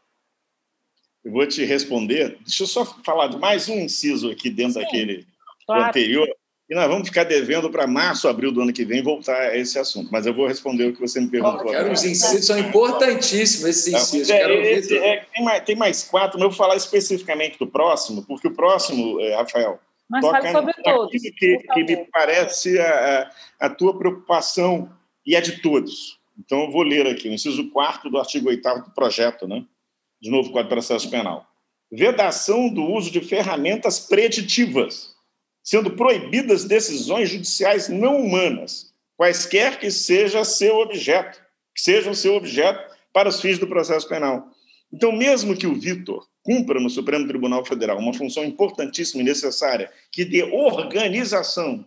Eu 1.23 1.33
vou 1.33 1.47
te 1.47 1.65
responder. 1.65 2.39
Deixa 2.41 2.63
eu 2.63 2.67
só 2.67 2.85
falar 2.85 3.29
de 3.29 3.39
mais 3.39 3.69
um 3.69 3.79
inciso 3.79 4.31
aqui 4.31 4.49
dentro 4.49 4.75
Sim, 4.75 4.81
daquele 4.81 5.27
claro. 5.67 5.85
anterior. 5.85 6.29
E 6.73 6.75
nós 6.75 6.89
vamos 6.89 7.07
ficar 7.07 7.25
devendo 7.25 7.69
para 7.69 7.87
março, 7.87 8.27
abril 8.27 8.51
do 8.51 8.63
ano 8.63 8.73
que 8.73 8.83
vem 8.83 9.03
voltar 9.03 9.39
a 9.39 9.59
esse 9.59 9.79
assunto. 9.79 10.09
Mas 10.11 10.25
eu 10.25 10.33
vou 10.33 10.47
responder 10.47 10.87
o 10.87 10.95
que 10.95 11.01
você 11.03 11.21
me 11.21 11.29
perguntou. 11.29 11.67
Oh, 11.67 11.71
quero 11.71 11.93
os 11.93 12.03
incisos, 12.03 12.47
são 12.47 12.59
importantíssimos 12.59 13.69
esses 13.69 13.93
incisos. 13.93 14.31
É, 14.31 14.73
esse, 14.73 14.97
é, 14.97 15.27
tem, 15.35 15.45
mais, 15.45 15.65
tem, 15.65 15.77
mais, 15.77 16.03
quatro, 16.03 16.39
mas 16.39 16.45
eu 16.45 16.49
vou 16.49 16.57
falar 16.57 16.75
especificamente 16.75 17.59
do 17.59 17.67
próximo, 17.67 18.25
porque 18.25 18.49
o 18.49 18.55
próximo, 18.55 19.21
é, 19.21 19.37
Rafael, 19.37 19.79
mas 20.09 20.25
toca 20.25 20.51
sobre 20.51 20.73
todos. 20.83 21.13
Que, 21.13 21.59
que 21.59 21.85
me 21.85 21.97
parece 22.11 22.79
a, 22.79 23.31
a 23.61 23.69
tua 23.69 23.99
preocupação 23.99 24.91
e 25.27 25.37
é 25.37 25.43
de 25.43 25.61
todos. 25.61 26.19
Então, 26.39 26.63
eu 26.63 26.71
vou 26.71 26.85
ler 26.85 27.07
aqui 27.07 27.29
o 27.29 27.35
inciso 27.35 27.69
4 27.69 28.09
do 28.09 28.17
artigo 28.17 28.49
8 28.49 28.63
do 28.87 28.95
projeto, 28.95 29.47
né? 29.47 29.63
de 30.23 30.31
novo 30.31 30.49
Código 30.49 30.71
de 30.71 30.75
Processo 30.75 31.11
Penal. 31.11 31.47
Vedação 31.91 32.73
do 32.73 32.83
uso 32.83 33.11
de 33.11 33.21
ferramentas 33.21 34.01
preditivas 34.01 35.12
sendo 35.63 35.91
proibidas 35.93 36.65
decisões 36.65 37.31
judiciais 37.31 37.89
não 37.89 38.21
humanas, 38.21 38.93
quaisquer 39.17 39.79
que 39.79 39.91
seja 39.91 40.45
seu 40.45 40.79
objeto, 40.79 41.41
que 41.75 41.81
sejam 41.81 42.15
seu 42.15 42.35
objeto 42.35 42.93
para 43.13 43.29
os 43.29 43.41
fins 43.41 43.59
do 43.59 43.67
processo 43.67 44.09
penal. 44.09 44.49
Então, 44.93 45.13
mesmo 45.13 45.57
que 45.57 45.67
o 45.67 45.75
Vitor 45.75 46.27
cumpra 46.43 46.81
no 46.81 46.91
Supremo 46.91 47.27
Tribunal 47.27 47.65
Federal 47.65 47.99
uma 47.99 48.13
função 48.13 48.45
importantíssima 48.45 49.23
e 49.23 49.25
necessária, 49.25 49.91
que 50.11 50.25
dê 50.25 50.43
organização 50.43 51.87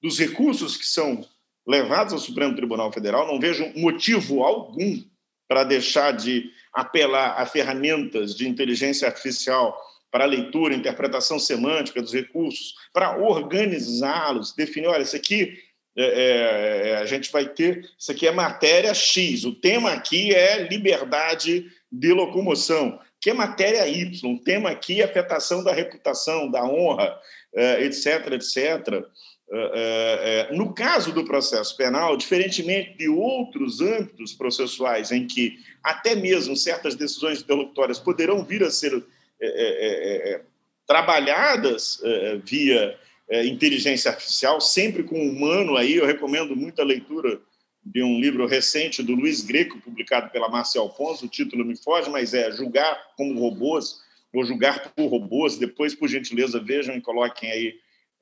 dos 0.00 0.18
recursos 0.18 0.76
que 0.76 0.86
são 0.86 1.26
levados 1.66 2.12
ao 2.12 2.18
Supremo 2.18 2.54
Tribunal 2.54 2.92
Federal, 2.92 3.26
não 3.26 3.40
vejo 3.40 3.70
motivo 3.76 4.42
algum 4.42 5.02
para 5.48 5.64
deixar 5.64 6.12
de 6.12 6.50
apelar 6.72 7.40
a 7.40 7.44
ferramentas 7.44 8.34
de 8.34 8.48
inteligência 8.48 9.08
artificial 9.08 9.78
para 10.10 10.24
a 10.24 10.26
leitura, 10.26 10.74
interpretação 10.74 11.38
semântica 11.38 12.00
dos 12.00 12.12
recursos, 12.12 12.74
para 12.92 13.18
organizá-los, 13.18 14.54
definir, 14.54 14.88
olha, 14.88 15.02
isso 15.02 15.16
aqui 15.16 15.58
é, 15.96 16.04
é, 16.04 16.88
é, 16.90 16.96
a 16.98 17.04
gente 17.04 17.30
vai 17.32 17.46
ter, 17.46 17.84
isso 17.98 18.12
aqui 18.12 18.26
é 18.26 18.30
matéria 18.30 18.94
X, 18.94 19.44
o 19.44 19.52
tema 19.52 19.92
aqui 19.92 20.34
é 20.34 20.62
liberdade 20.68 21.66
de 21.90 22.12
locomoção, 22.12 23.00
que 23.20 23.30
é 23.30 23.34
matéria 23.34 23.86
Y, 23.88 24.32
o 24.32 24.38
tema 24.38 24.70
aqui 24.70 25.00
é 25.00 25.04
afetação 25.04 25.64
da 25.64 25.72
reputação, 25.72 26.50
da 26.50 26.64
honra, 26.64 27.18
é, 27.52 27.84
etc, 27.84 28.32
etc. 28.32 29.04
É, 29.50 30.48
é, 30.50 30.54
no 30.54 30.74
caso 30.74 31.10
do 31.10 31.24
processo 31.24 31.76
penal, 31.76 32.16
diferentemente 32.16 32.96
de 32.96 33.08
outros 33.08 33.80
âmbitos 33.80 34.34
processuais 34.34 35.10
em 35.10 35.26
que 35.26 35.58
até 35.82 36.14
mesmo 36.14 36.54
certas 36.54 36.94
decisões 36.94 37.40
interlocutórias 37.40 37.98
poderão 37.98 38.44
vir 38.44 38.62
a 38.62 38.70
ser 38.70 39.02
é 39.40 39.46
é, 39.46 40.30
é, 40.30 40.34
é, 40.34 40.42
trabalhadas 40.86 42.00
via 42.44 42.98
inteligência 43.44 44.10
artificial, 44.10 44.60
sempre 44.60 45.02
com 45.02 45.18
o 45.18 45.30
humano 45.30 45.76
aí. 45.76 45.96
Eu 45.96 46.06
recomendo 46.06 46.56
muito 46.56 46.80
a 46.80 46.84
leitura 46.84 47.40
de 47.84 48.02
um 48.02 48.20
livro 48.20 48.46
recente 48.46 49.02
do 49.02 49.14
Luiz 49.14 49.42
Greco, 49.42 49.80
publicado 49.80 50.30
pela 50.30 50.48
Marcia 50.48 50.80
Alfonso. 50.80 51.26
O 51.26 51.28
título 51.28 51.64
me 51.64 51.76
foge, 51.76 52.10
mas 52.10 52.34
é 52.34 52.50
Julgar 52.50 52.98
como 53.16 53.38
Robôs, 53.38 54.00
ou 54.32 54.44
Julgar 54.44 54.92
por 54.94 55.06
Robôs. 55.06 55.58
Depois, 55.58 55.94
por 55.94 56.08
gentileza, 56.08 56.60
vejam 56.60 56.96
e 56.96 57.00
coloquem 57.00 57.50
aí 57.50 57.74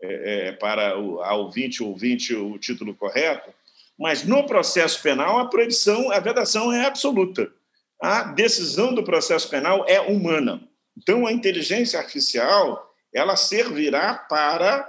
é, 0.03 0.53
para 0.53 0.99
o, 0.99 1.21
a 1.23 1.35
ouvinte 1.35 1.83
ou 1.83 1.91
ouvinte 1.91 2.35
o 2.35 2.59
título 2.59 2.95
correto. 2.95 3.51
Mas 3.99 4.25
no 4.25 4.45
processo 4.45 5.03
penal, 5.03 5.39
a 5.39 5.47
proibição, 5.47 6.11
a 6.13 6.21
vedação 6.21 6.73
é 6.73 6.85
absoluta. 6.85 7.51
A 8.01 8.25
decisão 8.25 8.95
do 8.95 9.03
processo 9.03 9.49
penal 9.49 9.85
é 9.89 10.01
humana. 10.01 10.61
Então, 10.97 11.27
a 11.27 11.33
inteligência 11.33 11.99
artificial 11.99 12.87
ela 13.15 13.37
servirá 13.37 14.15
para 14.15 14.87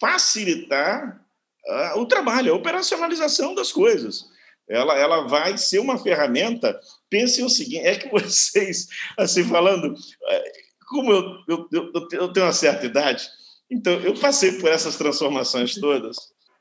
facilitar 0.00 1.20
uh, 1.66 1.98
o 1.98 2.06
trabalho, 2.06 2.52
a 2.52 2.56
operacionalização 2.56 3.54
das 3.54 3.72
coisas. 3.72 4.26
Ela, 4.68 4.98
ela 4.98 5.26
vai 5.26 5.56
ser 5.56 5.78
uma 5.78 5.98
ferramenta. 5.98 6.78
Pensem 7.08 7.44
o 7.44 7.48
seguinte: 7.48 7.86
é 7.86 7.96
que 7.96 8.08
vocês, 8.10 8.88
assim, 9.18 9.44
falando, 9.44 9.94
eh, 10.28 10.52
como 10.88 11.12
eu, 11.12 11.22
eu, 11.48 11.68
eu, 11.72 12.08
eu 12.12 12.32
tenho 12.32 12.46
uma 12.46 12.52
certa 12.52 12.86
idade, 12.86 13.28
então 13.70 13.94
eu 14.00 14.14
passei 14.14 14.52
por 14.60 14.70
essas 14.70 14.96
transformações 14.96 15.74
todas. 15.74 16.16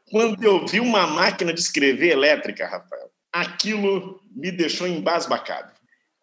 Quando 0.10 0.44
eu 0.44 0.66
vi 0.68 0.80
uma 0.80 1.08
máquina 1.08 1.52
de 1.52 1.60
escrever 1.60 2.12
elétrica, 2.12 2.68
Rafael, 2.68 3.10
aquilo 3.34 4.22
me 4.36 4.52
deixou 4.52 4.88
embasbacado. 4.88 5.75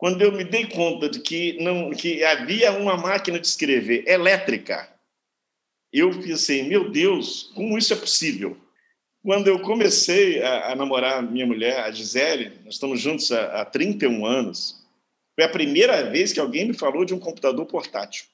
Quando 0.03 0.21
eu 0.21 0.33
me 0.33 0.43
dei 0.43 0.67
conta 0.67 1.09
de 1.09 1.21
que 1.21 1.63
não 1.63 1.93
que 1.93 2.25
havia 2.25 2.73
uma 2.73 2.97
máquina 2.97 3.39
de 3.39 3.47
escrever 3.47 4.03
elétrica, 4.05 4.93
eu 5.93 6.11
pensei, 6.11 6.65
meu 6.65 6.91
Deus, 6.91 7.53
como 7.55 7.79
isso 7.79 7.93
é 7.93 7.97
possível? 7.97 8.57
Quando 9.23 9.47
eu 9.47 9.61
comecei 9.61 10.43
a, 10.43 10.73
a 10.73 10.75
namorar 10.75 11.23
minha 11.23 11.47
mulher, 11.47 11.85
a 11.85 11.93
Gisele, 11.93 12.51
nós 12.65 12.75
estamos 12.75 13.01
juntos 13.01 13.31
há, 13.31 13.61
há 13.61 13.65
31 13.65 14.27
anos, 14.27 14.85
foi 15.37 15.45
a 15.45 15.49
primeira 15.49 16.11
vez 16.11 16.33
que 16.33 16.41
alguém 16.41 16.67
me 16.67 16.75
falou 16.75 17.05
de 17.05 17.15
um 17.15 17.21
computador 17.21 17.65
portátil. 17.67 18.25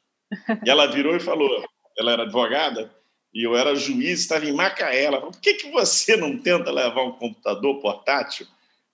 E 0.64 0.70
ela 0.70 0.86
virou 0.86 1.14
e 1.16 1.20
falou, 1.20 1.50
ela 1.98 2.12
era 2.12 2.22
advogada, 2.22 2.90
e 3.34 3.46
eu 3.46 3.54
era 3.54 3.76
juiz, 3.76 4.20
estava 4.20 4.46
em 4.46 4.52
Macaé. 4.52 5.02
Ela 5.02 5.18
falou, 5.18 5.32
por 5.32 5.40
que, 5.42 5.52
que 5.52 5.70
você 5.70 6.16
não 6.16 6.38
tenta 6.38 6.72
levar 6.72 7.02
um 7.02 7.12
computador 7.12 7.78
portátil 7.82 8.46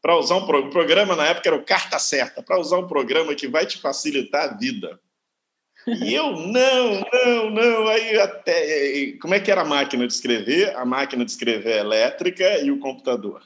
para 0.04 0.18
usar 0.18 0.36
um 0.36 0.44
pro... 0.44 0.68
programa, 0.68 1.16
na 1.16 1.28
época 1.28 1.48
era 1.48 1.56
o 1.56 1.64
Carta 1.64 1.98
Certa, 1.98 2.42
para 2.42 2.60
usar 2.60 2.76
um 2.76 2.86
programa 2.86 3.34
que 3.34 3.48
vai 3.48 3.64
te 3.64 3.78
facilitar 3.78 4.50
a 4.50 4.54
vida. 4.54 5.00
E 5.86 6.12
eu, 6.12 6.30
não, 6.32 7.00
não, 7.10 7.50
não. 7.50 7.88
Aí 7.88 8.18
até. 8.18 9.12
Como 9.18 9.32
é 9.32 9.40
que 9.40 9.50
era 9.50 9.62
a 9.62 9.64
máquina 9.64 10.06
de 10.06 10.12
escrever? 10.12 10.76
A 10.76 10.84
máquina 10.84 11.24
de 11.24 11.30
escrever 11.30 11.76
é 11.76 11.78
elétrica 11.78 12.58
e 12.60 12.70
o 12.70 12.78
computador. 12.80 13.40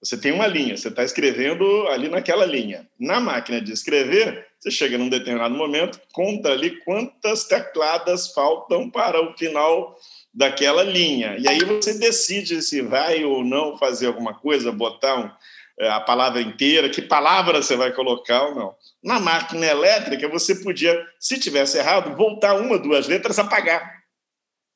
Você 0.00 0.16
tem 0.16 0.30
uma 0.30 0.46
linha, 0.46 0.76
você 0.76 0.88
está 0.88 1.02
escrevendo 1.02 1.88
ali 1.88 2.08
naquela 2.08 2.46
linha. 2.46 2.88
Na 2.98 3.18
máquina 3.18 3.60
de 3.60 3.72
escrever, 3.72 4.46
você 4.60 4.70
chega 4.70 4.96
num 4.96 5.08
determinado 5.08 5.54
momento, 5.56 6.00
conta 6.12 6.52
ali 6.52 6.78
quantas 6.84 7.44
tecladas 7.44 8.32
faltam 8.32 8.88
para 8.90 9.20
o 9.20 9.36
final 9.36 9.96
daquela 10.32 10.84
linha. 10.84 11.36
E 11.38 11.48
aí 11.48 11.58
você 11.64 11.98
decide 11.98 12.62
se 12.62 12.80
vai 12.80 13.24
ou 13.24 13.42
não 13.42 13.76
fazer 13.76 14.06
alguma 14.06 14.34
coisa, 14.34 14.70
botar 14.70 15.18
um, 15.18 15.30
a 15.80 16.00
palavra 16.00 16.40
inteira, 16.40 16.88
que 16.88 17.02
palavra 17.02 17.62
você 17.62 17.76
vai 17.76 17.92
colocar 17.92 18.44
ou 18.44 18.54
não. 18.54 18.74
Na 19.02 19.18
máquina 19.18 19.66
elétrica, 19.66 20.28
você 20.28 20.54
podia, 20.56 20.96
se 21.18 21.38
tivesse 21.38 21.78
errado, 21.78 22.16
voltar 22.16 22.54
uma, 22.54 22.78
duas 22.78 23.08
letras, 23.08 23.38
apagar. 23.38 24.02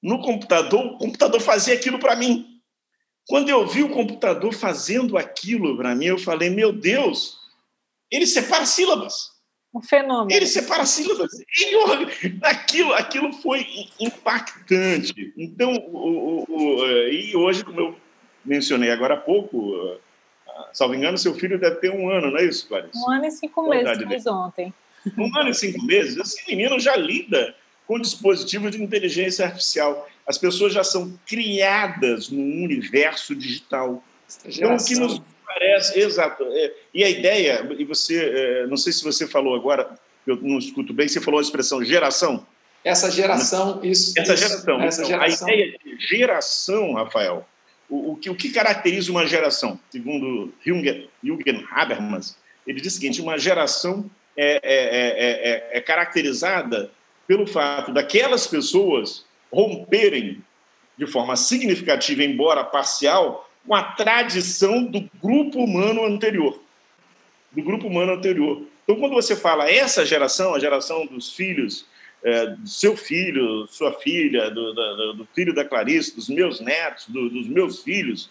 No 0.02 0.20
computador, 0.20 0.84
o 0.84 0.98
computador 0.98 1.40
fazia 1.40 1.74
aquilo 1.74 1.98
para 1.98 2.16
mim. 2.16 2.46
Quando 3.26 3.48
eu 3.48 3.66
vi 3.66 3.82
o 3.82 3.90
computador 3.90 4.52
fazendo 4.52 5.18
aquilo 5.18 5.76
para 5.76 5.94
mim, 5.94 6.06
eu 6.06 6.18
falei: 6.18 6.50
meu 6.50 6.72
Deus, 6.72 7.36
ele 8.10 8.26
separa 8.26 8.64
sílabas. 8.64 9.36
Um 9.74 9.82
fenômeno. 9.82 10.32
Ele 10.32 10.46
separa 10.46 10.86
sílabas. 10.86 11.30
Ele, 11.60 12.38
aquilo, 12.42 12.94
aquilo 12.94 13.32
foi 13.34 13.66
impactante. 14.00 15.32
Então, 15.36 15.74
o, 15.74 16.44
o, 16.48 16.56
o, 16.56 16.86
e 17.08 17.36
hoje, 17.36 17.64
como 17.64 17.78
eu 17.78 17.96
mencionei 18.44 18.90
agora 18.90 19.14
há 19.14 19.20
pouco, 19.20 19.98
salvo 20.72 20.94
engano, 20.94 21.18
seu 21.18 21.34
filho 21.34 21.58
deve 21.58 21.76
ter 21.76 21.90
um 21.90 22.10
ano, 22.10 22.30
não 22.30 22.38
é 22.38 22.44
isso, 22.44 22.66
Clarice? 22.68 22.96
Um 22.96 23.10
ano 23.10 23.26
e 23.26 23.30
cinco 23.30 23.68
meses, 23.68 24.26
ontem. 24.26 24.74
Um 25.16 25.38
ano 25.38 25.50
e 25.50 25.54
cinco 25.54 25.84
meses? 25.84 26.16
Esse 26.16 26.50
menino 26.50 26.78
já 26.78 26.96
lida 26.96 27.54
com 27.86 27.98
dispositivo 27.98 28.70
de 28.70 28.82
inteligência 28.82 29.46
artificial. 29.46 30.08
As 30.26 30.36
pessoas 30.36 30.72
já 30.72 30.84
são 30.84 31.18
criadas 31.26 32.28
num 32.28 32.64
universo 32.64 33.34
digital. 33.34 34.04
Então, 34.44 34.74
o 34.74 34.84
que 34.84 34.94
nos 34.96 35.22
parece... 35.46 35.98
Exato. 35.98 36.44
É, 36.50 36.74
e 36.92 37.02
a 37.02 37.08
ideia, 37.08 37.66
e 37.78 37.84
você, 37.84 38.18
é, 38.18 38.66
não 38.66 38.76
sei 38.76 38.92
se 38.92 39.02
você 39.02 39.26
falou 39.26 39.54
agora, 39.54 39.98
eu 40.26 40.36
não 40.36 40.58
escuto 40.58 40.92
bem, 40.92 41.08
você 41.08 41.20
falou 41.20 41.38
a 41.38 41.42
expressão 41.42 41.82
geração. 41.82 42.46
Essa 42.84 43.10
geração, 43.10 43.80
isso. 43.82 44.12
Essa 44.18 44.34
isso, 44.34 44.42
geração. 44.46 44.82
Essa 44.82 45.02
então, 45.02 45.10
geração. 45.10 45.48
A 45.48 45.50
ideia 45.52 45.78
de 45.82 46.06
geração, 46.06 46.92
Rafael, 46.92 47.48
o, 47.88 48.12
o, 48.12 48.16
que, 48.16 48.28
o 48.28 48.34
que 48.34 48.50
caracteriza 48.50 49.10
uma 49.10 49.26
geração? 49.26 49.78
Segundo 49.90 50.52
Jürgen, 50.64 51.66
Habermas, 51.70 52.36
ele 52.66 52.80
diz 52.80 52.92
o 52.92 52.96
seguinte: 52.96 53.22
uma 53.22 53.38
geração 53.38 54.10
é, 54.36 54.60
é, 54.62 55.72
é, 55.72 55.78
é, 55.78 55.80
caracterizada 55.80 56.90
pelo 57.26 57.46
fato 57.46 57.92
daquelas 57.92 58.46
pessoas 58.46 59.24
romperem 59.52 60.42
de 60.96 61.06
forma 61.06 61.36
significativa, 61.36 62.22
embora 62.22 62.64
parcial, 62.64 63.48
com 63.66 63.74
a 63.74 63.82
tradição 63.82 64.84
do 64.84 65.08
grupo 65.22 65.62
humano 65.62 66.04
anterior. 66.04 66.60
Do 67.52 67.62
grupo 67.62 67.86
humano 67.86 68.12
anterior. 68.12 68.62
Então, 68.82 68.96
quando 68.96 69.12
você 69.12 69.36
fala 69.36 69.70
essa 69.70 70.04
geração, 70.04 70.54
a 70.54 70.58
geração 70.58 71.06
dos 71.06 71.32
filhos 71.32 71.86
é, 72.22 72.46
do 72.46 72.68
seu 72.68 72.96
filho, 72.96 73.66
sua 73.68 73.92
filha, 73.92 74.50
do, 74.50 74.72
do, 74.72 75.12
do, 75.14 75.28
filho 75.34 75.54
da 75.54 75.64
Clarice, 75.64 76.14
dos 76.14 76.28
meus 76.28 76.60
netos, 76.60 77.06
do, 77.08 77.30
dos 77.30 77.46
meus 77.48 77.82
filhos, 77.82 78.30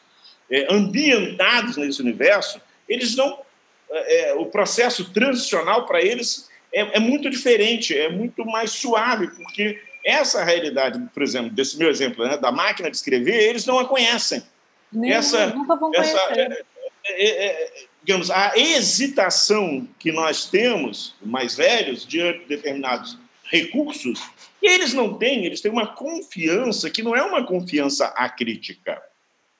é, 0.49 0.73
ambientados 0.73 1.77
nesse 1.77 2.01
universo, 2.01 2.61
eles 2.87 3.15
não. 3.15 3.45
É, 3.89 4.29
é 4.29 4.33
o 4.33 4.45
processo 4.45 5.11
transicional 5.13 5.85
para 5.85 6.01
eles 6.01 6.49
é, 6.73 6.97
é, 6.97 6.99
muito 6.99 7.29
diferente, 7.29 7.97
é 7.97 8.09
muito 8.09 8.45
mais 8.45 8.71
suave, 8.71 9.27
porque 9.29 9.79
essa 10.03 10.43
realidade, 10.43 10.99
por 11.13 11.23
exemplo, 11.23 11.51
desse 11.51 11.77
meu 11.77 11.89
exemplo, 11.89 12.25
né, 12.27 12.37
da 12.37 12.51
máquina 12.51 12.91
de 12.91 12.97
escrever, 12.97 13.49
eles 13.49 13.65
não 13.65 13.79
a 13.79 13.85
conhecem. 13.85 14.43
Nem, 14.91 15.11
essa, 15.11 15.47
nunca 15.47 15.75
vão 15.75 15.91
essa, 15.93 16.19
conhecer. 16.27 16.65
É, 17.09 17.85
digamos, 18.03 18.31
a 18.31 18.57
hesitação 18.57 19.87
que 19.99 20.11
nós 20.13 20.45
temos, 20.45 21.15
mais 21.21 21.55
velhos, 21.55 22.05
diante 22.05 22.39
de 22.39 22.45
determinados 22.45 23.17
recursos 23.49 24.19
que 24.59 24.67
eles 24.67 24.93
não 24.93 25.13
têm, 25.13 25.45
eles 25.45 25.61
têm 25.61 25.71
uma 25.71 25.87
confiança 25.87 26.89
que 26.89 27.03
não 27.03 27.15
é 27.15 27.23
uma 27.23 27.45
confiança 27.45 28.07
acrítica. 28.07 29.01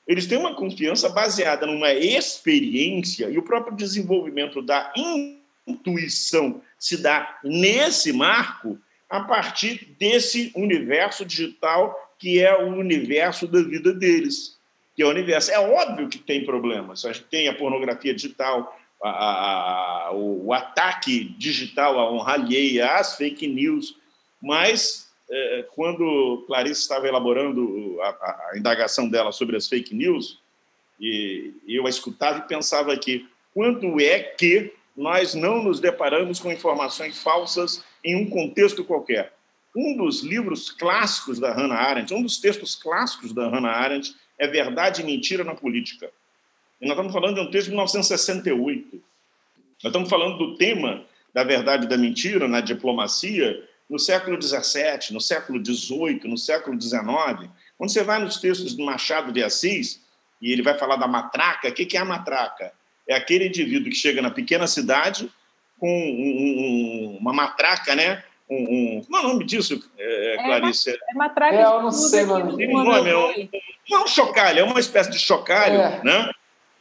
Eles 0.06 0.26
têm 0.26 0.38
uma 0.38 0.54
confiança 0.54 1.08
baseada 1.08 1.66
numa 1.66 1.92
experiência 1.92 3.28
e 3.28 3.38
o 3.38 3.42
próprio 3.42 3.76
desenvolvimento 3.76 4.62
da 4.62 4.92
intuição 5.66 6.62
se 6.78 6.96
dá 6.96 7.38
nesse 7.44 8.12
marco 8.12 8.78
a 9.08 9.20
partir 9.20 9.96
desse 9.98 10.50
universo 10.54 11.24
digital 11.24 11.94
que 12.18 12.40
é 12.40 12.54
o 12.56 12.74
universo 12.74 13.46
da 13.46 13.62
vida 13.62 13.92
deles, 13.92 14.58
que 14.96 15.02
é 15.02 15.06
o 15.06 15.10
universo. 15.10 15.50
É 15.50 15.58
óbvio 15.58 16.08
que 16.08 16.18
tem 16.18 16.44
problemas. 16.44 17.04
A 17.04 17.12
gente 17.12 17.26
tem 17.26 17.48
a 17.48 17.54
pornografia 17.54 18.12
digital, 18.12 18.77
a, 19.02 20.08
a, 20.08 20.12
o, 20.12 20.52
ataque 20.52 21.24
digital 21.38 21.98
à 21.98 22.10
honra 22.10 22.34
alheia, 22.34 22.96
às 22.96 23.16
fake 23.16 23.46
news, 23.46 23.96
mas 24.42 25.08
é, 25.30 25.66
quando 25.74 26.44
Clarice 26.46 26.80
estava 26.80 27.06
elaborando 27.06 27.98
a, 28.02 28.08
a, 28.08 28.52
indagação 28.56 29.08
dela 29.08 29.30
sobre 29.30 29.56
as 29.56 29.68
fake 29.68 29.94
news, 29.94 30.40
e 31.00 31.54
eu 31.68 31.86
a 31.86 31.90
escutava 31.90 32.38
e 32.38 32.48
pensava 32.48 32.92
aqui, 32.92 33.28
quando 33.54 34.00
é 34.00 34.20
que 34.20 34.72
nós 34.96 35.34
não 35.34 35.62
nos 35.62 35.78
deparamos 35.78 36.40
com 36.40 36.50
informações 36.50 37.22
falsas 37.22 37.84
em 38.02 38.16
um 38.16 38.28
contexto 38.28 38.84
qualquer? 38.84 39.32
Um 39.76 39.96
dos 39.96 40.22
livros 40.22 40.70
clássicos 40.70 41.38
da 41.38 41.52
Hannah 41.52 41.76
Arendt, 41.76 42.12
um 42.12 42.22
dos 42.22 42.38
textos 42.38 42.74
clássicos 42.74 43.32
da 43.32 43.48
Hannah 43.48 43.70
Arendt 43.70 44.14
é 44.38 44.48
Verdade 44.48 45.02
e 45.02 45.04
Mentira 45.04 45.44
na 45.44 45.54
Política. 45.54 46.10
E 46.80 46.86
nós 46.86 46.96
estamos 46.96 47.12
falando 47.12 47.34
de 47.34 47.40
um 47.40 47.50
texto 47.50 47.66
de 47.66 47.70
1968. 47.70 49.02
Nós 49.82 49.90
estamos 49.90 50.08
falando 50.08 50.38
do 50.38 50.56
tema 50.56 51.04
da 51.34 51.44
verdade 51.44 51.86
e 51.86 51.88
da 51.88 51.96
mentira 51.96 52.48
na 52.48 52.60
diplomacia 52.60 53.64
no 53.88 53.98
século 53.98 54.40
XVII, 54.40 55.12
no 55.12 55.20
século 55.20 55.64
XVIII, 55.64 56.20
no 56.24 56.36
século 56.36 56.80
XIX. 56.80 57.50
Quando 57.76 57.90
você 57.90 58.02
vai 58.02 58.18
nos 58.18 58.38
textos 58.38 58.74
do 58.74 58.84
Machado 58.84 59.32
de 59.32 59.42
Assis, 59.42 60.00
e 60.40 60.52
ele 60.52 60.62
vai 60.62 60.78
falar 60.78 60.96
da 60.96 61.08
matraca, 61.08 61.68
o 61.68 61.72
que 61.72 61.96
é 61.96 62.00
a 62.00 62.04
matraca? 62.04 62.72
É 63.08 63.16
aquele 63.16 63.48
indivíduo 63.48 63.90
que 63.90 63.96
chega 63.96 64.22
na 64.22 64.30
pequena 64.30 64.66
cidade 64.66 65.30
com 65.78 65.88
um, 65.88 67.14
um, 67.14 67.18
uma 67.20 67.32
matraca, 67.32 67.94
né? 67.94 68.22
Um, 68.50 68.56
um, 68.98 69.04
como 69.04 69.16
é 69.16 69.20
o 69.20 69.28
nome 69.28 69.44
disso, 69.44 69.82
é, 69.98 70.34
é 70.34 70.36
Clarice? 70.36 70.90
É, 70.90 71.14
matraca. 71.14 71.56
É, 71.56 71.64
eu 71.64 71.82
não 71.82 71.90
sei 71.90 72.24
o 72.24 72.26
nome. 72.26 72.56
Tem 72.56 72.72
nome, 72.72 73.10
é 73.10 73.16
um, 73.16 73.48
não 73.90 74.00
é 74.00 74.04
um 74.04 74.06
chocalho, 74.06 74.60
é 74.60 74.64
uma 74.64 74.80
espécie 74.80 75.10
de 75.10 75.18
chocalho, 75.18 75.80
é. 75.80 76.04
né? 76.04 76.30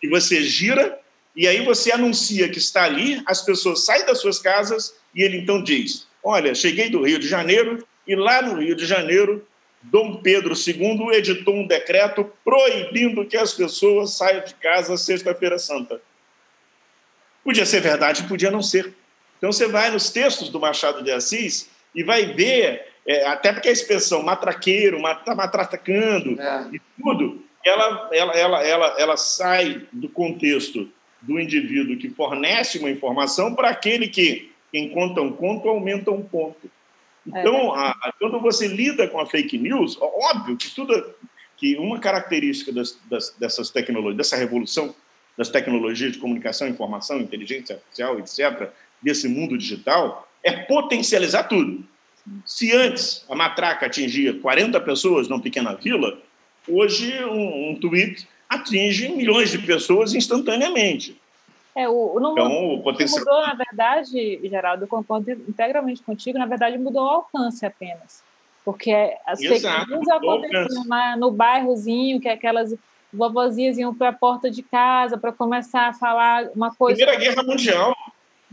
E 0.01 0.07
você 0.07 0.41
gira, 0.43 0.99
e 1.35 1.47
aí 1.47 1.63
você 1.63 1.91
anuncia 1.91 2.49
que 2.49 2.57
está 2.57 2.83
ali, 2.83 3.21
as 3.25 3.43
pessoas 3.43 3.85
saem 3.85 4.05
das 4.05 4.19
suas 4.19 4.39
casas 4.39 4.95
e 5.13 5.21
ele 5.21 5.37
então 5.37 5.61
diz: 5.61 6.07
Olha, 6.23 6.53
cheguei 6.55 6.89
do 6.89 7.03
Rio 7.03 7.19
de 7.19 7.27
Janeiro 7.27 7.85
e 8.07 8.15
lá 8.15 8.41
no 8.41 8.59
Rio 8.59 8.75
de 8.75 8.85
Janeiro, 8.85 9.45
Dom 9.81 10.17
Pedro 10.17 10.53
II 10.55 11.09
editou 11.13 11.55
um 11.55 11.67
decreto 11.67 12.31
proibindo 12.43 13.25
que 13.25 13.37
as 13.37 13.53
pessoas 13.53 14.13
saiam 14.13 14.43
de 14.43 14.55
casa 14.55 14.97
sexta-feira 14.97 15.59
santa. 15.59 16.01
Podia 17.43 17.65
ser 17.65 17.81
verdade, 17.81 18.23
podia 18.23 18.51
não 18.51 18.61
ser. 18.61 18.93
Então 19.37 19.51
você 19.51 19.67
vai 19.67 19.91
nos 19.91 20.09
textos 20.09 20.49
do 20.49 20.59
Machado 20.59 21.03
de 21.03 21.11
Assis 21.11 21.69
e 21.93 22.03
vai 22.03 22.33
ver, 22.33 22.87
é, 23.05 23.25
até 23.27 23.53
porque 23.53 23.69
a 23.69 23.71
expressão 23.71 24.23
matraqueiro, 24.23 24.97
está 24.97 25.35
matracando 25.35 26.41
é. 26.41 26.67
e 26.73 26.81
tudo, 27.01 27.43
ela, 27.67 28.09
ela, 28.11 28.33
ela, 28.33 28.63
ela, 28.63 28.95
ela 28.97 29.17
sai 29.17 29.87
do 29.91 30.09
contexto 30.09 30.89
do 31.21 31.39
indivíduo 31.39 31.97
que 31.97 32.09
fornece 32.09 32.79
uma 32.79 32.89
informação 32.89 33.53
para 33.53 33.69
aquele 33.69 34.07
que, 34.07 34.51
quem 34.71 34.89
conta 34.89 35.21
um 35.21 35.31
conto, 35.31 35.67
aumenta 35.67 36.11
um 36.11 36.21
ponto. 36.21 36.69
Então, 37.25 37.75
é. 37.75 37.89
a, 37.89 38.13
quando 38.19 38.39
você 38.39 38.67
lida 38.67 39.07
com 39.07 39.19
a 39.19 39.25
fake 39.25 39.57
news, 39.57 39.97
óbvio 39.99 40.55
que 40.55 40.73
tudo 40.73 41.15
que 41.57 41.75
uma 41.75 41.99
característica 41.99 42.71
das, 42.71 42.97
das, 43.09 43.31
dessas 43.31 43.69
tecnologias, 43.69 44.17
dessa 44.17 44.37
revolução 44.37 44.93
das 45.35 45.49
tecnologias 45.49 46.13
de 46.13 46.19
comunicação, 46.19 46.67
informação, 46.67 47.19
inteligência 47.19 47.75
artificial, 47.75 48.19
etc., 48.19 48.69
desse 49.01 49.27
mundo 49.27 49.57
digital, 49.57 50.27
é 50.43 50.51
potencializar 50.51 51.43
tudo. 51.43 51.83
Se 52.45 52.73
antes 52.73 53.25
a 53.29 53.35
matraca 53.35 53.85
atingia 53.85 54.39
40 54.39 54.79
pessoas 54.81 55.27
numa 55.27 55.41
pequena 55.41 55.75
vila, 55.75 56.19
hoje 56.67 57.23
um, 57.25 57.71
um 57.71 57.75
tweet 57.75 58.27
atinge 58.49 59.09
milhões 59.09 59.51
de 59.51 59.59
pessoas 59.59 60.13
instantaneamente. 60.13 61.19
É, 61.75 61.87
o, 61.87 62.19
não, 62.19 62.31
então, 62.31 62.73
o 62.73 62.81
potencial... 62.81 63.19
mudou, 63.19 63.41
na 63.41 63.53
verdade, 63.53 64.39
Geraldo, 64.43 64.85
eu 64.85 64.87
concordo 64.87 65.29
integralmente 65.29 66.01
contigo, 66.01 66.39
na 66.39 66.47
verdade 66.47 66.77
mudou 66.77 67.05
o 67.05 67.09
alcance 67.09 67.65
apenas. 67.65 68.23
Porque 68.65 68.91
as 69.25 69.39
Exato, 69.39 69.85
fake 69.85 69.91
news 69.91 70.09
aconteciam 70.09 71.17
no 71.17 71.31
bairrozinho, 71.31 72.19
que 72.19 72.27
aquelas 72.27 72.73
vovozinhas 73.13 73.77
iam 73.77 73.93
para 73.93 74.09
a 74.09 74.13
porta 74.13 74.49
de 74.49 74.61
casa 74.61 75.17
para 75.17 75.31
começar 75.31 75.87
a 75.87 75.93
falar 75.93 76.49
uma 76.55 76.73
coisa. 76.73 76.97
Primeira 76.97 77.19
Guerra 77.19 77.43
Mundial. 77.43 77.95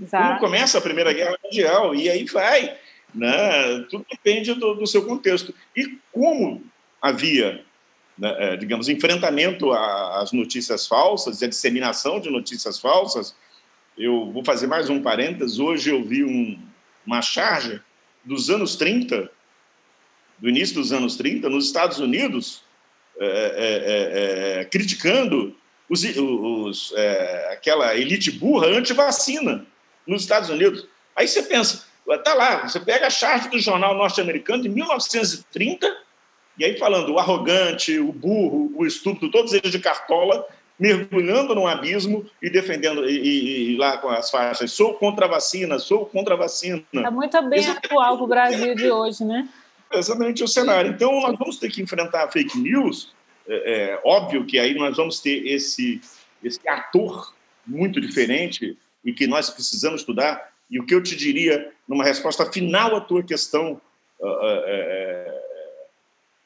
Exato. 0.01 0.27
Como 0.27 0.41
começa 0.41 0.79
a 0.79 0.81
Primeira 0.81 1.13
Guerra 1.13 1.37
Mundial, 1.43 1.95
e 1.95 2.09
aí 2.09 2.25
vai. 2.27 2.77
Né? 3.15 3.87
Tudo 3.91 4.05
depende 4.11 4.53
do, 4.55 4.75
do 4.75 4.87
seu 4.87 5.05
contexto. 5.05 5.55
E 5.77 5.99
como 6.13 6.63
havia 7.01 7.65
né, 8.17 8.35
é, 8.39 8.57
digamos, 8.57 8.89
enfrentamento 8.89 9.73
às 9.73 10.33
notícias 10.33 10.87
falsas 10.87 11.43
a 11.43 11.47
disseminação 11.47 12.21
de 12.21 12.31
notícias 12.31 12.79
falsas, 12.79 13.35
eu 13.97 14.31
vou 14.33 14.45
fazer 14.45 14.67
mais 14.67 14.91
um 14.91 15.01
parênteses. 15.03 15.59
Hoje 15.59 15.91
eu 15.91 16.03
vi 16.03 16.25
um, 16.25 16.59
uma 17.07 17.23
charge 17.23 17.81
dos 18.25 18.51
anos 18.51 18.77
30, 18.77 19.31
do 20.39 20.49
início 20.49 20.75
dos 20.75 20.93
anos 20.93 21.17
30, 21.17 21.49
nos 21.49 21.67
Estados 21.67 21.99
Unidos, 21.99 22.63
é, 23.19 23.27
é, 23.27 24.59
é, 24.59 24.61
é 24.61 24.65
criticando 24.65 25.57
os, 25.89 26.03
os, 26.05 26.93
é, 26.97 27.53
aquela 27.53 27.97
elite 27.97 28.33
burra 28.33 28.67
anti-vacina 28.69 29.67
nos 30.07 30.23
Estados 30.23 30.51
Unidos. 30.51 30.87
Aí 31.15 31.29
você 31.29 31.43
pensa, 31.43 31.85
tá 32.25 32.35
lá, 32.35 32.67
você 32.67 32.81
pega 32.81 33.07
a 33.07 33.11
charge 33.11 33.49
do 33.49 33.59
jornal 33.59 33.97
norte-americano 33.97 34.63
de 34.63 34.69
1930 34.69 36.05
e 36.59 36.65
aí 36.65 36.79
falando 36.79 37.13
o 37.13 37.19
arrogante, 37.19 37.99
o 37.99 38.13
burro, 38.13 38.73
o 38.77 38.87
estúpido, 38.87 39.31
todos 39.31 39.53
eles 39.53 39.71
de 39.71 39.79
cartola, 39.79 40.47
mergulhando 40.79 41.55
num 41.55 41.67
abismo 41.67 42.27
e 42.43 42.51
defendendo, 42.51 43.09
e, 43.09 43.19
e, 43.19 43.71
e 43.73 43.77
lá 43.77 43.99
com 43.99 44.09
as 44.09 44.31
faixas, 44.31 44.73
sou 44.73 44.95
contra 44.95 45.27
a 45.27 45.29
vacina, 45.29 45.79
sou 45.79 46.07
contra 46.07 46.35
a 46.35 46.37
vacina. 46.37 46.83
Está 46.93 47.11
muito 47.11 47.41
bem 47.49 47.59
Exatamente. 47.59 47.87
atual 47.87 48.17
para 48.17 48.25
o 48.25 48.29
Brasil 48.29 48.75
de 48.75 48.91
hoje, 48.91 49.25
né? 49.25 49.49
Exatamente 49.93 50.43
o 50.43 50.49
cenário. 50.49 50.91
Então, 50.91 51.21
nós 51.21 51.39
vamos 51.39 51.59
ter 51.59 51.71
que 51.71 51.81
enfrentar 51.81 52.25
a 52.25 52.31
fake 52.31 52.59
news. 52.59 53.13
É, 53.49 53.73
é, 53.73 54.01
óbvio 54.05 54.45
que 54.45 54.59
aí 54.59 54.75
nós 54.75 54.97
vamos 54.97 55.21
ter 55.21 55.47
esse, 55.47 56.01
esse 56.43 56.69
ator 56.69 57.33
muito 57.67 58.01
diferente 58.01 58.77
e 59.05 59.13
que 59.13 59.27
nós 59.27 59.51
precisamos 59.51 60.01
estudar. 60.01 60.51
E 60.71 60.81
o 60.81 60.87
que 60.87 60.95
eu 60.95 61.03
te 61.03 61.15
diria, 61.15 61.71
numa 61.87 62.03
resposta 62.03 62.51
final 62.51 62.97
à 62.97 63.01
tua 63.01 63.23
questão, 63.23 63.81
uh, 64.19 64.27
uh, 64.27 65.44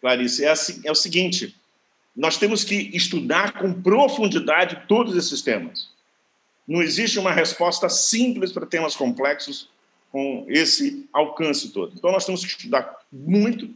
Clarice, 0.00 0.44
é, 0.44 0.50
assim, 0.50 0.80
é 0.84 0.90
o 0.90 0.94
seguinte: 0.94 1.54
nós 2.16 2.36
temos 2.36 2.64
que 2.64 2.90
estudar 2.96 3.58
com 3.58 3.72
profundidade 3.72 4.84
todos 4.88 5.16
esses 5.16 5.42
temas. 5.42 5.90
Não 6.66 6.82
existe 6.82 7.18
uma 7.18 7.32
resposta 7.32 7.88
simples 7.88 8.52
para 8.52 8.66
temas 8.66 8.94
complexos 8.94 9.70
com 10.12 10.44
esse 10.48 11.08
alcance 11.12 11.70
todo. 11.70 11.94
Então, 11.96 12.12
nós 12.12 12.24
temos 12.24 12.44
que 12.44 12.50
estudar 12.50 12.96
muito. 13.12 13.70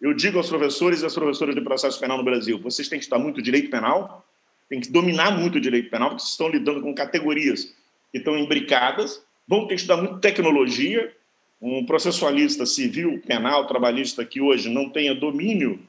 Eu 0.00 0.14
digo 0.14 0.38
aos 0.38 0.48
professores 0.48 1.02
e 1.02 1.06
às 1.06 1.14
professoras 1.14 1.54
de 1.54 1.60
processo 1.60 1.98
penal 1.98 2.18
no 2.18 2.24
Brasil: 2.24 2.60
vocês 2.60 2.88
têm 2.88 2.98
que 2.98 3.04
estudar 3.04 3.22
muito 3.22 3.42
direito 3.42 3.70
penal, 3.70 4.26
têm 4.68 4.80
que 4.80 4.90
dominar 4.90 5.30
muito 5.30 5.58
o 5.58 5.60
direito 5.60 5.90
penal, 5.90 6.10
porque 6.10 6.22
vocês 6.22 6.32
estão 6.32 6.48
lidando 6.48 6.80
com 6.82 6.94
categorias 6.94 7.74
que 8.10 8.18
estão 8.18 8.36
imbricadas, 8.38 9.22
vão 9.46 9.62
ter 9.62 9.74
que 9.74 9.80
estudar 9.80 9.96
muito 9.96 10.20
tecnologia, 10.20 11.14
um 11.60 11.84
processualista 11.84 12.64
civil, 12.64 13.20
penal, 13.26 13.66
trabalhista 13.66 14.24
que 14.24 14.40
hoje 14.40 14.68
não 14.68 14.88
tenha 14.88 15.14
domínio 15.14 15.80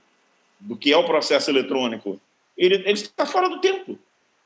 do 0.60 0.76
que 0.76 0.92
é 0.92 0.98
o 0.98 1.06
processo 1.06 1.50
eletrônico, 1.50 2.20
ele, 2.58 2.76
ele 2.76 2.92
está 2.92 3.26
fora 3.26 3.48
do 3.50 3.62
tempo. 3.62 3.98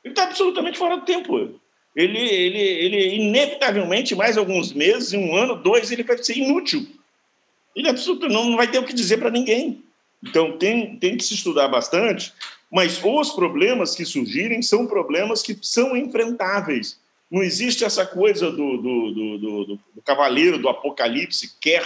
Ele 0.04 0.12
está 0.12 0.24
absolutamente 0.24 0.78
fora 0.78 0.96
do 0.96 1.04
tempo. 1.04 1.58
Ele, 1.96 2.18
ele, 2.18 2.58
ele, 2.58 3.14
inevitavelmente, 3.16 4.14
mais 4.14 4.36
alguns 4.36 4.72
meses, 4.72 5.12
um 5.12 5.34
ano, 5.34 5.56
dois, 5.56 5.90
ele 5.90 6.02
vai 6.02 6.22
ser 6.22 6.36
inútil. 6.36 6.86
Ele 7.74 7.88
absolutamente 7.88 8.34
não, 8.34 8.50
não 8.50 8.56
vai 8.56 8.70
ter 8.70 8.78
o 8.78 8.84
que 8.84 8.92
dizer 8.92 9.18
para 9.18 9.30
ninguém. 9.30 9.82
Então, 10.22 10.56
tem, 10.58 10.96
tem 10.96 11.16
que 11.16 11.24
se 11.24 11.34
estudar 11.34 11.68
bastante, 11.68 12.32
mas 12.70 13.00
os 13.02 13.30
problemas 13.30 13.94
que 13.94 14.04
surgirem 14.04 14.62
são 14.62 14.86
problemas 14.86 15.42
que 15.42 15.56
são 15.62 15.96
enfrentáveis. 15.96 16.98
Não 17.34 17.42
existe 17.42 17.84
essa 17.84 18.06
coisa 18.06 18.48
do, 18.48 18.76
do, 18.76 19.10
do, 19.12 19.38
do, 19.38 19.64
do 19.96 20.02
cavaleiro 20.04 20.56
do 20.56 20.68
apocalipse 20.68 21.58
quer 21.60 21.84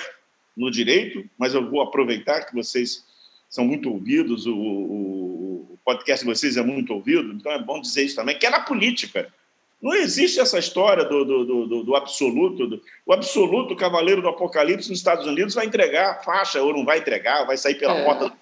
no 0.54 0.70
direito, 0.70 1.24
mas 1.38 1.54
eu 1.54 1.66
vou 1.70 1.80
aproveitar 1.80 2.44
que 2.44 2.54
vocês 2.54 3.02
são 3.48 3.64
muito 3.64 3.90
ouvidos, 3.90 4.44
o, 4.44 4.54
o, 4.54 5.68
o, 5.72 5.78
podcast 5.82 6.22
de 6.22 6.30
vocês 6.30 6.58
é 6.58 6.62
muito 6.62 6.92
ouvido, 6.92 7.32
então 7.32 7.50
é 7.50 7.58
bom 7.58 7.80
dizer 7.80 8.04
isso 8.04 8.16
também, 8.16 8.38
que 8.38 8.44
é 8.44 8.50
na 8.50 8.60
política. 8.60 9.32
Não 9.80 9.94
existe 9.94 10.38
essa 10.38 10.58
história 10.58 11.02
do, 11.06 11.24
do, 11.24 11.66
do, 11.66 11.82
do 11.82 11.96
absoluto. 11.96 12.66
Do, 12.66 12.82
o 13.06 13.14
absoluto 13.14 13.74
cavaleiro 13.74 14.20
do 14.20 14.28
apocalipse 14.28 14.90
nos 14.90 14.98
Estados 14.98 15.26
Unidos 15.26 15.54
vai 15.54 15.64
entregar 15.64 16.10
a 16.10 16.22
faixa 16.22 16.62
ou 16.62 16.74
não 16.74 16.84
vai 16.84 16.98
entregar, 16.98 17.46
vai 17.46 17.56
sair 17.56 17.76
pela 17.76 17.96
é. 17.96 18.04
porta 18.04 18.28
do 18.28 18.36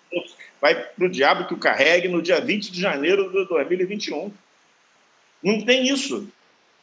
vai 0.61 0.74
para 0.74 1.04
o 1.04 1.09
diabo 1.09 1.46
que 1.46 1.54
o 1.54 1.59
carregue 1.59 2.09
no 2.09 2.20
dia 2.20 2.40
20 2.40 2.72
de 2.72 2.80
janeiro 2.80 3.30
de 3.30 3.46
2021. 3.46 4.32
Não 5.40 5.64
tem 5.64 5.86
isso. 5.86 6.28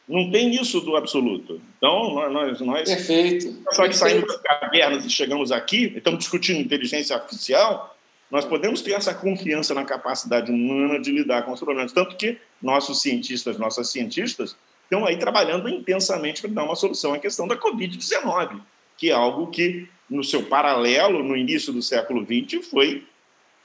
Não 0.06 0.30
tem 0.30 0.54
isso 0.54 0.80
do 0.80 0.96
absoluto. 0.96 1.60
Então, 1.78 2.30
nós. 2.30 2.60
nós 2.60 2.88
Perfeito. 2.88 3.56
Só 3.72 3.88
que 3.88 3.96
saímos 3.96 4.26
das 4.26 4.42
cavernas 4.42 5.04
e 5.04 5.10
chegamos 5.10 5.50
aqui, 5.50 5.92
estamos 5.96 6.20
discutindo 6.20 6.60
inteligência 6.60 7.16
artificial, 7.16 7.96
nós 8.30 8.44
podemos 8.44 8.82
ter 8.82 8.92
essa 8.92 9.14
confiança 9.14 9.74
na 9.74 9.84
capacidade 9.84 10.50
humana 10.50 11.00
de 11.00 11.10
lidar 11.10 11.42
com 11.42 11.52
os 11.52 11.60
problemas. 11.60 11.92
Tanto 11.92 12.16
que 12.16 12.36
nossos 12.60 13.00
cientistas, 13.00 13.58
nossas 13.58 13.90
cientistas, 13.90 14.56
estão 14.82 15.06
aí 15.06 15.16
trabalhando 15.16 15.68
intensamente 15.68 16.42
para 16.42 16.50
dar 16.50 16.64
uma 16.64 16.76
solução 16.76 17.14
à 17.14 17.18
questão 17.18 17.48
da 17.48 17.56
Covid-19, 17.56 18.60
que 18.98 19.10
é 19.10 19.12
algo 19.12 19.46
que, 19.46 19.88
no 20.10 20.22
seu 20.22 20.42
paralelo, 20.44 21.22
no 21.22 21.36
início 21.36 21.72
do 21.72 21.80
século 21.80 22.24
XX, 22.24 22.66
foi 22.66 23.04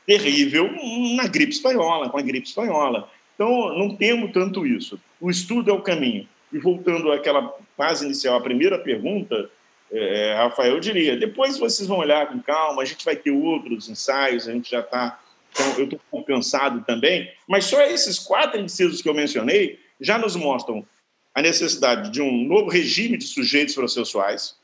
terrível 0.06 0.70
na 1.16 1.28
gripe 1.28 1.52
espanhola, 1.52 2.10
com 2.10 2.18
a 2.18 2.22
gripe 2.22 2.48
espanhola. 2.48 3.10
Então, 3.36 3.78
não 3.78 3.96
temos 3.96 4.32
tanto 4.32 4.66
isso. 4.66 5.00
O 5.20 5.30
estudo 5.30 5.70
é 5.70 5.74
o 5.74 5.82
caminho. 5.82 6.28
E 6.52 6.58
voltando 6.58 7.12
àquela 7.12 7.54
fase 7.78 8.06
inicial, 8.06 8.38
a 8.38 8.42
primeira 8.42 8.80
pergunta, 8.80 9.50
é, 9.92 10.36
Rafael, 10.36 10.74
eu 10.74 10.80
diria, 10.80 11.16
depois 11.16 11.58
vocês 11.58 11.88
vão 11.88 12.00
olhar 12.00 12.28
com 12.28 12.40
calma, 12.40 12.82
a 12.82 12.86
gente 12.86 13.06
vai 13.06 13.16
ter 13.16 13.32
outros 13.32 13.90
ensaios, 13.90 14.48
a 14.48 14.54
gente 14.54 14.72
já 14.72 14.80
está... 14.80 15.20
Então, 15.52 15.80
eu 15.80 15.86
estou 15.86 16.24
cansado 16.24 16.84
também, 16.86 17.32
mas 17.48 17.66
só 17.66 17.82
esses 17.82 18.20
quatro 18.20 18.60
incisos 18.60 19.02
que 19.02 19.10
eu 19.10 19.16
mencionei 19.16 19.80
já 20.00 20.16
nos 20.18 20.36
mostram 20.36 20.86
a 21.34 21.42
necessidade 21.42 22.12
de 22.12 22.22
um 22.22 22.44
novo 22.46 22.70
regime 22.70 23.18
de 23.18 23.26
sujeitos 23.26 23.74
processuais, 23.74 24.56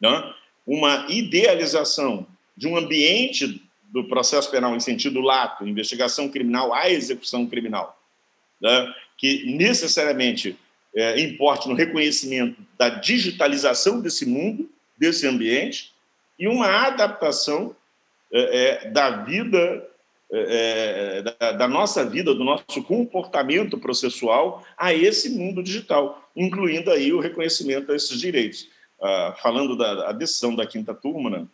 né? 0.00 0.34
uma 0.66 1.06
idealização 1.08 2.26
de 2.56 2.66
um 2.66 2.76
ambiente 2.76 3.62
do 3.84 4.04
processo 4.04 4.50
penal 4.50 4.76
em 4.76 4.80
sentido 4.80 5.20
lato, 5.20 5.66
investigação 5.66 6.28
criminal 6.28 6.74
à 6.74 6.90
execução 6.90 7.46
criminal, 7.46 7.98
né, 8.60 8.94
que 9.18 9.44
necessariamente 9.56 10.56
é, 10.94 11.20
importe 11.20 11.68
no 11.68 11.74
reconhecimento 11.74 12.62
da 12.78 12.88
digitalização 12.88 14.00
desse 14.00 14.24
mundo, 14.24 14.70
desse 14.96 15.26
ambiente, 15.26 15.92
e 16.38 16.46
uma 16.46 16.86
adaptação 16.86 17.74
é, 18.32 18.86
é, 18.86 18.90
da 18.90 19.10
vida, 19.24 19.86
é, 20.30 21.18
é, 21.18 21.22
da, 21.22 21.52
da, 21.52 21.68
nossa 21.68 22.04
vida, 22.04 22.32
do 22.34 22.44
nosso 22.44 22.82
comportamento 22.84 23.76
processual 23.76 24.64
a 24.76 24.94
esse 24.94 25.30
mundo 25.30 25.62
digital, 25.62 26.30
incluindo 26.36 26.90
aí 26.90 27.12
o 27.12 27.20
reconhecimento 27.20 27.88
desses 27.88 28.18
direitos. 28.20 28.68
Ah, 29.00 29.36
falando 29.40 29.76
da, 29.76 29.94
da 29.94 30.12
decisão 30.12 30.54
da 30.56 30.66
quinta 30.66 30.92
turma, 30.92 31.30
né, 31.30 31.46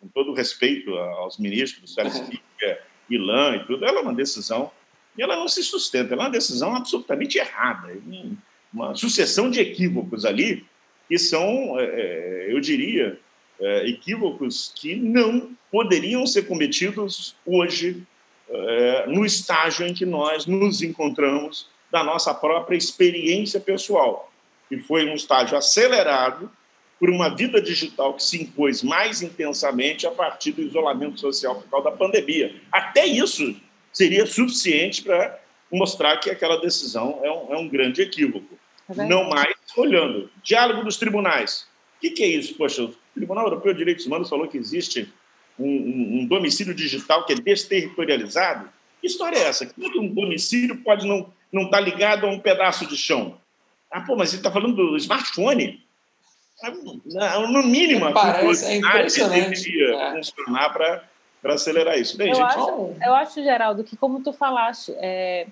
com 0.00 0.08
todo 0.08 0.32
respeito 0.32 0.94
aos 0.94 1.38
ministros, 1.38 1.96
uhum. 1.96 2.26
Fica, 2.26 2.80
Ilan 3.10 3.56
e 3.56 3.66
tudo, 3.66 3.84
ela 3.84 3.98
é 3.98 4.02
uma 4.02 4.14
decisão 4.14 4.70
e 5.16 5.22
ela 5.22 5.36
não 5.36 5.48
se 5.48 5.62
sustenta. 5.62 6.14
Ela 6.14 6.24
é 6.24 6.26
uma 6.26 6.32
decisão 6.32 6.74
absolutamente 6.74 7.38
errada, 7.38 7.96
uma 8.72 8.94
sucessão 8.94 9.50
de 9.50 9.60
equívocos 9.60 10.24
ali 10.24 10.64
que 11.08 11.18
são, 11.18 11.78
é, 11.78 11.84
é, 11.84 12.46
eu 12.52 12.60
diria, 12.60 13.18
é, 13.60 13.88
equívocos 13.88 14.72
que 14.74 14.96
não 14.96 15.50
poderiam 15.70 16.26
ser 16.26 16.42
cometidos 16.42 17.36
hoje 17.46 18.02
no 19.08 19.24
estágio 19.24 19.86
em 19.86 19.94
que 19.94 20.04
nós 20.04 20.44
nos 20.44 20.82
encontramos 20.82 21.66
da 21.90 22.04
nossa 22.04 22.32
própria 22.32 22.76
experiência 22.76 23.58
pessoal, 23.58 24.30
que 24.68 24.78
foi 24.78 25.08
um 25.08 25.14
estágio 25.14 25.56
acelerado 25.56 26.50
por 27.00 27.08
uma 27.08 27.34
vida 27.34 27.60
digital 27.60 28.14
que 28.14 28.22
se 28.22 28.42
impôs 28.42 28.82
mais 28.82 29.22
intensamente 29.22 30.06
a 30.06 30.10
partir 30.10 30.52
do 30.52 30.62
isolamento 30.62 31.18
social 31.18 31.54
por 31.56 31.68
causa 31.68 31.90
da 31.90 31.96
pandemia. 31.96 32.54
Até 32.70 33.06
isso 33.06 33.56
seria 33.94 34.26
suficiente 34.26 35.02
para 35.02 35.40
mostrar 35.72 36.18
que 36.18 36.28
aquela 36.28 36.60
decisão 36.60 37.20
é 37.22 37.30
um, 37.30 37.54
é 37.54 37.56
um 37.56 37.68
grande 37.68 38.02
equívoco. 38.02 38.58
É 38.90 39.06
não 39.06 39.30
mais 39.30 39.54
olhando. 39.76 40.30
Diálogo 40.42 40.84
dos 40.84 40.98
tribunais. 40.98 41.66
O 41.96 42.00
que, 42.00 42.10
que, 42.10 42.22
é 42.22 42.26
isso? 42.26 42.54
Poxa, 42.54 42.82
o 42.82 42.94
Tribunal 43.14 43.44
Europeu 43.44 43.72
de 43.72 43.78
Direitos 43.78 44.04
Humanos 44.04 44.28
falou 44.28 44.46
que 44.46 44.58
existe 44.58 45.10
um, 45.58 45.66
um, 45.66 46.20
um 46.20 46.26
domicílio 46.26 46.74
digital 46.74 47.24
que 47.24 47.32
é 47.32 47.36
desterritorializado. 47.36 48.68
Que 49.00 49.06
história 49.06 49.38
é 49.38 49.44
essa? 49.44 49.64
Como 49.66 49.90
que 49.90 49.98
um 49.98 50.08
domicílio 50.08 50.76
pode 50.82 51.06
não 51.06 51.32
não 51.54 51.66
estar 51.66 51.78
tá 51.78 51.84
ligado 51.84 52.26
a 52.26 52.30
um 52.30 52.40
pedaço 52.40 52.84
de 52.86 52.96
chão? 52.96 53.38
Ah, 53.90 54.00
pô, 54.00 54.16
mas 54.16 54.30
ele 54.30 54.40
está 54.40 54.50
falando 54.50 54.74
do 54.74 54.96
smartphone. 54.96 55.80
No 57.48 57.62
mínimo, 57.62 58.12
Parece, 58.12 58.66
é 58.66 58.76
impressionante. 58.76 59.62
deveria 59.62 59.94
é. 59.94 60.12
funcionar 60.16 60.70
para 60.70 61.08
acelerar 61.52 61.98
isso. 61.98 62.16
Bem, 62.16 62.30
eu, 62.30 62.34
gente, 62.34 62.46
acho, 62.46 62.94
eu 63.04 63.14
acho, 63.14 63.42
Geraldo, 63.42 63.84
que 63.84 63.96
como 63.96 64.22
tu 64.22 64.32
falaste, 64.32 64.92
é, 64.96 65.46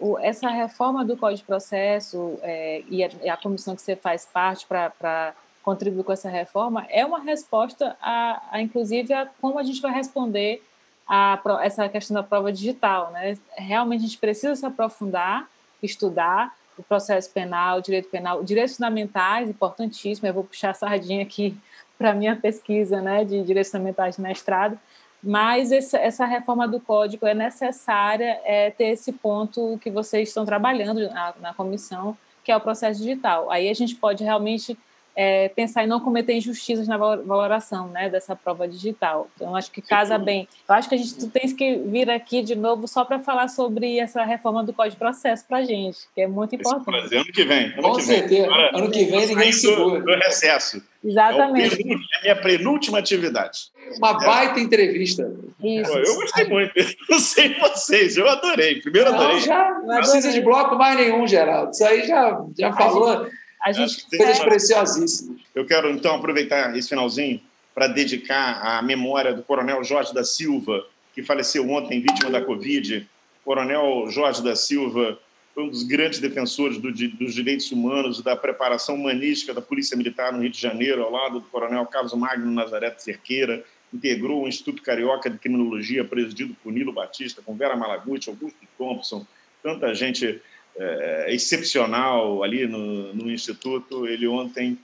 o, 0.00 0.18
essa 0.18 0.48
reforma 0.48 1.04
do 1.04 1.16
Código 1.16 1.40
de 1.40 1.44
Processo 1.44 2.38
é, 2.42 2.82
e, 2.88 3.04
a, 3.04 3.10
e, 3.22 3.28
a, 3.28 3.36
comissão 3.36 3.76
que 3.76 3.82
você 3.82 3.94
faz 3.94 4.24
parte 4.24 4.66
para 4.66 5.34
contribuir 5.62 6.04
com 6.04 6.12
essa 6.12 6.28
reforma 6.28 6.86
é 6.88 7.04
uma 7.04 7.20
resposta, 7.20 7.96
a, 8.00 8.42
a, 8.50 8.62
inclusive, 8.62 9.12
a 9.12 9.26
como 9.40 9.58
a 9.58 9.62
gente 9.62 9.80
vai 9.80 9.92
responder 9.92 10.62
a, 11.06 11.40
essa 11.62 11.88
questão 11.88 12.14
da 12.14 12.22
prova 12.22 12.52
digital. 12.52 13.10
Né? 13.10 13.36
Realmente 13.56 14.00
a 14.00 14.06
gente 14.06 14.18
precisa 14.18 14.54
se 14.54 14.64
aprofundar, 14.64 15.48
estudar, 15.82 16.54
o 16.78 16.82
processo 16.82 17.30
penal, 17.30 17.78
o 17.78 17.82
direito 17.82 18.08
penal, 18.10 18.44
direitos 18.44 18.76
fundamentais, 18.76 19.48
importantíssimo. 19.48 20.28
Eu 20.28 20.34
vou 20.34 20.44
puxar 20.44 20.70
a 20.70 20.74
sardinha 20.74 21.22
aqui 21.22 21.56
para 21.96 22.10
a 22.10 22.14
minha 22.14 22.36
pesquisa 22.36 23.00
né, 23.00 23.24
de 23.24 23.42
direitos 23.42 23.70
fundamentais 23.70 24.16
de 24.16 24.22
mestrado, 24.22 24.78
mas 25.26 25.72
essa, 25.72 26.24
reforma 26.24 26.68
do 26.68 26.78
código 26.78 27.26
é 27.26 27.34
necessária 27.34 28.40
é, 28.44 28.70
ter 28.70 28.90
esse 28.90 29.12
ponto 29.12 29.76
que 29.82 29.90
vocês 29.90 30.28
estão 30.28 30.46
trabalhando 30.46 31.10
na, 31.10 31.34
na 31.40 31.52
comissão, 31.52 32.16
que 32.44 32.52
é 32.52 32.56
o 32.56 32.60
processo 32.60 33.00
digital. 33.00 33.50
Aí 33.50 33.68
a 33.68 33.74
gente 33.74 33.96
pode 33.96 34.22
realmente 34.22 34.78
é, 35.16 35.48
pensar 35.48 35.82
em 35.82 35.86
não 35.86 35.98
cometer 35.98 36.34
injustiças 36.34 36.86
na 36.86 36.98
valoração 36.98 37.88
né, 37.88 38.10
dessa 38.10 38.36
prova 38.36 38.68
digital. 38.68 39.30
Então, 39.34 39.56
acho 39.56 39.70
que 39.70 39.80
casa 39.80 40.18
bem. 40.18 40.46
Eu 40.68 40.74
acho 40.74 40.90
que 40.90 40.94
a 40.94 40.98
gente 40.98 41.26
tem 41.28 41.56
que 41.56 41.76
vir 41.76 42.10
aqui 42.10 42.42
de 42.42 42.54
novo 42.54 42.86
só 42.86 43.02
para 43.02 43.18
falar 43.18 43.48
sobre 43.48 43.98
essa 43.98 44.22
reforma 44.24 44.62
do 44.62 44.74
Código 44.74 44.92
de 44.92 44.98
Processo 44.98 45.46
para 45.48 45.58
a 45.58 45.64
gente, 45.64 46.00
que 46.14 46.20
é 46.20 46.26
muito 46.26 46.54
importante. 46.54 47.16
Ano 47.16 47.24
que 47.24 47.44
vem. 47.44 47.72
Ano 47.72 47.82
Com 47.82 47.92
que 47.94 48.02
certeza. 48.02 48.46
Vem. 48.46 48.68
ano 48.74 48.90
que 48.90 49.04
vem 49.04 49.26
ninguém 49.26 49.52
segura. 49.52 50.00
Do, 50.00 50.04
do 50.04 50.14
recesso. 50.16 50.82
Exatamente. 51.02 51.80
É, 51.80 51.94
a 51.94 52.22
minha 52.22 52.36
penúltima 52.42 52.98
atividade. 52.98 53.70
Uma 53.96 54.14
baita 54.14 54.60
entrevista. 54.60 55.32
Isso. 55.62 55.92
Eu 55.92 56.14
gostei 56.16 56.46
muito. 56.46 56.72
Não 57.08 57.18
sei 57.18 57.54
vocês, 57.58 58.16
eu 58.16 58.28
adorei. 58.28 58.80
Primeiro 58.82 59.14
adorei. 59.14 59.36
Não, 59.36 59.40
já 59.40 59.70
não 59.70 59.96
precisa 59.96 60.30
de 60.32 60.40
bloco 60.42 60.76
mais 60.76 60.96
nenhum, 60.96 61.26
Geraldo. 61.26 61.70
Isso 61.70 61.84
aí 61.84 62.06
já, 62.06 62.38
já 62.58 62.72
falou. 62.72 63.26
A 63.62 63.72
gente 63.72 64.06
Coisas 64.16 64.38
preciosíssimas. 64.40 65.40
Eu 65.54 65.66
quero, 65.66 65.90
então, 65.90 66.14
aproveitar 66.16 66.76
esse 66.76 66.88
finalzinho 66.88 67.40
para 67.74 67.88
dedicar 67.88 68.60
à 68.62 68.82
memória 68.82 69.34
do 69.34 69.42
Coronel 69.42 69.84
Jorge 69.84 70.14
da 70.14 70.24
Silva, 70.24 70.86
que 71.14 71.22
faleceu 71.22 71.68
ontem, 71.70 72.00
vítima 72.00 72.30
da 72.30 72.40
Covid. 72.40 73.06
O 73.42 73.44
Coronel 73.44 74.06
Jorge 74.10 74.42
da 74.42 74.56
Silva 74.56 75.18
foi 75.54 75.64
um 75.64 75.68
dos 75.68 75.82
grandes 75.82 76.18
defensores 76.18 76.78
do, 76.78 76.92
dos 76.92 77.34
direitos 77.34 77.72
humanos, 77.72 78.22
da 78.22 78.36
preparação 78.36 78.94
humanística 78.94 79.54
da 79.54 79.62
Polícia 79.62 79.96
Militar 79.96 80.32
no 80.32 80.40
Rio 80.40 80.50
de 80.50 80.60
Janeiro, 80.60 81.02
ao 81.02 81.10
lado 81.10 81.40
do 81.40 81.46
Coronel 81.46 81.86
Carlos 81.86 82.12
Magno 82.12 82.50
Nazaré 82.50 82.94
Cerqueira, 82.98 83.64
integrou 83.92 84.44
o 84.44 84.48
Instituto 84.48 84.82
Carioca 84.82 85.30
de 85.30 85.38
Criminologia, 85.38 86.04
presidido 86.04 86.54
por 86.62 86.72
Nilo 86.72 86.92
Batista, 86.92 87.40
com 87.40 87.56
Vera 87.56 87.76
Malaguti, 87.76 88.28
Augusto 88.28 88.58
Thompson, 88.76 89.26
tanta 89.62 89.94
gente 89.94 90.40
é, 90.78 91.26
excepcional 91.34 92.42
ali 92.42 92.66
no, 92.66 93.14
no, 93.14 93.30
Instituto. 93.30 94.06
Ele 94.06 94.26
ontem 94.26 94.78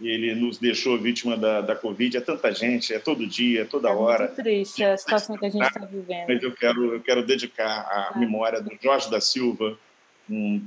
ele 0.00 0.34
nos 0.34 0.58
deixou 0.58 0.98
vítima 0.98 1.36
da, 1.36 1.60
da 1.60 1.76
Covid. 1.76 2.16
É 2.16 2.20
tanta 2.20 2.52
gente, 2.52 2.92
é 2.92 2.98
todo 2.98 3.26
dia, 3.26 3.62
é 3.62 3.64
toda 3.64 3.90
hora. 3.90 4.24
É 4.24 4.26
muito 4.28 4.42
triste 4.42 4.82
a 4.82 4.96
situação 4.96 5.36
que 5.36 5.46
a 5.46 5.50
gente 5.50 5.66
está 5.66 5.84
vivendo. 5.84 6.26
Mas 6.28 6.42
eu 6.42 6.52
quero, 6.52 6.94
eu 6.94 7.00
quero 7.00 7.24
dedicar 7.24 8.10
a 8.12 8.18
memória 8.18 8.60
do 8.60 8.70
Jorge 8.82 9.10
da 9.10 9.20
Silva, 9.20 9.78
um 10.28 10.62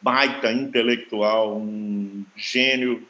baita 0.00 0.50
intelectual, 0.50 1.56
um 1.56 2.24
gênio 2.34 3.06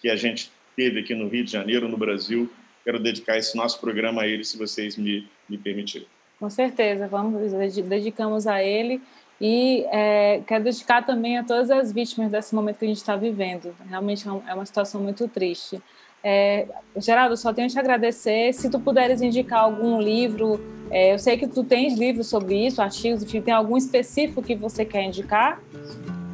que 0.00 0.08
a 0.08 0.16
gente 0.16 0.50
teve 0.76 1.00
aqui 1.00 1.14
no 1.14 1.28
Rio 1.28 1.44
de 1.44 1.50
Janeiro, 1.50 1.88
no 1.88 1.96
Brasil. 1.96 2.52
Quero 2.84 3.00
dedicar 3.00 3.36
esse 3.38 3.56
nosso 3.56 3.80
programa 3.80 4.22
a 4.22 4.28
ele, 4.28 4.44
se 4.44 4.56
vocês 4.56 4.96
me, 4.96 5.26
me 5.48 5.58
permitirem. 5.58 6.06
Com 6.38 6.50
certeza, 6.50 7.08
vamos 7.08 7.52
dedicamos 7.88 8.46
a 8.46 8.62
ele 8.62 9.00
e 9.40 9.84
é, 9.90 10.40
quero 10.46 10.64
dedicar 10.64 11.04
também 11.04 11.38
a 11.38 11.44
todas 11.44 11.70
as 11.70 11.92
vítimas 11.92 12.30
desse 12.30 12.54
momento 12.54 12.78
que 12.78 12.84
a 12.84 12.88
gente 12.88 12.96
está 12.96 13.16
vivendo. 13.16 13.74
Realmente 13.88 14.26
é, 14.26 14.50
é 14.50 14.54
uma 14.54 14.64
situação 14.64 15.00
muito 15.00 15.28
triste. 15.28 15.80
É, 16.24 16.66
Geraldo, 16.96 17.36
só 17.36 17.52
tenho 17.52 17.68
te 17.68 17.78
agradecer. 17.78 18.52
Se 18.52 18.70
tu 18.70 18.80
puderes 18.80 19.20
indicar 19.20 19.60
algum 19.60 20.00
livro, 20.00 20.60
é, 20.90 21.12
eu 21.12 21.18
sei 21.18 21.36
que 21.36 21.46
tu 21.46 21.62
tens 21.62 21.98
livros 21.98 22.28
sobre 22.28 22.66
isso, 22.66 22.80
artigos, 22.80 23.22
enfim, 23.22 23.40
tem 23.40 23.54
algum 23.54 23.76
específico 23.76 24.42
que 24.42 24.54
você 24.54 24.84
quer 24.84 25.04
indicar? 25.04 25.60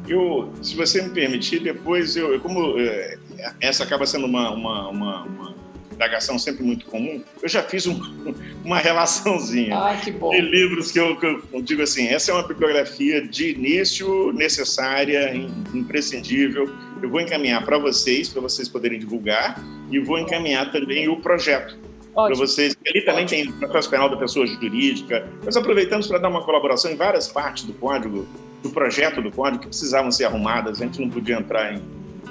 Eu, 0.07 0.51
se 0.61 0.75
você 0.75 1.01
me 1.01 1.09
permitir, 1.09 1.59
depois 1.59 2.15
eu, 2.15 2.39
como 2.39 2.79
é, 2.79 3.17
essa 3.61 3.83
acaba 3.83 4.05
sendo 4.05 4.25
uma, 4.25 4.51
uma, 4.51 4.89
uma, 4.89 5.23
uma 5.23 5.62
indagação 5.93 6.37
sempre 6.37 6.63
muito 6.63 6.85
comum, 6.85 7.21
eu 7.41 7.49
já 7.49 7.63
fiz 7.63 7.85
um, 7.87 7.99
uma 8.63 8.79
relaçãozinha 8.79 9.77
ah, 9.77 9.93
de 9.93 10.41
livros 10.41 10.91
que 10.91 10.99
eu, 10.99 11.15
que 11.17 11.25
eu, 11.25 11.61
digo 11.61 11.81
assim, 11.81 12.07
essa 12.07 12.31
é 12.31 12.33
uma 12.33 12.47
bibliografia 12.47 13.25
de 13.25 13.51
início 13.51 14.31
necessária, 14.33 15.33
imprescindível. 15.73 16.69
Eu 17.01 17.09
vou 17.09 17.19
encaminhar 17.19 17.63
para 17.65 17.77
vocês, 17.77 18.29
para 18.29 18.41
vocês 18.41 18.69
poderem 18.69 18.97
divulgar, 18.97 19.61
e 19.91 19.99
vou 19.99 20.17
encaminhar 20.17 20.71
também 20.71 21.07
o 21.09 21.17
projeto 21.17 21.77
para 22.13 22.35
vocês. 22.35 22.75
Ali 22.87 23.01
também 23.01 23.25
Ótimo. 23.25 23.43
tem 23.43 23.53
o 23.53 23.59
processo 23.59 23.89
penal 23.89 24.09
da 24.09 24.17
pessoa 24.17 24.45
jurídica. 24.45 25.27
Nós 25.43 25.57
aproveitamos 25.57 26.07
para 26.07 26.19
dar 26.19 26.29
uma 26.29 26.43
colaboração 26.43 26.91
em 26.91 26.95
várias 26.95 27.27
partes 27.27 27.63
do 27.63 27.73
código, 27.73 28.27
do 28.61 28.69
projeto 28.69 29.21
do 29.21 29.31
código, 29.31 29.63
que 29.63 29.67
precisavam 29.67 30.11
ser 30.11 30.25
arrumadas. 30.25 30.81
A 30.81 30.85
gente 30.85 31.01
não 31.01 31.09
podia 31.09 31.35
entrar 31.35 31.73
em 31.73 31.81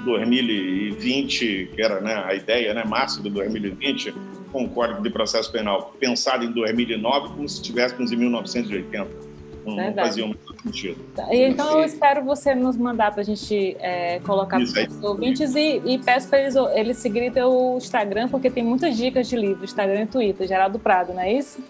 2020, 0.03 1.71
que 1.73 1.81
era 1.81 1.99
né, 1.99 2.23
a 2.25 2.33
ideia, 2.33 2.73
né, 2.73 2.83
março 2.85 3.21
de 3.21 3.29
2020, 3.29 4.13
com 4.51 4.65
o 4.65 4.69
Código 4.69 5.01
de 5.01 5.09
Processo 5.09 5.51
Penal 5.51 5.93
pensado 5.99 6.45
em 6.45 6.51
2009 6.51 7.29
como 7.29 7.49
se 7.49 7.55
estivéssemos 7.55 8.11
em 8.11 8.17
1980. 8.17 9.33
Não, 9.65 9.77
não 9.77 9.93
fazia 9.93 10.25
muito 10.25 10.61
sentido. 10.61 10.97
Tá, 11.15 11.25
então, 11.33 11.79
eu 11.79 11.85
espero 11.85 12.23
você 12.23 12.53
nos 12.53 12.75
mandar 12.75 13.11
para 13.11 13.21
a 13.21 13.23
gente 13.23 13.77
é, 13.79 14.19
colocar 14.19 14.57
para 14.57 14.87
os 14.89 15.03
ouvintes 15.03 15.55
e, 15.55 15.81
e 15.85 15.97
peço 15.97 16.27
para 16.27 16.41
eles, 16.41 16.55
eles 16.73 16.97
seguirem 16.97 17.31
teu 17.31 17.75
Instagram, 17.77 18.27
porque 18.27 18.49
tem 18.49 18.63
muitas 18.63 18.97
dicas 18.97 19.27
de 19.27 19.37
livro, 19.37 19.63
Instagram 19.63 20.01
e 20.01 20.07
Twitter, 20.07 20.47
Geraldo 20.47 20.79
Prado, 20.79 21.13
não 21.13 21.21
é 21.21 21.31
isso? 21.31 21.63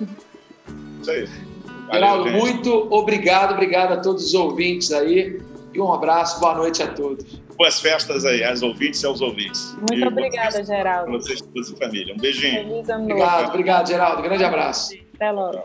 Isso 1.01 1.11
aí. 1.11 1.29
Geraldo, 1.91 2.31
muito 2.31 2.71
obrigado, 2.91 3.53
obrigado 3.53 3.91
a 3.91 3.97
todos 3.97 4.25
os 4.25 4.33
ouvintes 4.33 4.91
aí 4.91 5.39
e 5.71 5.79
um 5.79 5.93
abraço, 5.93 6.39
boa 6.39 6.55
noite 6.55 6.81
a 6.81 6.87
todos 6.87 7.42
boas 7.55 7.79
festas 7.79 8.25
aí, 8.25 8.43
aos 8.43 8.61
ouvintes 8.61 9.01
e 9.01 9.05
aos 9.05 9.21
ouvintes. 9.21 9.75
Muito 9.77 9.95
e 9.95 10.07
obrigada, 10.07 10.63
Geraldo. 10.63 11.11
Vocês, 11.11 11.41
todos 11.41 11.69
e 11.69 11.77
família. 11.77 12.13
Um 12.13 12.17
beijinho. 12.17 12.67
Feliz 12.67 12.89
ano 12.89 13.03
Obrigado, 13.03 13.49
obrigado, 13.49 13.87
Geraldo. 13.87 14.21
Grande 14.21 14.43
abraço. 14.43 14.95
Até 15.15 15.31
logo. 15.31 15.63